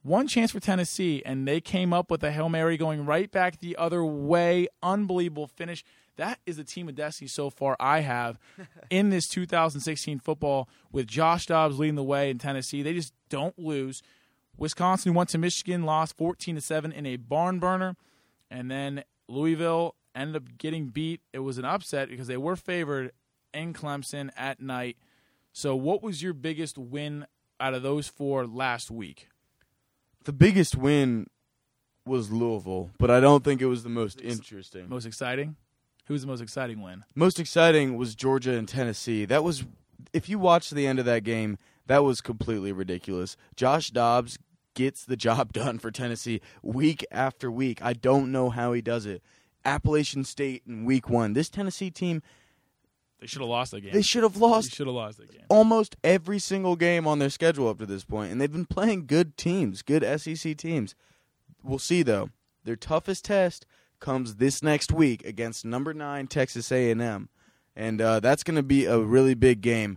one 0.04 0.28
chance 0.28 0.52
for 0.52 0.60
Tennessee, 0.60 1.22
and 1.24 1.48
they 1.48 1.62
came 1.62 1.94
up 1.94 2.10
with 2.10 2.22
a 2.22 2.30
Hail 2.30 2.50
Mary 2.50 2.76
going 2.76 3.06
right 3.06 3.30
back 3.30 3.58
the 3.58 3.74
other 3.76 4.04
way. 4.04 4.68
Unbelievable 4.82 5.46
finish. 5.46 5.82
That 6.16 6.38
is 6.44 6.58
the 6.58 6.64
team 6.64 6.90
of 6.90 6.94
destiny 6.94 7.26
so 7.26 7.48
far 7.48 7.74
I 7.80 8.00
have 8.00 8.38
in 8.90 9.08
this 9.08 9.26
2016 9.28 10.20
football 10.20 10.68
with 10.92 11.06
Josh 11.06 11.46
Dobbs 11.46 11.78
leading 11.78 11.94
the 11.94 12.04
way 12.04 12.28
in 12.28 12.38
Tennessee. 12.38 12.82
They 12.82 12.92
just 12.92 13.14
don't 13.30 13.58
lose. 13.58 14.02
Wisconsin 14.58 15.14
went 15.14 15.30
to 15.30 15.38
Michigan, 15.38 15.84
lost 15.84 16.18
14 16.18 16.56
to 16.56 16.60
7 16.60 16.92
in 16.92 17.06
a 17.06 17.16
barn 17.16 17.58
burner, 17.58 17.96
and 18.50 18.70
then 18.70 19.04
Louisville 19.26 19.96
ended 20.14 20.36
up 20.36 20.58
getting 20.58 20.88
beat. 20.88 21.22
It 21.32 21.40
was 21.40 21.56
an 21.56 21.64
upset 21.64 22.10
because 22.10 22.26
they 22.26 22.36
were 22.36 22.56
favored 22.56 23.12
in 23.54 23.72
Clemson 23.72 24.30
at 24.36 24.60
night. 24.60 24.98
So, 25.52 25.74
what 25.74 26.02
was 26.02 26.22
your 26.22 26.34
biggest 26.34 26.76
win 26.76 27.26
out 27.58 27.72
of 27.72 27.82
those 27.82 28.06
four 28.06 28.46
last 28.46 28.90
week? 28.90 29.28
The 30.24 30.32
biggest 30.32 30.76
win 30.76 31.26
was 32.06 32.30
Louisville, 32.30 32.90
but 32.98 33.10
I 33.10 33.20
don't 33.20 33.44
think 33.44 33.60
it 33.60 33.66
was 33.66 33.82
the 33.82 33.90
most 33.90 34.20
interesting. 34.20 34.88
Most 34.88 35.06
exciting? 35.06 35.56
Who 36.06 36.14
was 36.14 36.22
the 36.22 36.28
most 36.28 36.40
exciting 36.40 36.82
win? 36.82 37.04
Most 37.14 37.38
exciting 37.40 37.96
was 37.96 38.14
Georgia 38.14 38.52
and 38.52 38.68
Tennessee. 38.68 39.24
That 39.24 39.44
was, 39.44 39.64
if 40.12 40.28
you 40.28 40.38
watch 40.38 40.70
the 40.70 40.86
end 40.86 40.98
of 40.98 41.04
that 41.06 41.24
game, 41.24 41.58
that 41.86 42.04
was 42.04 42.20
completely 42.20 42.72
ridiculous. 42.72 43.36
Josh 43.56 43.90
Dobbs 43.90 44.38
gets 44.74 45.04
the 45.04 45.16
job 45.18 45.52
done 45.52 45.78
for 45.78 45.90
Tennessee 45.90 46.40
week 46.62 47.04
after 47.10 47.50
week. 47.50 47.82
I 47.82 47.92
don't 47.92 48.32
know 48.32 48.50
how 48.50 48.72
he 48.72 48.82
does 48.82 49.06
it. 49.06 49.22
Appalachian 49.64 50.24
State 50.24 50.62
in 50.66 50.84
week 50.84 51.08
one. 51.08 51.32
This 51.32 51.48
Tennessee 51.48 51.90
team, 51.90 52.22
They 53.24 53.28
should 53.28 53.40
have 53.40 53.48
lost 53.48 53.70
that 53.70 53.80
game. 53.80 53.92
they 53.94 54.02
should 54.02 54.22
have 54.22 54.34
They 54.34 54.40
lost 54.40 54.74
should 54.74 54.86
have 54.86 54.94
lost 54.94 55.16
that 55.16 55.32
game. 55.32 55.40
almost 55.48 55.96
every 56.04 56.38
single 56.38 56.76
game 56.76 57.06
on 57.06 57.20
their 57.20 57.30
schedule 57.30 57.68
up 57.68 57.78
to 57.78 57.86
this 57.86 58.04
point, 58.04 58.30
and 58.30 58.38
they've 58.38 58.52
been 58.52 58.66
playing 58.66 59.06
good 59.06 59.38
teams, 59.38 59.80
good 59.80 60.04
SEC 60.20 60.54
teams. 60.58 60.94
We'll 61.62 61.78
see 61.78 62.02
though. 62.02 62.28
Their 62.64 62.76
toughest 62.76 63.24
test 63.24 63.64
comes 63.98 64.34
this 64.34 64.62
next 64.62 64.92
week 64.92 65.24
against 65.24 65.64
number 65.64 65.94
nine 65.94 66.26
Texas 66.26 66.70
A&M, 66.70 67.30
and 67.74 68.00
uh, 68.02 68.20
that's 68.20 68.42
going 68.42 68.56
to 68.56 68.62
be 68.62 68.84
a 68.84 68.98
really 68.98 69.32
big 69.32 69.62
game. 69.62 69.96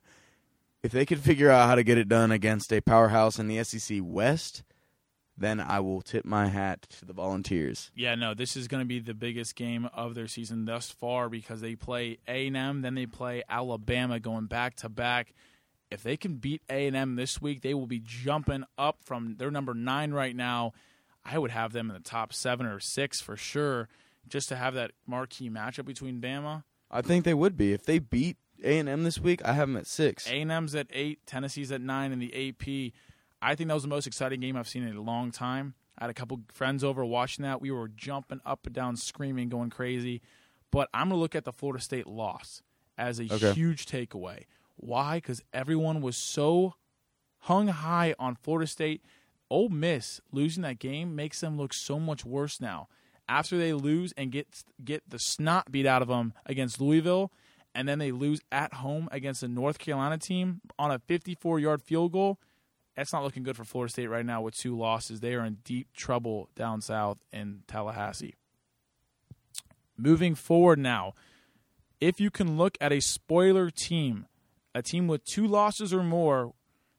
If 0.82 0.94
they 0.94 1.06
can 1.06 1.18
figure 1.18 1.50
out 1.52 1.68
how 1.68 1.76
to 1.76 1.84
get 1.84 1.98
it 1.98 2.08
done 2.08 2.32
against 2.32 2.72
a 2.72 2.80
powerhouse 2.80 3.40
in 3.40 3.50
the 3.50 3.62
SEC 3.62 4.00
West, 4.02 4.63
then 5.38 5.60
I 5.60 5.80
will 5.80 6.02
tip 6.02 6.26
my 6.26 6.47
hat 6.47 6.88
to 7.00 7.06
the 7.06 7.13
Volunteers. 7.13 7.91
Yeah, 7.95 8.15
no, 8.15 8.34
this 8.34 8.56
is 8.56 8.67
going 8.67 8.82
to 8.82 8.88
be 8.88 9.00
the 9.00 9.13
biggest 9.13 9.56
game 9.56 9.89
of 9.93 10.15
their 10.15 10.28
season 10.28 10.65
thus 10.65 10.89
far 10.89 11.30
because 11.30 11.62
they 11.62 11.76
play 11.76 12.17
A&M, 12.28 12.82
then 12.82 12.95
they 12.95 13.06
play 13.06 13.43
Alabama 13.47 14.19
going 14.19 14.47
back 14.47 14.76
to 14.78 14.89
back. 14.89 15.34
If 15.91 16.04
they 16.04 16.17
can 16.17 16.36
beat 16.36 16.63
A&M 16.69 17.15
this 17.15 17.41
week, 17.41 17.62
they 17.62 17.73
will 17.73 17.88
be 17.88 18.02
jumping 18.04 18.63
up 18.78 18.97
from 19.04 19.36
their 19.38 19.52
number 19.52 19.73
9 19.73 20.12
right 20.12 20.36
now. 20.36 20.73
I 21.23 21.38
would 21.38 21.52
have 21.52 21.71
them 21.71 21.89
in 21.89 21.93
the 21.93 22.02
top 22.02 22.34
7 22.34 22.65
or 22.65 22.80
6 22.80 23.21
for 23.21 23.38
sure 23.38 23.88
just 24.28 24.50
to 24.50 24.56
have 24.56 24.73
that 24.73 24.91
marquee 25.06 25.50
matchup 25.50 25.86
between 25.86 26.19
Bama. 26.19 26.63
I 26.89 27.02
think 27.02 27.26
they 27.26 27.34
would 27.34 27.58
be 27.58 27.73
if 27.73 27.84
they 27.84 28.00
beat 28.00 28.38
A&M 28.63 29.04
this 29.04 29.19
week. 29.19 29.43
I 29.45 29.54
have 29.54 29.67
them 29.67 29.78
at 29.78 29.88
six. 29.88 30.28
A&M's 30.28 30.76
at 30.76 30.88
8, 30.91 31.19
Tennessee's 31.26 31.71
at 31.71 31.82
9 31.82 32.12
in 32.12 32.19
the 32.19 32.50
AP. 32.50 32.93
I 33.41 33.56
think 33.56 33.67
that 33.67 33.73
was 33.73 33.84
the 33.84 33.89
most 33.89 34.08
exciting 34.08 34.39
game 34.39 34.56
I've 34.56 34.67
seen 34.67 34.84
in 34.84 34.95
a 34.95 35.02
long 35.02 35.32
time. 35.32 35.76
I 35.97 36.04
had 36.06 36.10
a 36.10 36.13
couple 36.13 36.41
friends 36.54 36.84
over 36.84 37.04
watching 37.06 37.43
that. 37.43 37.62
We 37.62 37.71
were 37.71 37.88
jumping 37.88 38.39
up 38.45 38.65
and 38.65 38.73
down, 38.76 38.95
screaming, 38.97 39.50
going 39.50 39.69
crazy. 39.69 40.21
But 40.71 40.89
I'm 40.93 41.10
going 41.10 41.17
to 41.17 41.21
look 41.21 41.36
at 41.36 41.45
the 41.45 41.54
Florida 41.54 41.82
State 41.82 42.08
loss 42.08 42.62
as 42.97 43.19
a 43.19 43.32
Okay. 43.34 43.54
huge 43.54 43.86
takeaway. 43.86 44.43
Why? 44.76 45.17
Because 45.17 45.41
everyone 45.54 46.02
was 46.02 46.17
so 46.17 46.76
hung 47.41 47.67
high 47.67 48.13
on 48.19 48.36
Florida 48.36 48.67
State. 48.67 49.02
Ole 49.50 49.69
Miss 49.69 50.19
losing 50.32 50.63
that 50.63 50.78
game 50.80 51.15
makes 51.15 51.39
them 51.39 51.58
look 51.58 51.73
so 51.73 52.00
much 52.00 52.26
worse 52.26 52.60
now. 52.60 52.90
After 53.29 53.58
they 53.58 53.73
lose 53.73 54.13
and 54.17 54.31
get 54.31 54.63
get 54.83 55.10
the 55.10 55.19
snot 55.19 55.71
beat 55.71 55.85
out 55.85 56.02
of 56.02 56.08
them 56.08 56.33
against 56.46 56.79
Louisville, 56.79 57.31
and 57.75 57.88
then 57.88 57.98
they 58.00 58.12
lose 58.12 58.42
at 58.52 58.75
home 58.75 59.10
against 59.12 59.44
a 59.44 59.48
North 59.48 59.79
Carolina 59.79 60.17
team 60.17 60.62
on 60.77 60.92
a 60.92 61.00
54 61.00 61.60
yard 61.60 61.81
field 61.81 62.12
goal, 62.12 62.40
that's 62.98 63.13
not 63.13 63.23
looking 63.23 63.43
good 63.43 63.56
for 63.56 63.63
Florida 63.63 63.91
State 63.91 64.08
right 64.08 64.25
now 64.25 64.41
with 64.41 64.58
two 64.58 64.75
losses. 64.75 65.19
They 65.19 65.35
are 65.35 65.45
in 65.45 65.60
deep 65.63 65.93
trouble 65.93 66.50
down 66.56 66.81
south 66.81 67.19
in 67.31 67.60
Tallahassee. 67.67 68.33
Moving 69.95 70.33
forward 70.33 70.79
now, 70.79 71.13
if 72.02 72.19
you 72.19 72.31
can 72.31 72.58
look 72.58 72.75
at 72.81 72.91
a 72.91 73.00
spoiler 73.00 73.69
team, 73.69 74.25
a 74.73 74.81
team 74.81 75.08
with 75.08 75.23
two 75.23 75.45
losses 75.45 75.93
or 75.93 76.02
more 76.02 76.54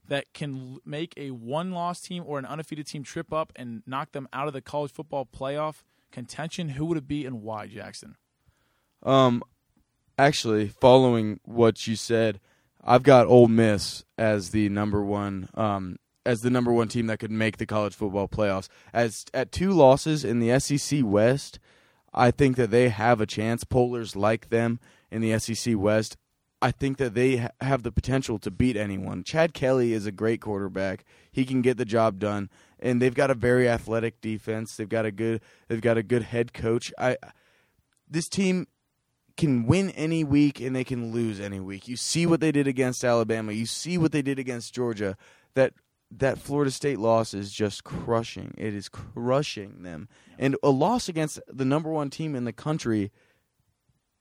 that 0.07 0.33
can 0.33 0.79
make 0.85 1.15
a 1.17 1.33
one 1.33 1.73
loss 1.73 2.01
team 2.01 2.23
or 2.25 2.39
an 2.39 2.47
undefeated 2.47 2.87
team 2.87 3.03
trip 3.03 3.33
up 3.33 3.53
and 3.57 3.83
knock 3.85 4.13
them 4.13 4.29
out 4.33 4.47
of 4.47 4.53
the 4.53 4.63
college 4.63 4.93
football 4.93 5.27
playoff 5.27 5.83
contention, 6.13 6.71
who 6.71 6.85
would 6.87 6.97
it 6.97 7.09
be 7.09 7.27
and 7.27 7.43
why, 7.43 7.67
Jackson? 7.67 8.17
Um, 9.03 9.43
actually, 10.17 10.69
following 10.69 11.41
what 11.45 11.89
you 11.89 11.97
said, 11.97 12.41
I've 12.85 13.03
got 13.03 13.27
Ole 13.27 13.49
Miss 13.49 14.05
as 14.17 14.51
the 14.51 14.69
number 14.69 15.03
one 15.03 15.49
um, 15.55 15.97
as 16.25 16.41
the 16.41 16.51
number 16.51 16.73
one 16.73 16.89
team 16.89 17.07
that 17.07 17.19
could 17.19 17.31
make 17.31 17.57
the 17.57 17.67
college 17.67 17.95
football 17.95 18.29
playoffs. 18.29 18.69
As 18.93 19.25
at 19.33 19.51
two 19.53 19.73
losses 19.73 20.25
in 20.25 20.41
the 20.41 20.59
SEC 20.61 21.01
West, 21.03 21.59
I 22.13 22.31
think 22.31 22.57
that 22.57 22.71
they 22.71 22.91
have 22.91 23.21
a 23.21 23.27
chance. 23.27 23.65
Pollers 23.65 24.15
like 24.15 24.51
them 24.51 24.79
in 25.11 25.23
the 25.23 25.39
SEC 25.39 25.77
West. 25.77 26.17
I 26.61 26.71
think 26.71 26.99
that 26.99 27.15
they 27.15 27.37
ha- 27.37 27.51
have 27.61 27.83
the 27.83 27.93
potential 27.93 28.39
to 28.41 28.51
beat 28.51 28.77
anyone. 28.77 29.23
Chad 29.25 29.55
Kelly 29.55 29.93
is 29.93 30.07
a 30.07 30.13
great 30.13 30.41
quarterback. 30.41 31.05
He 31.31 31.45
can 31.45 31.63
get 31.63 31.77
the 31.77 31.85
job 31.85 32.19
done, 32.19 32.51
and 32.81 33.01
they've 33.01 33.15
got 33.15 33.31
a 33.31 33.35
very 33.35 33.69
athletic 33.69 34.21
defense. 34.21 34.75
They've 34.77 34.89
got 34.89 35.07
a 35.07 35.13
good 35.13 35.41
they've 35.69 35.81
got 35.81 35.99
a 35.99 36.03
good 36.03 36.25
head 36.25 36.53
coach. 36.53 36.93
I 36.99 37.17
this 38.11 38.29
team 38.29 38.67
can 39.39 39.67
win 39.67 39.91
any 39.91 40.25
week 40.25 40.61
and 40.61 40.77
they 40.77 40.85
can 40.85 41.13
lose 41.13 41.41
any 41.41 41.61
week. 41.61 41.89
You 41.89 41.97
see 41.97 42.27
what 42.27 42.41
they 42.41 42.53
did 42.53 42.67
against 42.67 43.05
Alabama. 43.05 43.53
You 43.53 43.65
see 43.65 43.97
what 43.97 44.13
they 44.13 44.21
did 44.21 44.39
against 44.39 44.75
Georgia. 44.75 45.17
That 45.55 45.73
that 46.11 46.39
Florida 46.39 46.71
State 46.71 46.99
loss 46.99 47.33
is 47.33 47.53
just 47.53 47.85
crushing. 47.85 48.55
It 48.59 48.75
is 48.75 48.89
crushing 48.89 49.83
them. 49.83 50.09
And 50.39 50.57
a 50.63 50.71
loss 50.71 51.09
against 51.09 51.39
the 51.47 51.67
number 51.67 51.91
1 51.91 52.11
team 52.11 52.35
in 52.35 52.45
the 52.45 52.53
country 52.53 53.13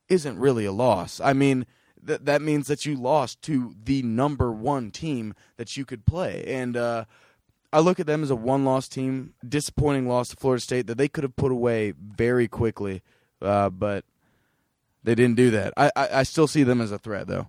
isn't 0.08 0.38
really 0.38 0.66
a 0.66 0.72
loss. 0.72 1.20
I 1.20 1.32
mean, 1.32 1.66
that 2.02 2.24
that 2.26 2.40
means 2.40 2.68
that 2.68 2.86
you 2.86 2.94
lost 2.94 3.42
to 3.42 3.74
the 3.82 4.02
number 4.02 4.52
1 4.52 4.90
team 4.92 5.34
that 5.56 5.76
you 5.76 5.84
could 5.84 6.06
play. 6.06 6.44
And 6.46 6.76
uh 6.76 7.04
I 7.70 7.80
look 7.80 8.00
at 8.00 8.06
them 8.06 8.22
as 8.22 8.30
a 8.30 8.36
one-loss 8.36 8.88
team, 8.88 9.34
disappointing 9.46 10.08
loss 10.08 10.30
to 10.30 10.36
Florida 10.36 10.62
State 10.62 10.86
that 10.86 10.96
they 10.96 11.06
could 11.06 11.22
have 11.22 11.36
put 11.36 11.52
away 11.52 11.92
very 11.92 12.48
quickly. 12.48 13.02
Uh, 13.42 13.68
but 13.68 14.06
they 15.02 15.14
didn't 15.14 15.36
do 15.36 15.50
that. 15.50 15.72
I, 15.76 15.90
I, 15.96 16.08
I 16.12 16.22
still 16.22 16.46
see 16.46 16.62
them 16.62 16.80
as 16.80 16.92
a 16.92 16.98
threat, 16.98 17.26
though. 17.26 17.48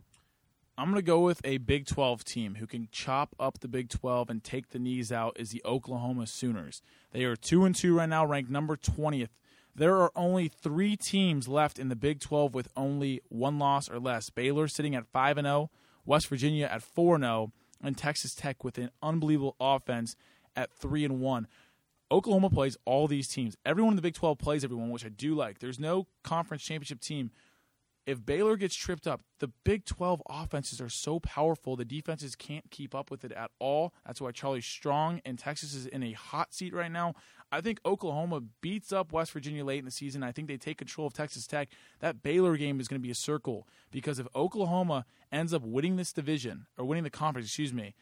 I'm 0.77 0.85
going 0.85 0.95
to 0.95 1.01
go 1.05 1.19
with 1.19 1.41
a 1.43 1.57
Big 1.57 1.87
12 1.87 2.23
team 2.23 2.55
who 2.55 2.65
can 2.65 2.87
chop 2.89 3.35
up 3.37 3.59
the 3.59 3.67
Big 3.67 3.89
12 3.89 4.29
and 4.29 4.41
take 4.41 4.69
the 4.69 4.79
knees 4.79 5.11
out 5.11 5.35
is 5.37 5.49
the 5.49 5.61
Oklahoma 5.65 6.25
Sooners. 6.25 6.81
They 7.11 7.25
are 7.25 7.35
2 7.35 7.65
and 7.65 7.75
2 7.75 7.97
right 7.97 8.07
now, 8.07 8.25
ranked 8.25 8.49
number 8.49 8.77
20th. 8.77 9.27
There 9.75 9.97
are 9.97 10.11
only 10.15 10.47
3 10.47 10.95
teams 10.95 11.49
left 11.49 11.79
in 11.79 11.89
the 11.89 11.97
Big 11.97 12.21
12 12.21 12.53
with 12.53 12.69
only 12.77 13.21
one 13.27 13.59
loss 13.59 13.89
or 13.89 13.99
less. 13.99 14.29
Baylor 14.29 14.69
sitting 14.69 14.95
at 14.95 15.05
5 15.05 15.39
and 15.39 15.45
0, 15.45 15.69
West 16.05 16.27
Virginia 16.27 16.69
at 16.71 16.81
4 16.81 17.15
and 17.15 17.23
0, 17.25 17.51
and 17.83 17.97
Texas 17.97 18.33
Tech 18.33 18.63
with 18.63 18.77
an 18.77 18.91
unbelievable 19.03 19.57
offense 19.59 20.15
at 20.55 20.71
3 20.71 21.03
and 21.03 21.19
1. 21.19 21.47
Oklahoma 22.11 22.49
plays 22.49 22.77
all 22.85 23.07
these 23.07 23.27
teams. 23.27 23.55
Everyone 23.65 23.91
in 23.91 23.95
the 23.95 24.01
Big 24.01 24.15
12 24.15 24.37
plays 24.37 24.63
everyone, 24.63 24.89
which 24.89 25.05
I 25.05 25.09
do 25.09 25.35
like. 25.35 25.59
There's 25.59 25.79
no 25.79 26.07
conference 26.23 26.63
championship 26.63 27.01
team. 27.01 27.31
If 28.05 28.25
Baylor 28.25 28.55
gets 28.55 28.73
tripped 28.75 29.05
up, 29.05 29.21
the 29.37 29.51
Big 29.63 29.85
12 29.85 30.23
offenses 30.27 30.81
are 30.81 30.89
so 30.89 31.19
powerful, 31.19 31.75
the 31.75 31.85
defenses 31.85 32.35
can't 32.35 32.71
keep 32.71 32.95
up 32.95 33.11
with 33.11 33.23
it 33.23 33.31
at 33.33 33.51
all. 33.59 33.93
That's 34.03 34.19
why 34.19 34.31
Charlie 34.31 34.61
Strong 34.61 35.21
and 35.25 35.37
Texas 35.37 35.75
is 35.75 35.85
in 35.85 36.01
a 36.01 36.13
hot 36.13 36.51
seat 36.51 36.73
right 36.73 36.91
now. 36.91 37.13
I 37.51 37.61
think 37.61 37.79
Oklahoma 37.85 38.41
beats 38.61 38.91
up 38.91 39.11
West 39.11 39.31
Virginia 39.31 39.63
late 39.63 39.79
in 39.79 39.85
the 39.85 39.91
season. 39.91 40.23
I 40.23 40.31
think 40.31 40.47
they 40.47 40.57
take 40.57 40.79
control 40.79 41.05
of 41.05 41.13
Texas 41.13 41.45
Tech. 41.45 41.69
That 41.99 42.23
Baylor 42.23 42.57
game 42.57 42.79
is 42.79 42.87
going 42.87 42.99
to 42.99 43.05
be 43.05 43.11
a 43.11 43.15
circle 43.15 43.67
because 43.91 44.17
if 44.17 44.27
Oklahoma 44.35 45.05
ends 45.31 45.53
up 45.53 45.63
winning 45.63 45.95
this 45.95 46.11
division 46.11 46.65
or 46.79 46.85
winning 46.85 47.03
the 47.03 47.11
conference, 47.11 47.47
excuse 47.47 47.73
me, 47.73 47.93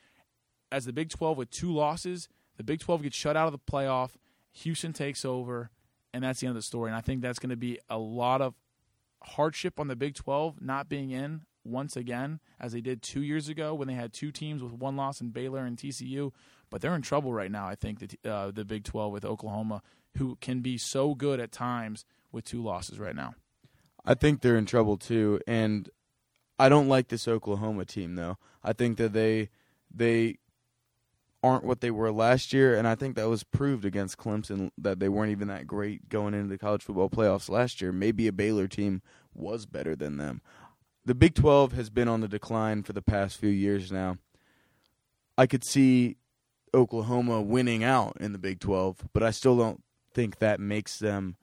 as 0.72 0.86
the 0.86 0.94
Big 0.94 1.10
12 1.10 1.38
with 1.38 1.50
two 1.50 1.74
losses, 1.74 2.30
the 2.58 2.64
Big 2.64 2.80
12 2.80 3.04
gets 3.04 3.16
shut 3.16 3.38
out 3.38 3.48
of 3.48 3.54
the 3.54 3.60
playoff. 3.60 4.12
Houston 4.52 4.94
takes 4.94 5.24
over, 5.24 5.70
and 6.14 6.24
that's 6.24 6.40
the 6.40 6.48
end 6.48 6.52
of 6.52 6.62
the 6.62 6.66
story. 6.66 6.90
And 6.90 6.98
I 6.98 7.02
think 7.02 7.22
that's 7.22 7.40
going 7.40 7.52
to 7.52 7.56
be 7.56 7.80
a 7.90 7.98
lot 7.98 8.42
of 8.42 8.56
hardship 9.24 9.80
on 9.80 9.88
the 9.88 9.96
Big 9.96 10.16
12 10.16 10.62
not 10.62 10.90
being 10.90 11.12
in 11.12 11.42
once 11.64 11.96
again, 11.96 12.40
as 12.60 12.72
they 12.72 12.82
did 12.82 13.02
two 13.02 13.22
years 13.22 13.50
ago 13.50 13.74
when 13.74 13.88
they 13.88 13.94
had 13.94 14.14
two 14.14 14.32
teams 14.32 14.64
with 14.64 14.74
one 14.74 14.96
loss 14.96 15.22
in 15.22 15.30
Baylor 15.30 15.66
and 15.66 15.78
TCU. 15.78 16.32
But 16.70 16.82
they're 16.82 16.96
in 16.96 17.02
trouble 17.02 17.34
right 17.34 17.52
now, 17.52 17.68
I 17.68 17.76
think, 17.76 18.00
the, 18.00 18.30
uh, 18.30 18.52
the 18.52 18.66
Big 18.66 18.84
12 18.84 19.12
with 19.12 19.26
Oklahoma, 19.26 19.82
who 20.18 20.38
can 20.42 20.62
be 20.62 20.78
so 20.78 21.14
good 21.14 21.40
at 21.40 21.52
times 21.52 22.06
with 22.32 22.46
two 22.46 22.64
losses 22.64 23.00
right 23.00 23.16
now. 23.16 23.36
I 24.06 24.14
think 24.14 24.42
they're 24.42 24.58
in 24.58 24.66
trouble 24.66 24.98
too, 24.98 25.42
and 25.48 25.90
I 26.58 26.70
don't 26.70 26.88
like 26.88 27.10
this 27.10 27.28
Oklahoma 27.28 27.86
team 27.86 28.16
though. 28.16 28.38
I 28.64 28.74
think 28.74 28.98
that 28.98 29.14
they 29.14 29.50
they 29.94 30.38
aren't 31.44 31.64
what 31.64 31.82
they 31.82 31.92
were 31.92 32.12
last 32.12 32.52
year, 32.52 32.76
and 32.76 32.88
I 32.88 32.96
think 32.96 33.16
that 33.16 33.30
was 33.30 33.44
proved 33.44 33.86
against 33.86 34.18
Clemson 34.18 34.72
that 34.78 35.00
they 35.00 35.10
weren't 35.10 35.32
even 35.32 35.48
that 35.50 35.68
great 35.68 36.10
going 36.10 36.34
into 36.34 36.50
the 36.50 36.58
college 36.58 36.84
football 36.84 37.10
playoffs 37.10 37.50
last 37.50 37.82
year. 37.82 37.92
Maybe 37.92 38.28
a 38.28 38.34
Baylor 38.34 38.68
team 38.68 39.02
was 39.34 39.66
better 39.66 39.96
than 39.96 40.18
them. 40.18 40.42
The 41.06 41.16
Big 41.16 41.36
12 41.36 41.74
has 41.74 41.90
been 41.90 42.08
on 42.08 42.22
the 42.22 42.28
decline 42.28 42.84
for 42.84 42.94
the 42.94 43.02
past 43.02 43.38
few 43.38 43.50
years 43.50 43.92
now. 43.92 44.18
I 45.38 45.46
could 45.46 45.64
see 45.64 46.18
Oklahoma 46.74 47.42
winning 47.42 47.84
out 47.84 48.18
in 48.20 48.34
the 48.34 48.40
Big 48.40 48.60
12, 48.60 49.10
but 49.14 49.24
I 49.24 49.32
still 49.32 49.58
don't 49.58 49.84
think 50.14 50.40
that 50.40 50.60
makes 50.60 50.98
them 51.00 51.38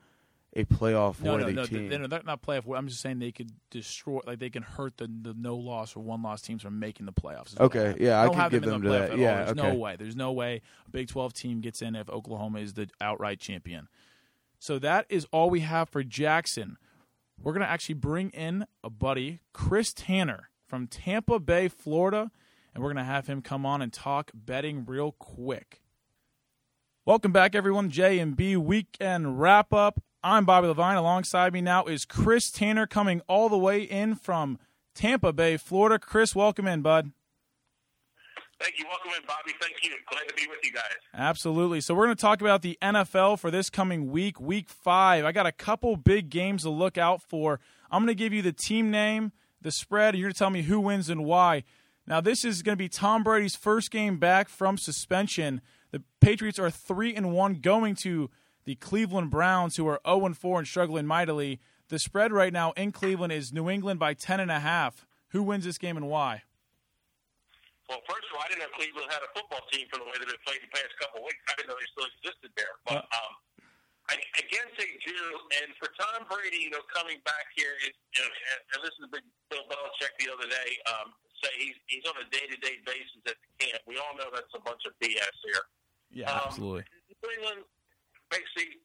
a 0.56 0.64
playoff 0.64 1.20
no, 1.20 1.34
worthy 1.34 1.52
no, 1.52 1.62
no, 1.62 1.66
team. 1.66 1.88
They're, 1.88 2.06
they're 2.06 2.22
not 2.24 2.40
playoff. 2.40 2.76
I'm 2.76 2.86
just 2.86 3.00
saying 3.00 3.18
they 3.18 3.32
could 3.32 3.50
destroy, 3.70 4.20
like 4.24 4.38
they 4.38 4.50
can 4.50 4.62
hurt 4.62 4.96
the, 4.96 5.06
the 5.06 5.34
no 5.36 5.56
loss 5.56 5.96
or 5.96 6.00
one 6.00 6.22
loss 6.22 6.42
teams 6.42 6.62
from 6.62 6.78
making 6.78 7.06
the 7.06 7.12
playoffs. 7.12 7.58
Okay, 7.58 7.96
yeah, 7.98 8.20
I, 8.20 8.22
I 8.22 8.26
don't 8.26 8.50
give 8.50 8.62
them, 8.62 8.70
them, 8.70 8.82
the 8.82 8.90
that. 8.90 9.18
Yeah, 9.18 9.30
all. 9.30 9.36
There's 9.36 9.58
okay. 9.58 9.68
no 9.68 9.74
way. 9.74 9.96
There's 9.96 10.16
no 10.16 10.32
way 10.32 10.62
a 10.86 10.90
Big 10.90 11.08
12 11.08 11.34
team 11.34 11.60
gets 11.60 11.82
in 11.82 11.96
if 11.96 12.08
Oklahoma 12.08 12.60
is 12.60 12.74
the 12.74 12.88
outright 13.00 13.40
champion. 13.40 13.88
So 14.60 14.78
that 14.78 15.06
is 15.08 15.26
all 15.32 15.50
we 15.50 15.60
have 15.60 15.88
for 15.88 16.04
Jackson. 16.04 16.78
We're 17.42 17.52
gonna 17.52 17.64
actually 17.64 17.96
bring 17.96 18.30
in 18.30 18.66
a 18.84 18.90
buddy, 18.90 19.40
Chris 19.52 19.92
Tanner 19.92 20.50
from 20.68 20.86
Tampa 20.86 21.40
Bay, 21.40 21.66
Florida, 21.66 22.30
and 22.72 22.82
we're 22.82 22.90
gonna 22.90 23.04
have 23.04 23.26
him 23.26 23.42
come 23.42 23.66
on 23.66 23.82
and 23.82 23.92
talk 23.92 24.30
betting 24.32 24.84
real 24.84 25.12
quick. 25.12 25.82
Welcome 27.04 27.32
back, 27.32 27.56
everyone. 27.56 27.90
J 27.90 28.20
and 28.20 28.36
B 28.36 28.56
weekend 28.56 29.40
wrap 29.40 29.74
up. 29.74 30.00
I'm 30.26 30.46
Bobby 30.46 30.68
Levine. 30.68 30.96
Alongside 30.96 31.52
me 31.52 31.60
now 31.60 31.84
is 31.84 32.06
Chris 32.06 32.50
Tanner 32.50 32.86
coming 32.86 33.20
all 33.28 33.50
the 33.50 33.58
way 33.58 33.82
in 33.82 34.14
from 34.14 34.58
Tampa 34.94 35.34
Bay, 35.34 35.58
Florida. 35.58 35.98
Chris, 35.98 36.34
welcome 36.34 36.66
in, 36.66 36.80
bud. 36.80 37.10
Thank 38.58 38.78
you. 38.78 38.86
Welcome 38.88 39.10
in, 39.14 39.26
Bobby. 39.26 39.52
Thank 39.60 39.74
you. 39.82 39.90
Glad 40.10 40.26
to 40.26 40.34
be 40.34 40.46
with 40.48 40.60
you 40.64 40.72
guys. 40.72 40.82
Absolutely. 41.12 41.82
So 41.82 41.94
we're 41.94 42.06
going 42.06 42.16
to 42.16 42.22
talk 42.22 42.40
about 42.40 42.62
the 42.62 42.78
NFL 42.80 43.38
for 43.38 43.50
this 43.50 43.68
coming 43.68 44.10
week, 44.10 44.40
week 44.40 44.70
five. 44.70 45.26
I 45.26 45.32
got 45.32 45.44
a 45.44 45.52
couple 45.52 45.94
big 45.98 46.30
games 46.30 46.62
to 46.62 46.70
look 46.70 46.96
out 46.96 47.20
for. 47.20 47.60
I'm 47.90 48.00
going 48.00 48.06
to 48.06 48.14
give 48.14 48.32
you 48.32 48.40
the 48.40 48.52
team 48.52 48.90
name, 48.90 49.32
the 49.60 49.72
spread, 49.72 50.14
and 50.14 50.20
you're 50.20 50.28
going 50.28 50.34
to 50.34 50.38
tell 50.38 50.48
me 50.48 50.62
who 50.62 50.80
wins 50.80 51.10
and 51.10 51.26
why. 51.26 51.64
Now, 52.06 52.22
this 52.22 52.46
is 52.46 52.62
going 52.62 52.78
to 52.78 52.82
be 52.82 52.88
Tom 52.88 53.24
Brady's 53.24 53.56
first 53.56 53.90
game 53.90 54.16
back 54.16 54.48
from 54.48 54.78
suspension. 54.78 55.60
The 55.90 56.02
Patriots 56.22 56.58
are 56.58 56.70
three 56.70 57.14
and 57.14 57.34
one 57.34 57.56
going 57.56 57.94
to 57.96 58.30
the 58.64 58.74
Cleveland 58.76 59.30
Browns, 59.30 59.76
who 59.76 59.86
are 59.86 60.00
0 60.06 60.26
and 60.26 60.36
4 60.36 60.58
and 60.60 60.68
struggling 60.68 61.06
mightily. 61.06 61.60
The 61.88 61.98
spread 61.98 62.32
right 62.32 62.52
now 62.52 62.72
in 62.72 62.92
Cleveland 62.92 63.32
is 63.32 63.52
New 63.52 63.68
England 63.68 64.00
by 64.00 64.14
10 64.14 64.40
and 64.40 64.50
a 64.50 64.60
half. 64.60 65.06
Who 65.36 65.42
wins 65.42 65.64
this 65.64 65.78
game 65.78 65.96
and 65.96 66.08
why? 66.08 66.42
Well, 67.88 68.00
first 68.08 68.24
of 68.32 68.38
all, 68.38 68.42
I 68.44 68.48
didn't 68.48 68.64
know 68.64 68.72
Cleveland 68.72 69.12
had 69.12 69.20
a 69.20 69.28
football 69.36 69.60
team 69.68 69.84
from 69.92 70.00
the 70.00 70.08
way 70.08 70.16
that 70.16 70.24
they 70.24 70.40
played 70.48 70.64
the 70.64 70.72
past 70.72 70.88
couple 70.96 71.20
of 71.20 71.28
weeks. 71.28 71.42
I 71.52 71.60
didn't 71.60 71.68
know 71.68 71.76
they 71.76 71.90
still 71.92 72.08
existed 72.08 72.50
there. 72.56 72.80
But 72.88 73.04
um, 73.12 73.32
I, 74.08 74.16
I 74.16 74.42
guess 74.48 74.68
they 74.80 74.96
do. 75.04 75.20
And 75.60 75.76
for 75.76 75.92
Tom 76.00 76.24
Brady, 76.24 76.64
you 76.64 76.72
know, 76.72 76.80
coming 76.88 77.20
back 77.28 77.52
here, 77.52 77.76
is, 77.84 77.92
you 78.16 78.24
know, 78.24 78.32
and, 78.32 78.80
this 78.80 78.96
is 78.96 79.04
Bill 79.52 79.64
Belichick 79.68 80.16
the 80.16 80.32
other 80.32 80.48
day 80.48 80.70
um, 80.88 81.12
say 81.44 81.52
he's 81.60 81.76
he's 81.92 82.04
on 82.08 82.16
a 82.16 82.26
day 82.32 82.48
to 82.48 82.56
day 82.64 82.80
basis 82.88 83.20
at 83.28 83.36
the 83.36 83.50
camp. 83.60 83.84
We 83.84 84.00
all 84.00 84.16
know 84.16 84.32
that's 84.32 84.52
a 84.56 84.62
bunch 84.64 84.88
of 84.88 84.96
BS 85.04 85.36
here. 85.44 85.64
Yeah, 86.08 86.32
Um, 86.32 86.48
absolutely. 86.48 86.84
New 87.10 87.30
England, 87.36 87.68
basically, 88.34 88.82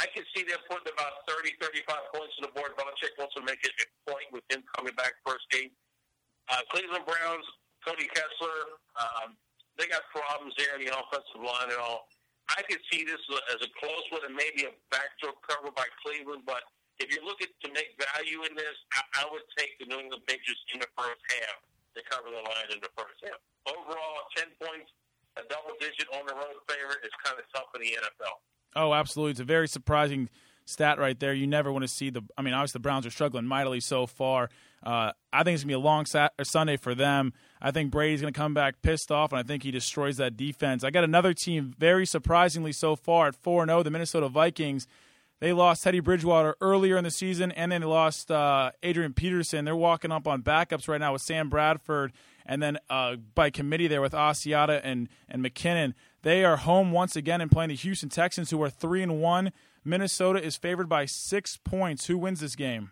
I 0.00 0.08
can 0.14 0.24
see 0.32 0.46
them 0.48 0.62
putting 0.70 0.88
about 0.88 1.28
30, 1.28 1.58
35 1.60 2.14
points 2.14 2.34
on 2.40 2.48
the 2.48 2.52
board. 2.56 2.72
Belichick 2.80 3.12
wants 3.20 3.36
to 3.36 3.42
make 3.44 3.60
it 3.60 3.74
a 3.76 3.86
point 4.08 4.30
with 4.32 4.46
him 4.48 4.64
coming 4.72 4.96
back 4.96 5.20
first 5.26 5.44
game. 5.52 5.74
Uh, 6.48 6.64
Cleveland 6.72 7.04
Browns, 7.04 7.44
Cody 7.84 8.08
Kessler, 8.08 8.80
um, 8.96 9.36
they 9.76 9.90
got 9.90 10.06
problems 10.10 10.56
there 10.56 10.78
in 10.78 10.86
the 10.86 10.90
offensive 10.94 11.42
line 11.42 11.68
and 11.68 11.78
all. 11.78 12.08
I 12.48 12.64
could 12.64 12.80
see 12.88 13.04
this 13.04 13.20
as 13.52 13.60
a 13.60 13.70
close 13.76 14.06
one 14.08 14.24
and 14.24 14.32
maybe 14.32 14.64
a 14.64 14.72
backdoor 14.88 15.36
cover 15.44 15.68
by 15.74 15.84
Cleveland, 16.00 16.48
but 16.48 16.64
if 16.98 17.12
you're 17.12 17.26
looking 17.26 17.52
to 17.62 17.68
make 17.70 17.94
value 17.94 18.42
in 18.48 18.56
this, 18.56 18.74
I, 18.96 19.22
I 19.22 19.24
would 19.30 19.44
take 19.54 19.76
the 19.78 19.86
New 19.86 20.00
England 20.00 20.24
Patriots 20.26 20.62
in 20.74 20.80
the 20.80 20.90
first 20.98 21.20
half 21.38 21.58
to 21.94 22.00
cover 22.08 22.32
the 22.32 22.42
line 22.42 22.68
in 22.74 22.80
the 22.82 22.90
first 22.96 23.18
half. 23.22 23.38
Overall, 23.70 24.26
10 24.34 24.50
points, 24.58 24.90
a 25.38 25.46
double 25.46 25.76
digit 25.78 26.10
on 26.10 26.26
the 26.26 26.34
road 26.34 26.58
favorite 26.66 27.04
is 27.06 27.14
kind 27.22 27.38
of 27.38 27.46
tough 27.54 27.70
in 27.78 27.86
the 27.86 27.94
NFL. 28.02 28.42
Oh, 28.76 28.94
absolutely. 28.94 29.32
It's 29.32 29.40
a 29.40 29.44
very 29.44 29.68
surprising 29.68 30.28
stat 30.64 30.98
right 30.98 31.18
there. 31.18 31.32
You 31.32 31.46
never 31.46 31.72
want 31.72 31.82
to 31.82 31.88
see 31.88 32.10
the. 32.10 32.22
I 32.36 32.42
mean, 32.42 32.54
obviously 32.54 32.78
the 32.78 32.82
Browns 32.82 33.06
are 33.06 33.10
struggling 33.10 33.46
mightily 33.46 33.80
so 33.80 34.06
far. 34.06 34.50
Uh, 34.82 35.12
I 35.32 35.42
think 35.42 35.54
it's 35.54 35.64
gonna 35.64 35.70
be 35.70 35.74
a 35.74 35.78
long 35.78 36.06
sat- 36.06 36.32
Sunday 36.42 36.76
for 36.76 36.94
them. 36.94 37.32
I 37.60 37.70
think 37.72 37.90
Brady's 37.90 38.20
gonna 38.20 38.32
come 38.32 38.54
back 38.54 38.80
pissed 38.82 39.10
off, 39.10 39.32
and 39.32 39.38
I 39.38 39.42
think 39.42 39.64
he 39.64 39.70
destroys 39.70 40.18
that 40.18 40.36
defense. 40.36 40.84
I 40.84 40.90
got 40.90 41.02
another 41.04 41.34
team 41.34 41.74
very 41.78 42.06
surprisingly 42.06 42.72
so 42.72 42.94
far 42.94 43.28
at 43.28 43.34
four 43.34 43.62
and 43.62 43.70
zero, 43.70 43.82
the 43.82 43.90
Minnesota 43.90 44.28
Vikings. 44.28 44.86
They 45.40 45.52
lost 45.52 45.84
Teddy 45.84 46.00
Bridgewater 46.00 46.56
earlier 46.60 46.96
in 46.96 47.04
the 47.04 47.10
season, 47.12 47.52
and 47.52 47.70
then 47.70 47.80
they 47.80 47.86
lost 47.86 48.30
uh, 48.30 48.72
Adrian 48.82 49.12
Peterson. 49.14 49.64
They're 49.64 49.76
walking 49.76 50.10
up 50.10 50.26
on 50.26 50.42
backups 50.42 50.88
right 50.88 51.00
now 51.00 51.12
with 51.12 51.22
Sam 51.22 51.48
Bradford, 51.48 52.12
and 52.48 52.62
then 52.62 52.78
uh, 52.88 53.16
by 53.34 53.50
committee 53.50 53.86
there 53.86 54.00
with 54.00 54.12
Asiata 54.12 54.80
and 54.82 55.08
and 55.28 55.44
McKinnon. 55.44 55.92
They 56.22 56.44
are 56.44 56.56
home 56.56 56.90
once 56.90 57.14
again 57.14 57.40
and 57.40 57.50
playing 57.50 57.68
the 57.68 57.76
Houston 57.76 58.08
Texans, 58.08 58.50
who 58.50 58.60
are 58.62 58.70
three 58.70 59.02
and 59.02 59.20
one. 59.20 59.52
Minnesota 59.84 60.42
is 60.42 60.56
favored 60.56 60.88
by 60.88 61.04
six 61.04 61.56
points. 61.56 62.06
Who 62.06 62.18
wins 62.18 62.40
this 62.40 62.56
game? 62.56 62.90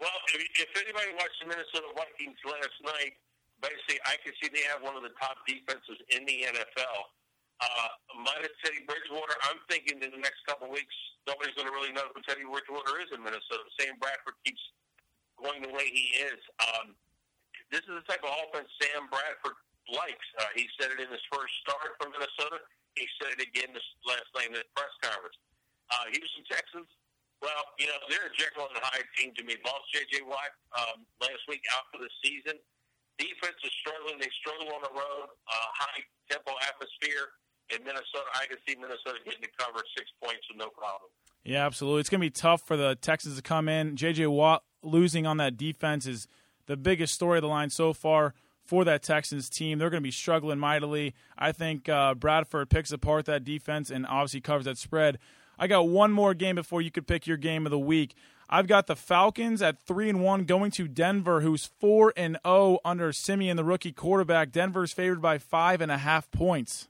Well, 0.00 0.16
if, 0.32 0.40
if 0.64 0.70
anybody 0.80 1.12
watched 1.12 1.36
the 1.42 1.48
Minnesota 1.52 1.92
Vikings 1.92 2.40
last 2.48 2.72
night, 2.80 3.20
basically 3.60 4.00
I 4.08 4.16
can 4.24 4.32
see 4.40 4.48
they 4.48 4.64
have 4.64 4.80
one 4.80 4.96
of 4.96 5.04
the 5.04 5.12
top 5.20 5.36
defenses 5.44 6.00
in 6.08 6.24
the 6.24 6.48
NFL. 6.48 7.12
Uh, 7.60 7.92
minus 8.16 8.56
Teddy 8.64 8.80
Bridgewater, 8.88 9.36
I'm 9.44 9.60
thinking 9.68 10.00
in 10.00 10.16
the 10.16 10.22
next 10.24 10.40
couple 10.48 10.64
of 10.64 10.72
weeks, 10.72 10.96
nobody's 11.28 11.52
going 11.52 11.68
to 11.68 11.74
really 11.76 11.92
know 11.92 12.08
who 12.16 12.24
Teddy 12.24 12.48
Bridgewater 12.48 12.96
is 13.04 13.12
in 13.12 13.20
Minnesota. 13.20 13.68
Sam 13.76 14.00
Bradford 14.00 14.40
keeps 14.48 14.64
going 15.36 15.60
the 15.60 15.68
way 15.68 15.84
he 15.92 16.24
is. 16.24 16.40
Um, 16.56 16.96
this 17.70 17.82
is 17.86 17.94
the 17.94 18.06
type 18.06 18.22
of 18.22 18.30
offense 18.46 18.68
Sam 18.82 19.06
Bradford 19.10 19.58
likes. 19.90 20.28
Uh, 20.38 20.50
he 20.54 20.66
said 20.78 20.94
it 20.94 20.98
in 21.02 21.10
his 21.10 21.22
first 21.30 21.50
start 21.62 21.98
for 21.98 22.10
Minnesota. 22.10 22.62
He 22.98 23.06
said 23.22 23.38
it 23.38 23.42
again 23.42 23.70
this 23.74 23.86
last 24.06 24.26
night 24.34 24.50
in 24.50 24.58
the 24.58 24.66
press 24.74 24.90
conference. 25.02 25.38
Uh, 25.90 26.06
Houston 26.14 26.46
Texans, 26.46 26.90
well, 27.42 27.62
you 27.78 27.86
know, 27.86 27.98
they're 28.10 28.30
a 28.30 28.34
Jekyll 28.36 28.68
and 28.68 28.78
Hyde 28.78 29.06
team 29.16 29.32
to 29.38 29.42
me. 29.42 29.56
Lost 29.64 29.86
J.J. 29.94 30.22
Watt 30.28 30.52
um, 30.76 31.06
last 31.18 31.42
week 31.48 31.64
out 31.72 31.88
for 31.88 31.98
the 31.98 32.10
season. 32.20 32.58
Defense 33.18 33.58
is 33.64 33.72
struggling. 33.80 34.20
They 34.20 34.30
struggle 34.38 34.70
on 34.74 34.82
the 34.84 34.92
road. 34.92 35.28
Uh, 35.30 35.68
high 35.74 36.02
tempo 36.28 36.52
atmosphere 36.68 37.40
in 37.72 37.82
Minnesota. 37.82 38.28
I 38.36 38.46
can 38.46 38.58
see 38.68 38.76
Minnesota 38.76 39.18
getting 39.24 39.42
to 39.42 39.52
cover 39.58 39.80
six 39.96 40.10
points 40.22 40.44
with 40.50 40.58
no 40.58 40.68
problem. 40.68 41.10
Yeah, 41.44 41.66
absolutely. 41.66 42.00
It's 42.00 42.10
going 42.10 42.20
to 42.20 42.26
be 42.26 42.30
tough 42.30 42.62
for 42.62 42.76
the 42.76 42.94
Texans 43.00 43.36
to 43.36 43.42
come 43.42 43.68
in. 43.68 43.96
J.J. 43.96 44.26
Watt 44.28 44.62
losing 44.82 45.26
on 45.26 45.38
that 45.38 45.56
defense 45.56 46.06
is 46.06 46.28
the 46.70 46.76
biggest 46.76 47.12
story 47.12 47.38
of 47.38 47.42
the 47.42 47.48
line 47.48 47.68
so 47.68 47.92
far 47.92 48.32
for 48.64 48.84
that 48.84 49.02
Texans 49.02 49.50
team. 49.50 49.78
They're 49.78 49.90
going 49.90 50.02
to 50.02 50.06
be 50.06 50.12
struggling 50.12 50.60
mightily. 50.60 51.16
I 51.36 51.50
think 51.50 51.88
uh, 51.88 52.14
Bradford 52.14 52.70
picks 52.70 52.92
apart 52.92 53.24
that 53.26 53.42
defense 53.42 53.90
and 53.90 54.06
obviously 54.06 54.40
covers 54.40 54.66
that 54.66 54.78
spread. 54.78 55.18
I 55.58 55.66
got 55.66 55.88
one 55.88 56.12
more 56.12 56.32
game 56.32 56.54
before 56.54 56.80
you 56.80 56.92
could 56.92 57.08
pick 57.08 57.26
your 57.26 57.36
game 57.36 57.66
of 57.66 57.70
the 57.70 57.78
week. 57.78 58.14
I've 58.48 58.68
got 58.68 58.86
the 58.86 58.94
Falcons 58.94 59.60
at 59.62 59.80
three 59.80 60.08
and 60.08 60.22
one 60.22 60.44
going 60.44 60.70
to 60.72 60.86
Denver, 60.86 61.40
who's 61.40 61.66
four 61.66 62.12
and 62.16 62.34
zero 62.34 62.40
oh 62.44 62.78
under 62.84 63.12
Siemian, 63.12 63.56
the 63.56 63.64
rookie 63.64 63.92
quarterback. 63.92 64.52
Denver's 64.52 64.92
favored 64.92 65.20
by 65.20 65.38
five 65.38 65.80
and 65.80 65.90
a 65.90 65.98
half 65.98 66.30
points. 66.30 66.88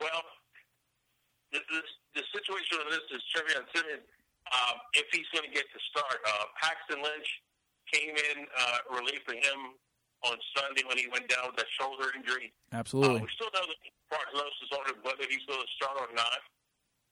Well, 0.00 0.22
the, 1.50 1.60
situation 2.32 2.78
of 2.84 2.92
this 2.92 3.00
is 3.16 3.22
Trevion 3.34 3.64
Siemian. 3.74 4.00
Um, 4.54 4.76
if 4.94 5.06
he's 5.10 5.26
going 5.34 5.46
to 5.46 5.54
get 5.54 5.66
to 5.66 5.80
start, 5.90 6.22
uh, 6.22 6.46
Paxton 6.58 7.02
Lynch 7.02 7.30
came 7.90 8.14
in 8.14 8.46
uh, 8.46 8.78
relieving 8.94 9.42
him 9.42 9.74
on 10.26 10.38
Sunday 10.54 10.82
when 10.86 10.98
he 10.98 11.06
went 11.10 11.26
down 11.28 11.50
with 11.50 11.58
that 11.58 11.70
shoulder 11.78 12.10
injury. 12.14 12.54
Absolutely. 12.70 13.22
Uh, 13.22 13.26
we 13.26 13.30
still 13.34 13.52
know 13.54 13.66
the 13.66 13.78
prognosis 14.10 14.70
on 14.74 14.84
it, 14.90 14.96
whether 15.02 15.26
he's 15.26 15.44
going 15.46 15.62
to 15.62 15.72
start 15.78 15.98
or 15.98 16.10
not. 16.14 16.40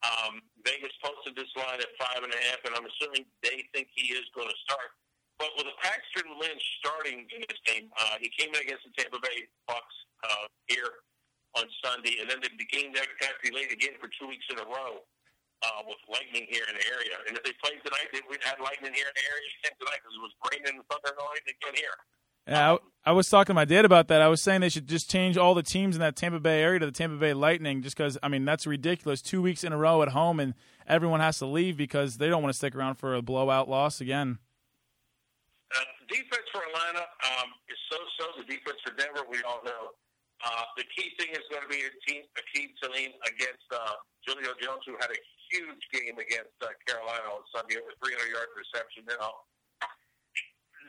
Um, 0.04 0.44
Vegas 0.62 0.92
posted 1.00 1.32
this 1.34 1.48
line 1.56 1.80
at 1.80 1.90
five 1.96 2.20
and 2.22 2.32
a 2.32 2.40
half, 2.50 2.60
and 2.68 2.76
I'm 2.76 2.84
assuming 2.84 3.24
they 3.40 3.64
think 3.72 3.88
he 3.96 4.12
is 4.12 4.26
going 4.36 4.48
to 4.48 4.58
start. 4.68 4.92
But 5.40 5.50
with 5.58 5.66
Paxton 5.82 6.30
Lynch 6.38 6.62
starting 6.78 7.26
in 7.34 7.40
this 7.48 7.60
game, 7.66 7.90
uh, 7.98 8.20
he 8.20 8.30
came 8.30 8.54
in 8.54 8.60
against 8.62 8.86
the 8.86 8.92
Tampa 8.94 9.18
Bay 9.18 9.48
Bucks 9.66 9.96
uh, 10.22 10.46
here 10.70 11.02
on 11.56 11.66
Sunday, 11.82 12.20
and 12.20 12.30
then 12.30 12.38
the, 12.42 12.50
the 12.58 12.68
game 12.68 12.94
got 12.94 13.34
delayed 13.42 13.72
again 13.72 13.98
for 13.98 14.10
two 14.14 14.28
weeks 14.28 14.46
in 14.50 14.58
a 14.58 14.66
row 14.66 15.02
uh, 15.64 15.80
with 15.88 15.98
lightning 16.08 16.46
here 16.48 16.64
in 16.68 16.76
the 16.76 16.86
area. 16.92 17.16
And 17.28 17.36
if 17.36 17.42
they 17.42 17.56
played 17.62 17.80
tonight, 17.80 18.12
they 18.12 18.20
would 18.28 18.42
have 18.44 18.60
lightning 18.60 18.92
here 18.92 19.08
in 19.08 19.16
the 19.16 19.26
area 19.26 19.48
again 19.60 19.74
tonight 19.80 20.00
because 20.04 20.14
it 20.16 20.22
was 20.22 20.34
raining 20.52 20.76
and 20.76 20.86
thunder 20.92 21.16
and 21.16 21.24
lightning 21.24 21.56
again 21.56 21.76
here. 21.76 21.96
Yeah, 22.46 22.76
I, 23.04 23.10
I, 23.10 23.12
was 23.12 23.28
talking 23.30 23.52
to 23.52 23.54
my 23.54 23.64
dad 23.64 23.86
about 23.86 24.08
that. 24.08 24.20
I 24.20 24.28
was 24.28 24.42
saying 24.42 24.60
they 24.60 24.68
should 24.68 24.86
just 24.86 25.08
change 25.08 25.38
all 25.38 25.54
the 25.54 25.62
teams 25.62 25.96
in 25.96 26.00
that 26.00 26.14
Tampa 26.14 26.40
Bay 26.40 26.60
area 26.60 26.78
to 26.78 26.86
the 26.86 26.92
Tampa 26.92 27.16
Bay 27.16 27.32
Lightning, 27.32 27.80
just 27.80 27.96
because 27.96 28.18
I 28.22 28.28
mean 28.28 28.44
that's 28.44 28.66
ridiculous. 28.66 29.22
Two 29.22 29.40
weeks 29.40 29.64
in 29.64 29.72
a 29.72 29.78
row 29.78 30.02
at 30.02 30.10
home, 30.10 30.40
and 30.40 30.52
everyone 30.86 31.20
has 31.20 31.38
to 31.38 31.46
leave 31.46 31.78
because 31.78 32.18
they 32.18 32.28
don't 32.28 32.42
want 32.42 32.52
to 32.52 32.56
stick 32.56 32.74
around 32.74 32.96
for 32.96 33.14
a 33.14 33.22
blowout 33.22 33.68
loss 33.68 34.02
again. 34.02 34.38
Uh, 35.74 35.80
defense 36.06 36.44
for 36.52 36.60
Atlanta 36.68 37.08
um, 37.40 37.48
is 37.72 37.80
so-so. 37.90 38.26
The 38.36 38.44
defense 38.44 38.76
for 38.84 38.92
Denver, 38.92 39.24
we 39.30 39.40
all 39.48 39.64
know. 39.64 39.96
Uh, 40.44 40.64
the 40.76 40.84
key 40.92 41.16
thing 41.16 41.32
is 41.32 41.40
going 41.48 41.64
to 41.64 41.72
be 41.72 41.80
a 41.80 41.92
team, 42.04 42.22
Aqib 42.36 42.76
Talib 42.76 43.16
against 43.24 43.64
uh, 43.72 43.96
Julio 44.28 44.52
Jones, 44.60 44.84
who 44.84 44.92
had 45.00 45.08
a 45.08 45.20
huge 45.54 45.84
game 45.94 46.18
against 46.18 46.58
uh, 46.58 46.74
Carolina 46.90 47.30
on 47.30 47.46
Sunday, 47.54 47.78
over 47.78 47.94
300 48.02 48.26
yard 48.26 48.50
reception. 48.58 49.06
Know, 49.06 49.46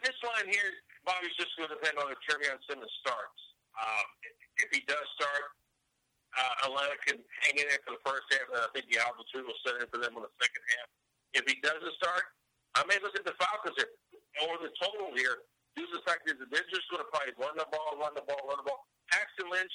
this 0.01 0.17
line 0.25 0.49
here 0.49 0.73
Bobby's 1.05 1.37
just 1.37 1.53
going 1.53 1.69
to 1.69 1.77
depend 1.77 2.01
on 2.01 2.09
if 2.09 2.17
Trevion 2.25 2.57
Simmons 2.65 2.91
starts. 3.05 3.41
Um, 3.77 4.05
if 4.65 4.73
he 4.73 4.81
does 4.89 5.05
start, 5.13 5.45
uh, 6.33 6.65
Atlanta 6.67 6.97
can 7.05 7.21
hang 7.45 7.55
in 7.61 7.65
there 7.69 7.79
for 7.85 7.93
the 7.95 8.03
first 8.03 8.25
half, 8.33 8.49
and 8.49 8.59
I 8.65 8.69
think 8.73 8.89
the 8.89 8.99
altitude 8.99 9.45
will 9.45 9.61
set 9.61 9.79
in 9.79 9.87
for 9.93 10.01
them 10.01 10.17
in 10.17 10.25
the 10.25 10.33
second 10.41 10.63
half. 10.75 10.87
If 11.37 11.43
he 11.45 11.61
doesn't 11.61 11.95
start, 12.01 12.25
I 12.73 12.83
may 12.89 12.97
look 13.05 13.15
at 13.15 13.23
the 13.23 13.37
Falcons 13.37 13.77
here, 13.77 13.93
or 14.49 14.59
the 14.59 14.73
total 14.81 15.13
here, 15.15 15.45
due 15.77 15.85
to 15.85 15.93
the 16.01 16.03
fact 16.03 16.25
that 16.27 16.41
they're 16.41 16.71
just 16.73 16.89
going 16.89 17.05
to 17.05 17.09
probably 17.13 17.37
run 17.37 17.55
the 17.55 17.69
ball, 17.69 17.95
run 18.01 18.17
the 18.17 18.25
ball, 18.25 18.41
run 18.49 18.59
the 18.59 18.67
ball. 18.67 18.83
Paxton 19.13 19.47
Lynch, 19.47 19.71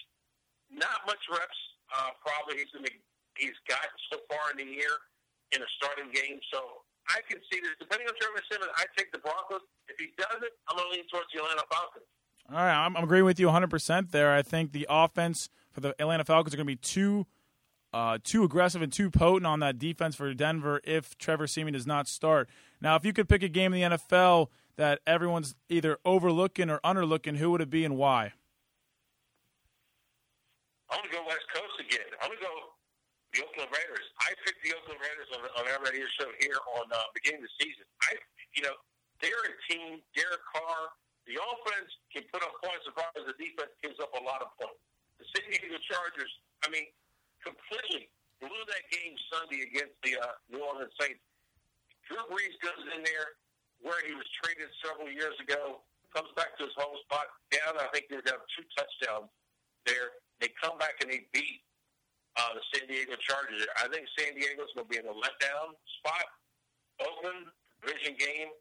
not 0.68 1.06
much 1.06 1.22
reps. 1.30 1.60
Uh, 1.94 2.12
probably 2.22 2.60
he's 2.60 2.70
going 2.74 2.86
to 2.86 2.94
he's 3.36 3.56
got 3.68 3.84
so 4.12 4.18
far 4.30 4.50
in 4.52 4.58
the 4.58 4.68
year 4.68 4.94
in 5.52 5.62
a 5.62 5.70
starting 5.76 6.10
game. 6.12 6.38
So 6.52 6.86
I 7.08 7.20
can 7.28 7.38
see 7.50 7.60
this. 7.60 7.74
Depending 7.78 8.08
on 8.08 8.14
Trevor 8.20 8.42
Simmons, 8.50 8.72
I 8.76 8.84
take 8.96 9.12
the 9.12 9.18
Broncos. 9.18 9.62
If 9.88 9.98
he 9.98 10.14
doesn't, 10.16 10.54
I'm 10.68 10.76
going 10.76 10.88
to 10.90 10.94
lean 10.94 11.06
towards 11.10 11.26
the 11.34 11.42
Atlanta 11.42 11.66
Falcons. 11.70 12.06
All 12.50 12.56
right, 12.56 12.86
I'm, 12.86 12.96
I'm 12.96 13.04
agreeing 13.04 13.24
with 13.24 13.38
you 13.38 13.46
100% 13.46 14.10
there. 14.10 14.32
I 14.32 14.42
think 14.42 14.72
the 14.72 14.86
offense 14.90 15.50
for 15.72 15.80
the 15.80 15.94
Atlanta 16.00 16.24
Falcons 16.24 16.54
are 16.54 16.56
going 16.56 16.66
to 16.66 16.72
be 16.72 16.76
too 16.76 17.26
uh, 17.92 18.18
too 18.22 18.44
aggressive 18.44 18.82
and 18.82 18.92
too 18.92 19.10
potent 19.10 19.46
on 19.46 19.58
that 19.60 19.78
defense 19.78 20.14
for 20.14 20.32
Denver 20.32 20.80
if 20.84 21.18
Trevor 21.18 21.48
Siemian 21.48 21.74
does 21.74 21.88
not 21.88 22.06
start. 22.06 22.48
Now, 22.80 22.94
if 22.94 23.04
you 23.04 23.12
could 23.12 23.28
pick 23.28 23.42
a 23.42 23.48
game 23.48 23.74
in 23.74 23.90
the 23.90 23.96
NFL 23.96 24.46
that 24.76 25.00
everyone's 25.06 25.56
either 25.68 25.98
overlooking 26.04 26.70
or 26.70 26.78
underlooking, 26.84 27.36
who 27.36 27.50
would 27.50 27.60
it 27.60 27.68
be 27.68 27.84
and 27.84 27.96
why? 27.96 28.32
I'm 30.88 30.98
going 30.98 31.10
to 31.10 31.16
go 31.16 31.24
West 31.26 31.46
Coast 31.52 31.80
again. 31.80 32.06
I'm 32.22 32.28
going 32.28 32.38
to 32.38 32.44
go 32.44 32.69
the 33.32 33.46
Oakland 33.46 33.70
Raiders. 33.70 34.06
I 34.18 34.34
picked 34.42 34.62
the 34.66 34.74
Oakland 34.74 34.98
Raiders 34.98 35.30
on, 35.38 35.42
on 35.54 35.64
our 35.70 35.80
radio 35.86 36.06
show 36.18 36.30
here 36.42 36.58
on 36.78 36.90
uh, 36.90 36.98
beginning 37.14 37.46
of 37.46 37.50
the 37.50 37.56
season. 37.62 37.86
I, 38.10 38.18
you 38.58 38.62
know, 38.66 38.74
they're 39.22 39.44
a 39.46 39.54
team. 39.70 40.02
Derek 40.16 40.42
Carr. 40.50 40.94
The 41.28 41.38
offense 41.38 41.90
can 42.10 42.26
put 42.34 42.42
up 42.42 42.58
points 42.58 42.82
as 42.90 42.94
far 42.96 43.06
as 43.14 43.22
the 43.22 43.36
defense 43.38 43.70
gives 43.86 44.00
up 44.02 44.10
a 44.18 44.22
lot 44.24 44.42
of 44.42 44.50
points. 44.58 44.82
The 45.22 45.26
San 45.30 45.46
Diego 45.46 45.78
Chargers. 45.86 46.32
I 46.66 46.72
mean, 46.74 46.90
completely 47.44 48.10
blew 48.42 48.62
that 48.66 48.84
game 48.90 49.14
Sunday 49.30 49.62
against 49.62 49.94
the 50.02 50.18
uh, 50.18 50.34
New 50.50 50.64
Orleans 50.64 50.90
Saints. 50.98 51.22
Drew 52.08 52.18
Brees 52.26 52.56
goes 52.64 52.82
in 52.96 53.06
there 53.06 53.38
where 53.78 54.00
he 54.02 54.16
was 54.16 54.26
traded 54.42 54.68
several 54.82 55.06
years 55.06 55.36
ago, 55.38 55.86
comes 56.10 56.28
back 56.34 56.58
to 56.58 56.66
his 56.66 56.74
home 56.74 56.98
spot, 57.06 57.30
down. 57.54 57.78
I 57.78 57.86
think 57.94 58.10
they 58.10 58.18
have 58.26 58.42
two 58.56 58.66
touchdowns 58.74 59.30
there. 59.86 60.18
They 60.42 60.50
come 60.58 60.76
back 60.82 60.98
and 61.04 61.08
they 61.12 61.30
beat 61.30 61.62
uh, 62.36 62.52
the 62.54 62.62
San 62.74 62.86
Diego 62.86 63.16
Chargers. 63.18 63.66
I 63.78 63.88
think 63.88 64.06
San 64.18 64.34
Diego's 64.34 64.70
going 64.74 64.86
to 64.86 64.90
be 64.90 64.98
in 64.98 65.06
a 65.06 65.16
letdown 65.16 65.74
spot. 65.98 66.26
Oakland, 67.00 67.48
division 67.80 68.14
game. 68.18 68.52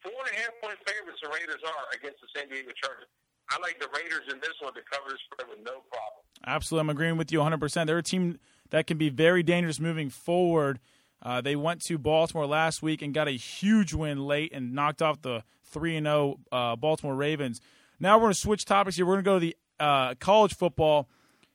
Four 0.00 0.14
and 0.14 0.30
a 0.30 0.36
half 0.38 0.54
point 0.62 0.78
favorites 0.86 1.18
the 1.22 1.28
Raiders 1.28 1.60
are 1.66 1.84
against 1.90 2.22
the 2.22 2.30
San 2.34 2.48
Diego 2.48 2.70
Chargers. 2.78 3.10
I 3.50 3.58
like 3.60 3.80
the 3.80 3.88
Raiders 3.96 4.30
in 4.30 4.38
this 4.40 4.54
one 4.60 4.74
to 4.74 4.80
cover 4.90 5.10
the 5.10 5.18
spread 5.26 5.48
with 5.48 5.64
no 5.64 5.82
problem. 5.90 6.22
Absolutely. 6.46 6.82
I'm 6.82 6.90
agreeing 6.90 7.16
with 7.16 7.32
you 7.32 7.40
100%. 7.40 7.86
They're 7.86 7.98
a 7.98 8.02
team 8.02 8.38
that 8.70 8.86
can 8.86 8.98
be 8.98 9.08
very 9.08 9.42
dangerous 9.42 9.80
moving 9.80 10.10
forward. 10.10 10.78
Uh, 11.20 11.40
they 11.40 11.56
went 11.56 11.82
to 11.82 11.98
Baltimore 11.98 12.46
last 12.46 12.82
week 12.82 13.02
and 13.02 13.12
got 13.12 13.26
a 13.26 13.32
huge 13.32 13.92
win 13.92 14.24
late 14.26 14.52
and 14.52 14.72
knocked 14.72 15.02
off 15.02 15.22
the 15.22 15.42
3 15.64 15.96
and 15.96 16.06
0 16.06 16.38
uh, 16.52 16.76
Baltimore 16.76 17.16
Ravens. 17.16 17.60
Now 17.98 18.16
we're 18.16 18.24
going 18.24 18.34
to 18.34 18.40
switch 18.40 18.64
topics 18.64 18.96
here. 18.96 19.06
We're 19.06 19.20
going 19.20 19.24
to 19.24 19.30
go 19.30 19.34
to 19.34 19.40
the 19.40 19.56
uh, 19.80 20.14
college 20.20 20.54
football. 20.54 21.08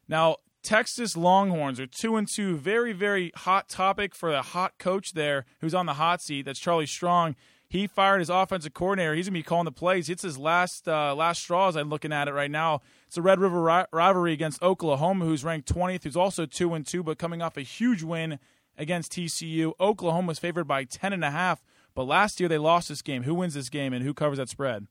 Now, 0.07 0.37
Texas 0.63 1.17
Longhorns 1.17 1.77
are 1.79 1.85
two 1.85 2.15
and 2.15 2.25
two. 2.25 2.55
Very, 2.55 2.93
very 2.93 3.31
hot 3.35 3.67
topic 3.67 4.15
for 4.15 4.31
the 4.31 4.41
hot 4.41 4.77
coach 4.79 5.11
there 5.11 5.45
who's 5.59 5.75
on 5.75 5.85
the 5.85 5.95
hot 5.95 6.21
seat. 6.21 6.43
That's 6.45 6.59
Charlie 6.59 6.85
Strong. 6.85 7.35
He 7.67 7.85
fired 7.85 8.19
his 8.19 8.29
offensive 8.29 8.73
coordinator. 8.73 9.13
He's 9.13 9.27
gonna 9.27 9.33
be 9.33 9.43
calling 9.43 9.65
the 9.65 9.71
plays. 9.71 10.09
It's 10.09 10.21
his 10.21 10.37
last 10.37 10.87
uh, 10.87 11.13
last 11.15 11.41
straw 11.41 11.67
as 11.67 11.75
I'm 11.75 11.89
looking 11.89 12.13
at 12.13 12.29
it 12.29 12.33
right 12.33 12.49
now. 12.49 12.81
It's 13.07 13.17
a 13.17 13.21
Red 13.21 13.39
River 13.39 13.61
ri- 13.61 13.85
rivalry 13.91 14.31
against 14.31 14.61
Oklahoma, 14.61 15.25
who's 15.25 15.43
ranked 15.43 15.73
20th, 15.73 16.03
who's 16.03 16.15
also 16.15 16.45
two 16.45 16.73
and 16.73 16.87
two, 16.87 17.03
but 17.03 17.17
coming 17.17 17.41
off 17.41 17.57
a 17.57 17.61
huge 17.61 18.01
win 18.01 18.39
against 18.77 19.11
TCU. 19.11 19.73
Oklahoma 19.79 20.29
was 20.29 20.39
favored 20.39 20.65
by 20.65 20.83
10 20.83 21.13
and 21.13 21.25
a 21.25 21.31
half, 21.31 21.61
but 21.93 22.03
last 22.05 22.39
year 22.39 22.47
they 22.47 22.57
lost 22.57 22.89
this 22.89 23.01
game. 23.01 23.23
Who 23.23 23.35
wins 23.35 23.53
this 23.53 23.69
game 23.69 23.91
and 23.91 24.03
who 24.03 24.13
covers 24.13 24.37
that 24.37 24.49
spread? 24.49 24.87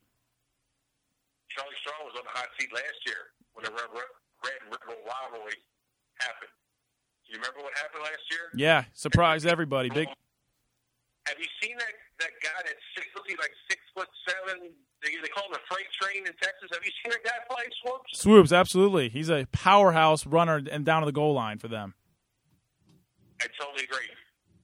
Charlie 1.49 1.75
Strong 1.81 2.05
was 2.05 2.15
on 2.17 2.25
the 2.25 2.31
hot 2.31 2.49
seat 2.59 2.69
last 2.75 3.07
year 3.07 3.33
when 3.55 3.65
the 3.65 3.71
Red, 3.71 3.89
Red 4.45 4.63
River 4.67 4.99
rivalry 5.07 5.59
happened. 6.19 6.53
Do 7.27 7.33
You 7.33 7.39
remember 7.39 7.63
what 7.63 7.73
happened 7.79 8.03
last 8.03 8.25
year? 8.31 8.51
Yeah, 8.55 8.85
surprised 8.93 9.47
everybody. 9.47 9.89
Big. 9.89 10.09
Have 11.27 11.39
you 11.39 11.47
seen 11.63 11.79
that 11.79 11.95
that 12.21 12.35
guy 12.43 12.61
that's 12.67 12.83
six? 12.95 13.09
Like 13.39 13.55
six 13.71 13.81
foot 13.95 14.09
seven? 14.29 14.71
They, 15.03 15.11
they 15.19 15.29
call 15.29 15.49
him 15.49 15.57
a 15.57 15.63
freight 15.73 15.89
train 16.01 16.27
in 16.27 16.35
Texas. 16.37 16.69
Have 16.71 16.85
you 16.85 16.93
seen 17.03 17.11
that 17.11 17.25
guy 17.25 17.39
play 17.49 17.65
Swoopes? 17.83 18.21
Swoopes, 18.21 18.53
absolutely. 18.53 19.09
He's 19.09 19.31
a 19.31 19.47
powerhouse 19.53 20.27
runner 20.27 20.61
and 20.71 20.85
down 20.85 21.03
to 21.03 21.07
the 21.07 21.17
goal 21.17 21.35
line 21.35 21.59
for 21.59 21.69
them. 21.69 21.95
I 23.41 23.47
totally 23.59 23.85
agree. 23.85 24.11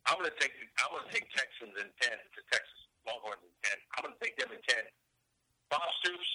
I'm 0.07 0.19
going 0.19 0.31
to 0.31 0.37
take 0.39 0.53
I'm 0.79 0.95
going 0.95 1.07
to 1.07 1.13
take 1.13 1.27
Texans 1.33 1.75
in 1.81 1.89
ten 1.99 2.15
to 2.19 2.41
Texas 2.53 2.81
Longhorns 3.07 3.43
in 3.43 3.51
ten. 3.67 3.79
I'm 3.97 4.05
going 4.05 4.15
to 4.15 4.23
take 4.23 4.37
them 4.39 4.53
in 4.53 4.61
ten. 4.69 4.85
Bob 5.71 5.83
Stoops, 6.05 6.31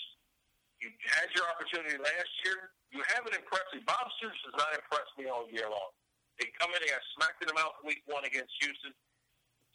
you 0.83 0.91
had 1.15 1.31
your 1.31 1.47
opportunity 1.47 1.95
last 1.95 2.31
year. 2.43 2.75
You 2.91 2.99
haven't 3.15 3.31
impressed 3.31 3.71
me. 3.71 3.79
Bob 3.87 4.03
Stoops 4.19 4.35
has 4.43 4.55
not 4.59 4.75
impressed 4.75 5.15
me 5.15 5.31
all 5.31 5.47
year 5.47 5.71
long. 5.71 5.95
They 6.35 6.51
come 6.59 6.75
in, 6.75 6.83
they 6.83 6.91
got 6.91 7.01
smacked 7.15 7.39
in 7.39 7.47
the 7.47 7.55
mouth 7.55 7.79
week 7.87 8.03
one 8.03 8.27
against 8.27 8.51
Houston. 8.59 8.91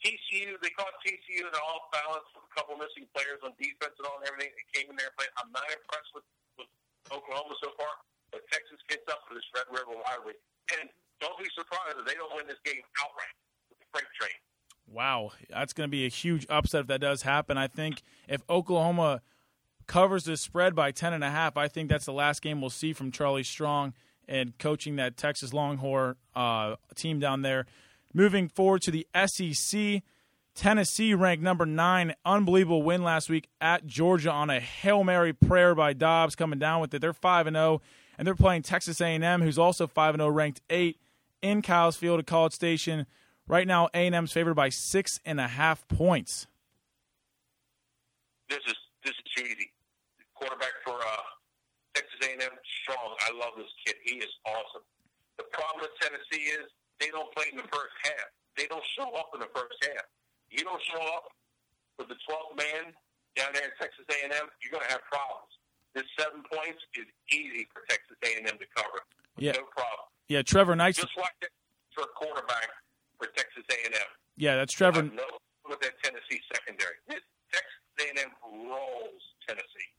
TCU, 0.05 0.55
they 0.61 0.71
caught 0.77 0.93
TCU 1.03 1.43
in 1.43 1.51
off 1.51 1.91
balance 1.91 2.23
with 2.31 2.45
a 2.45 2.51
couple 2.55 2.77
missing 2.79 3.09
players 3.11 3.41
on 3.43 3.51
defense 3.59 3.97
and 3.99 4.05
all 4.05 4.21
and 4.21 4.29
everything. 4.29 4.53
They 4.53 4.67
came 4.71 4.87
in 4.87 4.95
there 4.95 5.11
and 5.11 5.17
played. 5.17 5.33
I'm 5.35 5.51
not 5.51 5.67
impressed 5.67 6.13
with, 6.15 6.27
with 6.55 6.69
Oklahoma 7.11 7.57
so 7.59 7.75
far, 7.75 7.99
but 8.31 8.45
Texas 8.47 8.79
gets 8.87 9.03
up 9.11 9.25
for 9.27 9.35
this 9.35 9.43
Red 9.51 9.67
River 9.73 9.97
rivalry. 9.99 10.39
And 10.79 10.87
don't 11.19 11.35
be 11.35 11.49
surprised 11.51 11.99
if 11.99 12.05
they 12.07 12.15
don't 12.15 12.31
win 12.31 12.47
this 12.47 12.61
game 12.63 12.85
outright 13.03 13.35
with 13.67 13.81
the 13.81 13.87
freight 13.91 14.07
train. 14.15 14.37
Wow, 14.87 15.35
that's 15.51 15.75
going 15.75 15.89
to 15.89 15.91
be 15.91 16.07
a 16.07 16.13
huge 16.13 16.47
upset 16.47 16.87
if 16.87 16.87
that 16.87 17.03
does 17.03 17.27
happen. 17.27 17.59
I 17.59 17.67
think 17.67 18.01
if 18.27 18.41
Oklahoma 18.47 19.19
covers 19.89 20.23
the 20.23 20.37
spread 20.37 20.75
by 20.75 20.91
ten 20.91 21.11
and 21.11 21.23
a 21.23 21.29
half, 21.29 21.57
I 21.57 21.67
think 21.67 21.89
that's 21.89 22.05
the 22.05 22.13
last 22.13 22.41
game 22.41 22.61
we'll 22.61 22.69
see 22.69 22.93
from 22.93 23.11
Charlie 23.11 23.43
Strong 23.43 23.93
and 24.27 24.57
coaching 24.59 24.95
that 24.97 25.17
Texas 25.17 25.51
Longhorn 25.51 26.15
uh, 26.35 26.75
team 26.95 27.19
down 27.19 27.41
there. 27.41 27.65
Moving 28.13 28.47
forward 28.47 28.83
to 28.83 28.91
the 28.91 29.07
SEC, 29.25 30.03
Tennessee 30.55 31.13
ranked 31.13 31.43
number 31.43 31.65
nine. 31.65 32.13
Unbelievable 32.23 32.83
win 32.83 33.03
last 33.03 33.29
week 33.29 33.49
at 33.59 33.87
Georgia 33.87 34.31
on 34.31 34.49
a 34.49 34.59
hail 34.59 35.03
mary 35.03 35.33
prayer 35.33 35.73
by 35.73 35.93
Dobbs 35.93 36.35
coming 36.35 36.59
down 36.59 36.79
with 36.79 36.93
it. 36.93 36.99
They're 36.99 37.11
five 37.11 37.47
and 37.47 37.55
zero, 37.55 37.81
and 38.17 38.27
they're 38.27 38.35
playing 38.35 38.61
Texas 38.61 39.01
A&M, 39.01 39.41
who's 39.41 39.57
also 39.57 39.87
five 39.87 40.13
and 40.13 40.21
zero, 40.21 40.29
ranked 40.29 40.61
eight 40.69 40.99
in 41.41 41.61
Kyle's 41.61 41.97
Field 41.97 42.19
at 42.19 42.27
College 42.27 42.53
Station. 42.53 43.07
Right 43.47 43.65
now, 43.65 43.89
A&M's 43.95 44.31
favored 44.31 44.53
by 44.53 44.69
six 44.69 45.19
and 45.25 45.39
a 45.39 45.47
half 45.47 45.87
points. 45.87 46.45
This 48.47 48.59
is 48.67 48.75
this 49.03 49.13
is 49.13 49.43
easy. 49.43 49.71
Quarterback 50.39 50.75
for 50.87 50.95
uh, 50.95 51.25
Texas 51.93 52.19
A&M, 52.23 52.55
strong. 52.83 53.09
I 53.27 53.35
love 53.35 53.59
this 53.59 53.69
kid. 53.83 53.99
He 54.07 54.23
is 54.23 54.31
awesome. 54.47 54.87
The 55.35 55.43
problem 55.51 55.83
with 55.83 55.93
Tennessee 55.99 56.47
is 56.55 56.71
they 57.03 57.11
don't 57.11 57.27
play 57.35 57.51
in 57.51 57.59
the 57.59 57.67
first 57.67 57.95
half. 58.07 58.31
They 58.55 58.67
don't 58.71 58.83
show 58.95 59.11
up 59.19 59.35
in 59.35 59.43
the 59.43 59.51
first 59.51 59.75
half. 59.83 60.07
You 60.47 60.63
don't 60.63 60.81
show 60.87 61.03
up 61.15 61.35
with 61.99 62.07
the 62.07 62.19
12th 62.23 62.55
man 62.55 62.95
down 63.35 63.51
there 63.53 63.67
in 63.67 63.75
Texas 63.79 64.03
A&M, 64.09 64.47
you're 64.63 64.71
going 64.71 64.83
to 64.83 64.91
have 64.91 65.03
problems. 65.07 65.51
This 65.95 66.03
seven 66.19 66.43
points 66.47 66.83
is 66.95 67.07
easy 67.31 67.67
for 67.71 67.83
Texas 67.89 68.17
A&M 68.23 68.45
to 68.45 68.67
cover. 68.75 68.99
Yeah. 69.37 69.53
No 69.55 69.67
problem. 69.71 70.07
Yeah, 70.27 70.41
Trevor 70.43 70.75
Knight. 70.75 70.95
Just 70.95 71.15
like 71.17 71.33
that 71.41 71.53
for 71.95 72.05
quarterback 72.15 72.69
for 73.17 73.27
Texas 73.35 73.63
A&M. 73.69 74.09
Yeah, 74.37 74.55
that's 74.55 74.73
Trevor. 74.73 75.03
No 75.03 75.23
with 75.67 75.79
that 75.81 75.93
Tennessee 76.01 76.41
secondary. 76.51 76.97
Texas 77.07 77.85
A&M 78.01 78.31
rolls 78.67 79.23
Tennessee. 79.47 79.89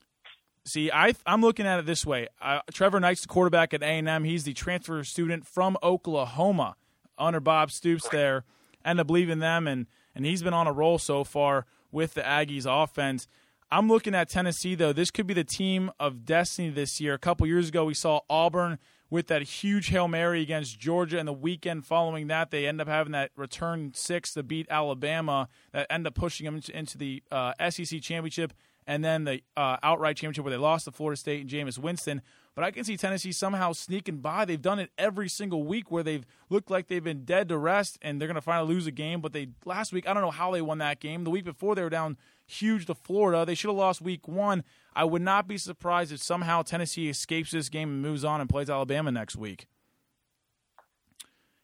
See, 0.64 0.90
I, 0.90 1.14
I'm 1.24 1.40
looking 1.40 1.66
at 1.66 1.78
it 1.78 1.86
this 1.86 2.04
way. 2.04 2.28
Uh, 2.40 2.60
Trevor 2.72 3.00
Knight's 3.00 3.22
the 3.22 3.28
quarterback 3.28 3.72
at 3.72 3.82
A&M. 3.82 4.24
He's 4.24 4.44
the 4.44 4.52
transfer 4.52 5.02
student 5.04 5.46
from 5.46 5.76
Oklahoma 5.82 6.76
under 7.18 7.40
Bob 7.40 7.70
Stoops 7.70 8.08
there. 8.08 8.44
End 8.84 9.00
up 9.00 9.10
leaving 9.10 9.38
them, 9.38 9.66
and, 9.66 9.86
and 10.14 10.24
he's 10.24 10.42
been 10.42 10.54
on 10.54 10.66
a 10.66 10.72
roll 10.72 10.98
so 10.98 11.24
far 11.24 11.66
with 11.90 12.14
the 12.14 12.22
Aggies 12.22 12.66
offense. 12.66 13.26
I'm 13.70 13.88
looking 13.88 14.14
at 14.14 14.28
Tennessee, 14.28 14.74
though. 14.74 14.92
This 14.92 15.10
could 15.10 15.26
be 15.26 15.34
the 15.34 15.44
team 15.44 15.90
of 16.00 16.24
destiny 16.24 16.70
this 16.70 17.00
year. 17.00 17.14
A 17.14 17.18
couple 17.18 17.46
years 17.46 17.68
ago, 17.68 17.84
we 17.84 17.94
saw 17.94 18.20
Auburn 18.28 18.78
with 19.10 19.26
that 19.28 19.42
huge 19.42 19.88
Hail 19.88 20.08
Mary 20.08 20.40
against 20.40 20.78
Georgia, 20.78 21.18
and 21.18 21.26
the 21.26 21.32
weekend 21.32 21.84
following 21.84 22.28
that, 22.28 22.50
they 22.50 22.66
end 22.66 22.80
up 22.80 22.88
having 22.88 23.12
that 23.12 23.30
return 23.36 23.92
six 23.94 24.34
to 24.34 24.42
beat 24.42 24.66
Alabama 24.70 25.48
that 25.72 25.86
end 25.90 26.06
up 26.06 26.14
pushing 26.14 26.44
them 26.44 26.60
into 26.72 26.98
the 26.98 27.22
uh, 27.30 27.52
SEC 27.70 28.00
championship 28.00 28.52
and 28.90 29.04
then 29.04 29.22
the 29.22 29.40
uh, 29.56 29.76
outright 29.84 30.16
championship 30.16 30.42
where 30.44 30.50
they 30.50 30.56
lost 30.56 30.84
to 30.84 30.90
Florida 30.90 31.16
State 31.16 31.42
and 31.42 31.48
Jameis 31.48 31.78
Winston. 31.78 32.22
But 32.56 32.64
I 32.64 32.72
can 32.72 32.82
see 32.82 32.96
Tennessee 32.96 33.30
somehow 33.30 33.72
sneaking 33.72 34.16
by. 34.16 34.44
They've 34.44 34.60
done 34.60 34.80
it 34.80 34.90
every 34.98 35.28
single 35.28 35.62
week 35.62 35.92
where 35.92 36.02
they've 36.02 36.26
looked 36.48 36.72
like 36.72 36.88
they've 36.88 37.02
been 37.02 37.24
dead 37.24 37.48
to 37.50 37.56
rest 37.56 38.00
and 38.02 38.20
they're 38.20 38.26
going 38.26 38.34
to 38.34 38.40
finally 38.40 38.74
lose 38.74 38.88
a 38.88 38.90
game. 38.90 39.20
But 39.20 39.32
they 39.32 39.50
last 39.64 39.92
week, 39.92 40.08
I 40.08 40.12
don't 40.12 40.24
know 40.24 40.32
how 40.32 40.50
they 40.50 40.60
won 40.60 40.78
that 40.78 40.98
game. 40.98 41.22
The 41.22 41.30
week 41.30 41.44
before, 41.44 41.76
they 41.76 41.84
were 41.84 41.88
down 41.88 42.16
huge 42.48 42.86
to 42.86 42.96
Florida. 42.96 43.46
They 43.46 43.54
should 43.54 43.68
have 43.68 43.76
lost 43.76 44.02
week 44.02 44.26
one. 44.26 44.64
I 44.92 45.04
would 45.04 45.22
not 45.22 45.46
be 45.46 45.56
surprised 45.56 46.10
if 46.10 46.20
somehow 46.20 46.62
Tennessee 46.62 47.08
escapes 47.08 47.52
this 47.52 47.68
game 47.68 47.90
and 47.90 48.02
moves 48.02 48.24
on 48.24 48.40
and 48.40 48.50
plays 48.50 48.68
Alabama 48.68 49.12
next 49.12 49.36
week. 49.36 49.68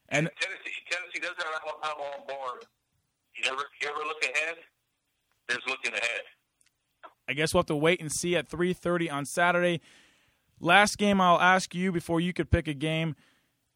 And 0.07 0.29
Tennessee, 0.39 0.71
Tennessee 0.89 1.19
doesn't 1.19 1.37
have 1.37 1.61
Alabama 1.61 2.03
on 2.21 2.25
board. 2.25 2.65
You 3.35 3.51
ever, 3.51 3.63
you 3.81 3.89
ever 3.89 3.99
look 4.07 4.23
ahead? 4.23 4.55
There's 5.49 5.63
looking 5.67 5.91
ahead. 5.91 6.21
I 7.27 7.33
guess 7.33 7.53
we'll 7.53 7.59
have 7.59 7.67
to 7.67 7.75
wait 7.75 7.99
and 8.01 8.11
see 8.11 8.35
at 8.35 8.47
3:30 8.47 9.09
on 9.11 9.25
Saturday. 9.25 9.81
Last 10.59 10.97
game 10.97 11.21
I'll 11.21 11.39
ask 11.39 11.75
you 11.75 11.91
before 11.91 12.19
you 12.19 12.33
could 12.33 12.49
pick 12.49 12.67
a 12.67 12.73
game 12.73 13.15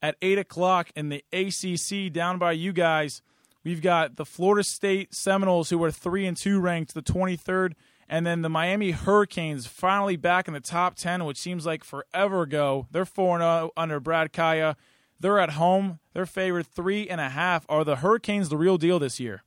at 0.00 0.16
eight 0.20 0.38
o'clock 0.38 0.90
in 0.96 1.10
the 1.10 1.24
ACC 1.32 2.12
down 2.12 2.38
by 2.38 2.52
you 2.52 2.72
guys. 2.72 3.22
We've 3.64 3.82
got 3.82 4.16
the 4.16 4.24
Florida 4.24 4.64
State 4.64 5.14
Seminoles 5.14 5.70
who 5.70 5.82
are 5.84 5.92
three 5.92 6.26
and 6.26 6.36
two 6.36 6.60
ranked, 6.60 6.94
the 6.94 7.02
23rd, 7.02 7.74
and 8.08 8.26
then 8.26 8.42
the 8.42 8.48
Miami 8.48 8.90
Hurricanes 8.90 9.66
finally 9.66 10.16
back 10.16 10.48
in 10.48 10.54
the 10.54 10.60
top 10.60 10.96
10, 10.96 11.24
which 11.24 11.38
seems 11.38 11.64
like 11.64 11.84
forever 11.84 12.42
ago. 12.42 12.88
They're 12.90 13.04
four 13.04 13.36
and 13.36 13.42
zero 13.42 13.70
under 13.76 14.00
Brad 14.00 14.32
Kaaya. 14.32 14.76
They're 15.20 15.38
at 15.38 15.50
home. 15.50 16.00
They're 16.12 16.26
favored 16.26 16.66
three 16.66 17.08
and 17.08 17.20
a 17.20 17.28
half. 17.28 17.64
Are 17.68 17.84
the 17.84 17.96
Hurricanes 17.96 18.48
the 18.48 18.56
real 18.56 18.76
deal 18.76 18.98
this 18.98 19.20
year? 19.20 19.44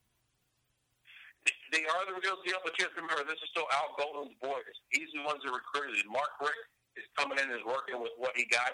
They 1.76 1.84
are 1.84 2.08
the 2.08 2.16
real 2.24 2.40
deal, 2.48 2.64
but 2.64 2.72
you 2.80 2.88
have 2.88 2.96
to 2.96 3.04
remember 3.04 3.28
this 3.28 3.44
is 3.44 3.52
still 3.52 3.68
Al 3.76 3.92
Golden's 4.00 4.32
boys. 4.40 4.76
He's 4.96 5.12
the 5.12 5.28
ones 5.28 5.44
that 5.44 5.52
recruited. 5.52 6.08
Mark 6.08 6.32
Richt 6.40 6.72
is 6.96 7.04
coming 7.20 7.36
in 7.36 7.52
and 7.52 7.60
is 7.60 7.68
working 7.68 8.00
with 8.00 8.16
what 8.16 8.32
he 8.40 8.48
got. 8.48 8.72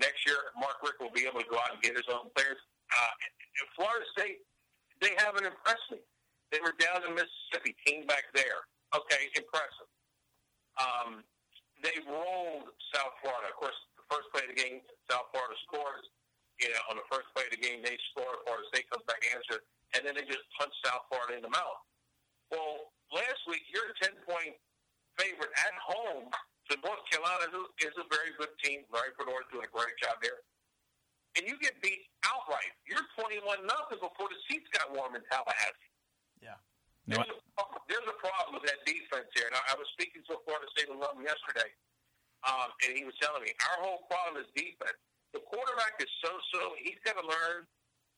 Next 0.00 0.24
year, 0.24 0.40
Mark 0.56 0.80
Richt 0.80 0.96
will 0.96 1.12
be 1.12 1.28
able 1.28 1.44
to 1.44 1.48
go 1.52 1.60
out 1.60 1.76
and 1.76 1.80
get 1.84 1.92
his 1.92 2.08
own 2.08 2.32
players. 2.32 2.56
Uh, 2.88 3.12
Florida 3.76 4.08
State, 4.16 4.40
they 5.04 5.12
haven't 5.20 5.44
impressed 5.44 5.84
me. 5.92 6.00
They 6.48 6.64
were 6.64 6.72
down 6.80 7.04
in 7.04 7.12
Mississippi, 7.12 7.76
team 7.84 8.08
back 8.08 8.32
there. 8.32 8.64
Okay, 8.96 9.28
impressive. 9.36 9.88
Um, 10.80 11.20
they 11.84 12.00
rolled 12.08 12.72
South 12.96 13.12
Florida. 13.20 13.52
Of 13.52 13.60
course, 13.60 13.76
the 14.00 14.08
first 14.08 14.32
play 14.32 14.48
of 14.48 14.56
the 14.56 14.60
game, 14.60 14.80
South 15.12 15.28
Florida 15.36 15.56
scores. 15.68 16.04
You 16.64 16.72
know, 16.72 16.80
on 16.88 16.96
the 16.96 17.08
first 17.12 17.28
play 17.36 17.44
of 17.44 17.52
the 17.52 17.60
game, 17.60 17.84
they 17.84 18.00
score. 18.12 18.40
Florida 18.48 18.64
State 18.72 18.88
comes 18.88 19.04
back 19.04 19.20
and 19.20 19.36
answers, 19.36 19.64
and 19.92 20.00
then 20.08 20.16
they 20.16 20.24
just 20.24 20.44
punch 20.56 20.72
South 20.80 21.04
Florida 21.12 21.36
in 21.36 21.44
the 21.44 21.52
mouth. 21.52 21.80
Well, 22.52 22.92
last 23.08 23.40
week 23.48 23.64
you're 23.72 23.88
a 23.88 23.96
ten 23.96 24.12
point 24.28 24.54
favorite 25.16 25.50
at 25.56 25.74
home 25.80 26.28
to 26.28 26.72
North 26.84 27.00
Carolina, 27.08 27.48
who 27.48 27.64
is 27.80 27.96
a 27.96 28.04
very 28.12 28.36
good 28.36 28.52
team. 28.60 28.84
Larry 28.92 29.16
Fedora 29.16 29.40
doing 29.48 29.64
a 29.64 29.72
great 29.72 29.96
job 29.96 30.20
there. 30.20 30.44
And 31.40 31.48
you 31.48 31.56
get 31.64 31.80
beat 31.80 32.04
outright. 32.28 32.76
You're 32.84 33.08
twenty 33.16 33.40
one 33.40 33.64
nothing 33.64 34.04
before 34.04 34.28
the 34.28 34.36
seats 34.46 34.68
got 34.76 34.92
warm 34.92 35.16
in 35.16 35.24
Tallahassee. 35.32 35.90
Yeah. 36.44 36.60
There's, 37.08 37.24
a, 37.24 37.34
there's 37.90 38.06
a 38.06 38.14
problem 38.22 38.60
with 38.60 38.68
that 38.70 38.78
defense 38.86 39.26
here. 39.34 39.50
And 39.50 39.56
I, 39.58 39.72
I 39.72 39.80
was 39.80 39.90
speaking 39.96 40.22
to 40.30 40.38
a 40.38 40.40
Florida 40.46 40.70
State 40.70 40.86
alum 40.86 41.18
yesterday, 41.18 41.72
um, 42.46 42.70
and 42.86 42.94
he 42.94 43.02
was 43.02 43.16
telling 43.18 43.42
me 43.42 43.50
our 43.72 43.82
whole 43.82 44.06
problem 44.06 44.38
is 44.38 44.46
defense. 44.54 44.94
The 45.34 45.42
quarterback 45.42 45.98
is 45.98 46.12
so 46.22 46.30
so. 46.52 46.76
He's 46.78 47.00
got 47.02 47.16
to 47.16 47.24
learn 47.24 47.66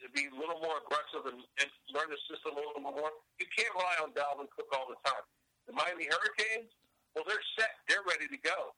to 0.03 0.07
be 0.11 0.27
a 0.27 0.35
little 0.35 0.59
more 0.63 0.83
aggressive 0.83 1.31
and, 1.31 1.41
and 1.61 1.69
learn 1.95 2.11
the 2.11 2.21
system 2.27 2.59
a 2.59 2.63
little 2.63 2.83
more. 2.83 3.11
You 3.39 3.47
can't 3.53 3.71
rely 3.75 3.97
on 4.03 4.11
Dalvin 4.17 4.51
Cook 4.55 4.71
all 4.75 4.91
the 4.91 4.99
time. 5.07 5.25
The 5.67 5.73
Miami 5.73 6.07
Hurricanes, 6.11 6.71
well, 7.15 7.25
they're 7.27 7.43
set. 7.59 7.79
They're 7.89 8.05
ready 8.05 8.29
to 8.29 8.41
go. 8.43 8.75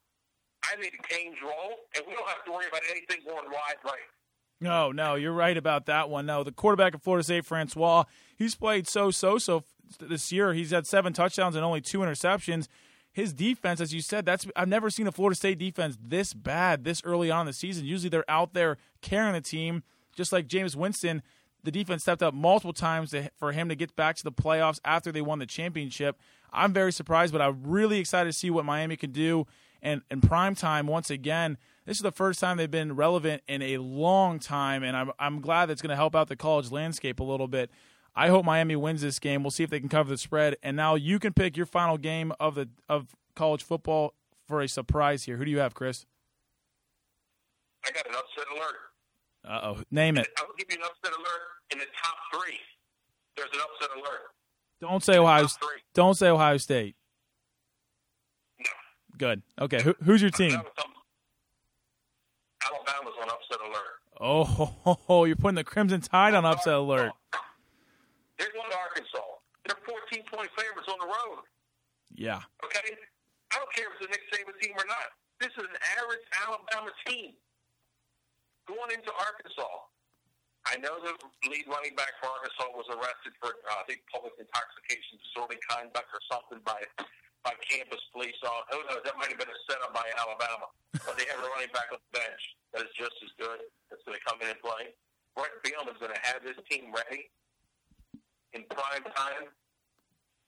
I 0.64 0.76
need 0.80 0.92
the 0.92 1.02
Canes 1.02 1.36
roll, 1.42 1.86
and 1.94 2.04
we 2.06 2.14
don't 2.14 2.28
have 2.28 2.44
to 2.44 2.52
worry 2.52 2.66
about 2.68 2.82
anything 2.90 3.22
going 3.24 3.46
wide 3.46 3.80
right. 3.84 4.08
No, 4.60 4.90
no, 4.90 5.14
you're 5.16 5.32
right 5.32 5.56
about 5.56 5.86
that 5.86 6.08
one. 6.08 6.26
No, 6.26 6.42
the 6.42 6.52
quarterback 6.52 6.94
of 6.94 7.02
Florida 7.02 7.24
State, 7.24 7.44
Francois, 7.44 8.04
he's 8.36 8.54
played 8.54 8.88
so 8.88 9.10
so 9.10 9.38
so 9.38 9.64
this 10.00 10.32
year. 10.32 10.54
He's 10.54 10.70
had 10.70 10.86
seven 10.86 11.12
touchdowns 11.12 11.56
and 11.56 11.64
only 11.64 11.80
two 11.80 11.98
interceptions. 11.98 12.66
His 13.12 13.32
defense, 13.32 13.80
as 13.80 13.94
you 13.94 14.00
said, 14.00 14.24
that's 14.24 14.46
I've 14.56 14.68
never 14.68 14.90
seen 14.90 15.06
a 15.06 15.12
Florida 15.12 15.36
State 15.36 15.58
defense 15.58 15.98
this 16.00 16.32
bad 16.32 16.84
this 16.84 17.02
early 17.04 17.30
on 17.30 17.42
in 17.42 17.46
the 17.46 17.52
season. 17.52 17.84
Usually 17.84 18.08
they're 18.08 18.30
out 18.30 18.54
there 18.54 18.78
carrying 19.02 19.34
the 19.34 19.40
team 19.40 19.82
just 20.16 20.32
like 20.32 20.48
Jameis 20.48 20.74
Winston, 20.74 21.22
the 21.62 21.70
defense 21.70 22.02
stepped 22.02 22.22
up 22.22 22.34
multiple 22.34 22.72
times 22.72 23.10
to, 23.10 23.30
for 23.36 23.52
him 23.52 23.68
to 23.68 23.74
get 23.74 23.94
back 23.94 24.16
to 24.16 24.24
the 24.24 24.32
playoffs 24.32 24.80
after 24.84 25.12
they 25.12 25.20
won 25.20 25.38
the 25.38 25.46
championship. 25.46 26.18
I'm 26.52 26.72
very 26.72 26.92
surprised, 26.92 27.32
but 27.32 27.42
I'm 27.42 27.62
really 27.64 27.98
excited 27.98 28.32
to 28.32 28.38
see 28.38 28.50
what 28.50 28.64
Miami 28.64 28.96
can 28.96 29.12
do. 29.12 29.46
And 29.82 30.02
in 30.10 30.20
prime 30.20 30.54
time, 30.54 30.86
once 30.86 31.10
again, 31.10 31.58
this 31.84 31.98
is 31.98 32.02
the 32.02 32.12
first 32.12 32.40
time 32.40 32.56
they've 32.56 32.70
been 32.70 32.96
relevant 32.96 33.42
in 33.46 33.62
a 33.62 33.78
long 33.78 34.40
time, 34.40 34.82
and 34.82 34.96
I'm 34.96 35.12
I'm 35.18 35.40
glad 35.40 35.66
that's 35.66 35.82
going 35.82 35.90
to 35.90 35.96
help 35.96 36.16
out 36.16 36.28
the 36.28 36.34
college 36.34 36.72
landscape 36.72 37.20
a 37.20 37.24
little 37.24 37.46
bit. 37.46 37.70
I 38.14 38.28
hope 38.28 38.44
Miami 38.44 38.74
wins 38.76 39.02
this 39.02 39.18
game. 39.18 39.42
We'll 39.42 39.50
see 39.50 39.62
if 39.62 39.70
they 39.70 39.78
can 39.78 39.90
cover 39.90 40.08
the 40.08 40.16
spread. 40.16 40.56
And 40.62 40.76
now 40.76 40.94
you 40.94 41.18
can 41.18 41.34
pick 41.34 41.56
your 41.56 41.66
final 41.66 41.98
game 41.98 42.32
of 42.40 42.54
the 42.54 42.68
of 42.88 43.14
college 43.34 43.62
football 43.62 44.14
for 44.48 44.62
a 44.62 44.68
surprise 44.68 45.24
here. 45.24 45.36
Who 45.36 45.44
do 45.44 45.50
you 45.50 45.58
have, 45.58 45.74
Chris? 45.74 46.06
I 47.86 47.92
got 47.92 48.06
an 48.08 48.14
upset 48.14 48.46
alert. 48.56 48.76
Uh 49.46 49.60
oh. 49.62 49.82
Name 49.90 50.16
it. 50.16 50.26
I 50.38 50.42
will 50.44 50.54
give 50.58 50.66
you 50.70 50.76
an 50.78 50.82
upset 50.84 51.12
alert 51.16 51.42
in 51.70 51.78
the 51.78 51.84
top 52.02 52.16
three. 52.34 52.58
There's 53.36 53.50
an 53.52 53.60
upset 53.60 53.96
alert. 53.96 54.22
Don't 54.80 55.02
say 55.02 55.18
Ohio. 55.18 55.46
Don't 55.94 56.14
say 56.16 56.28
Ohio 56.28 56.56
State. 56.56 56.96
No. 58.58 58.66
Good. 59.18 59.42
Okay. 59.60 59.82
Who, 59.82 59.94
who's 60.04 60.20
your 60.20 60.30
team? 60.30 60.50
That 60.50 60.64
was 60.64 60.72
some- 60.78 60.92
Alabama's 62.66 63.14
on 63.22 63.28
upset 63.30 63.58
alert. 63.62 63.96
Oh, 65.08 65.24
you're 65.26 65.36
putting 65.36 65.54
the 65.56 65.64
Crimson 65.64 66.00
Tide 66.00 66.34
on 66.34 66.44
upset 66.44 66.74
alert. 66.74 67.12
They're 68.38 68.52
going 68.52 68.70
to 68.70 68.76
Arkansas. 68.76 69.18
They're 69.66 69.76
14 69.86 70.24
point 70.32 70.50
favorites 70.58 70.88
on 70.90 70.98
the 70.98 71.06
road. 71.06 71.44
Yeah. 72.14 72.40
Okay? 72.64 72.96
I 73.52 73.56
don't 73.58 73.72
care 73.72 73.86
if 73.94 74.00
it's 74.00 74.06
a 74.06 74.10
Nick 74.10 74.22
Saban 74.32 74.58
team 74.60 74.72
or 74.76 74.84
not. 74.88 75.14
This 75.40 75.50
is 75.52 75.64
an 75.64 75.76
average 76.00 76.24
Alabama 76.42 76.90
team 77.06 77.32
going 78.66 78.90
into 78.94 79.10
Arkansas. 79.14 79.86
I 80.66 80.82
know 80.82 80.98
the 80.98 81.14
lead 81.46 81.66
running 81.70 81.94
back 81.94 82.10
for 82.18 82.26
Arkansas 82.26 82.74
was 82.74 82.90
arrested 82.90 83.38
for, 83.38 83.54
uh, 83.70 83.80
I 83.80 83.84
think, 83.86 84.02
public 84.10 84.34
intoxication, 84.34 85.22
disorderly 85.22 85.62
conduct, 85.62 86.10
or 86.10 86.22
something 86.26 86.58
by 86.66 86.82
by 87.46 87.54
campus 87.62 88.02
police. 88.10 88.34
Uh, 88.42 88.50
who 88.74 88.82
knows? 88.90 89.06
That 89.06 89.14
might 89.14 89.30
have 89.30 89.38
been 89.38 89.46
a 89.46 89.60
setup 89.70 89.94
by 89.94 90.02
Alabama. 90.18 90.66
But 91.06 91.14
they 91.14 91.30
have 91.30 91.38
a 91.38 91.46
running 91.54 91.70
back 91.70 91.94
on 91.94 92.02
the 92.02 92.12
bench 92.18 92.42
that 92.74 92.82
is 92.82 92.90
just 92.98 93.14
as 93.22 93.30
good. 93.38 93.62
That's 93.86 94.02
going 94.02 94.18
to 94.18 94.24
come 94.26 94.42
in 94.42 94.50
and 94.50 94.58
play. 94.58 94.90
Bret 95.38 95.52
is 95.62 96.00
going 96.02 96.10
to 96.10 96.22
have 96.26 96.42
this 96.42 96.58
team 96.66 96.90
ready 96.90 97.30
in 98.56 98.66
prime 98.72 99.04
time. 99.14 99.52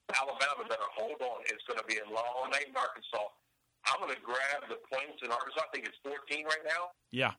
Alabama 0.09 0.65
better 0.65 0.89
hold 0.97 1.21
on. 1.21 1.45
It's 1.47 1.63
going 1.69 1.77
to 1.77 1.85
be 1.85 2.01
a 2.01 2.07
long 2.09 2.49
night 2.49 2.67
in 2.67 2.75
Arkansas. 2.75 3.29
I'm 3.85 4.01
going 4.01 4.11
to 4.11 4.19
grab 4.25 4.65
the 4.67 4.81
points 4.89 5.21
in 5.21 5.29
Arkansas. 5.29 5.61
I 5.61 5.69
think 5.71 5.85
it's 5.85 6.01
14 6.01 6.17
right 6.49 6.65
now. 6.65 6.91
Yeah. 7.13 7.37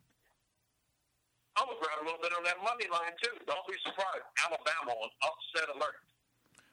I'm 1.56 1.66
to 1.66 1.74
grab 1.80 1.98
a 2.00 2.04
little 2.04 2.20
bit 2.22 2.32
on 2.36 2.44
that 2.44 2.58
money 2.62 2.86
line, 2.90 3.12
too. 3.22 3.34
Don't 3.46 3.66
be 3.66 3.74
surprised. 3.84 4.24
Alabama 4.44 4.92
on 4.92 5.10
upset 5.22 5.74
alert. 5.74 5.94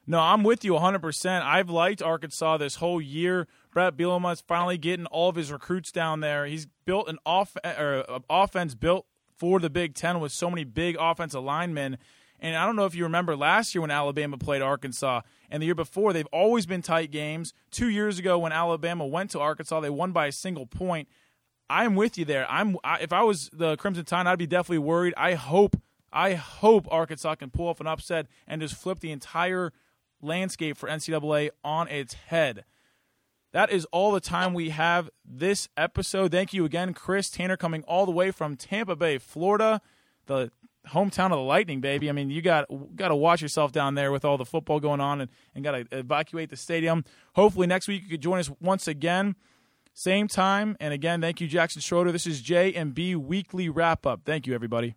No, 0.09 0.19
I'm 0.19 0.43
with 0.43 0.63
you 0.63 0.73
100%. 0.73 1.41
I've 1.41 1.69
liked 1.69 2.01
Arkansas 2.01 2.57
this 2.57 2.75
whole 2.75 3.01
year. 3.01 3.47
Bret 3.73 3.97
Bielema's 3.97 4.41
finally 4.41 4.77
getting 4.77 5.05
all 5.07 5.29
of 5.29 5.35
his 5.35 5.51
recruits 5.51 5.91
down 5.91 6.21
there. 6.21 6.45
He's 6.45 6.65
built 6.85 7.09
an 7.09 7.17
off 7.25 7.57
or 7.65 8.05
offense 8.29 8.73
built 8.73 9.05
for 9.35 9.59
the 9.59 9.69
Big 9.69 9.95
Ten 9.95 10.21
with 10.21 10.31
so 10.31 10.49
many 10.49 10.63
big 10.63 10.95
offensive 10.97 11.43
linemen. 11.43 11.97
And 12.39 12.55
I 12.55 12.65
don't 12.65 12.75
know 12.75 12.85
if 12.85 12.95
you 12.95 13.03
remember 13.03 13.35
last 13.35 13.75
year 13.75 13.81
when 13.81 13.91
Alabama 13.91 14.37
played 14.37 14.61
Arkansas, 14.61 15.21
and 15.49 15.61
the 15.61 15.65
year 15.65 15.75
before, 15.75 16.13
they've 16.13 16.27
always 16.27 16.65
been 16.65 16.81
tight 16.81 17.11
games. 17.11 17.53
Two 17.71 17.89
years 17.89 18.19
ago, 18.19 18.37
when 18.37 18.51
Alabama 18.51 19.05
went 19.05 19.31
to 19.31 19.39
Arkansas, 19.39 19.79
they 19.79 19.89
won 19.89 20.11
by 20.11 20.27
a 20.27 20.31
single 20.31 20.65
point. 20.65 21.07
I'm 21.69 21.95
with 21.95 22.17
you 22.17 22.25
there. 22.25 22.49
I'm 22.49 22.77
I, 22.83 22.99
if 22.99 23.11
I 23.11 23.23
was 23.23 23.49
the 23.51 23.77
Crimson 23.77 24.05
Tide, 24.05 24.27
I'd 24.27 24.39
be 24.39 24.47
definitely 24.47 24.79
worried. 24.79 25.13
I 25.17 25.33
hope 25.33 25.75
I 26.11 26.33
hope 26.33 26.87
Arkansas 26.89 27.35
can 27.35 27.49
pull 27.49 27.67
off 27.67 27.81
an 27.81 27.87
upset 27.87 28.27
and 28.47 28.61
just 28.61 28.75
flip 28.75 28.99
the 28.99 29.11
entire 29.11 29.73
landscape 30.21 30.77
for 30.77 30.89
NCAA 30.89 31.49
on 31.63 31.87
its 31.89 32.13
head. 32.13 32.63
That 33.53 33.71
is 33.71 33.85
all 33.91 34.11
the 34.11 34.19
time 34.19 34.53
we 34.53 34.69
have 34.69 35.09
this 35.25 35.69
episode. 35.77 36.31
Thank 36.31 36.53
you 36.53 36.65
again, 36.65 36.93
Chris 36.93 37.29
Tanner, 37.29 37.57
coming 37.57 37.83
all 37.83 38.05
the 38.05 38.11
way 38.11 38.31
from 38.31 38.55
Tampa 38.55 38.95
Bay, 38.95 39.17
Florida, 39.17 39.81
the 40.25 40.51
hometown 40.89 41.25
of 41.25 41.31
the 41.31 41.37
Lightning, 41.37 41.81
baby. 41.81 42.09
I 42.09 42.13
mean, 42.13 42.29
you 42.29 42.41
got 42.41 42.65
got 42.95 43.09
to 43.09 43.15
watch 43.15 43.41
yourself 43.41 43.71
down 43.71 43.95
there 43.95 44.11
with 44.11 44.25
all 44.25 44.37
the 44.37 44.45
football 44.45 44.79
going 44.79 44.99
on, 44.99 45.21
and, 45.21 45.31
and 45.55 45.63
got 45.63 45.71
to 45.71 45.85
evacuate 45.91 46.49
the 46.49 46.57
stadium. 46.57 47.03
Hopefully, 47.35 47.67
next 47.67 47.87
week 47.87 48.03
you 48.03 48.09
could 48.09 48.21
join 48.21 48.39
us 48.39 48.51
once 48.59 48.87
again, 48.87 49.35
same 49.97 50.27
time. 50.27 50.77
And 50.79 50.93
again, 50.93 51.21
thank 51.21 51.41
you, 51.41 51.47
Jackson 51.47 51.81
Schroeder. 51.81 52.11
This 52.11 52.27
is 52.27 52.41
J 52.41 52.71
and 52.75 52.93
B 52.93 53.15
Weekly 53.15 53.67
Wrap 53.67 54.05
Up. 54.05 54.21
Thank 54.25 54.45
you, 54.45 54.53
everybody. 54.53 54.95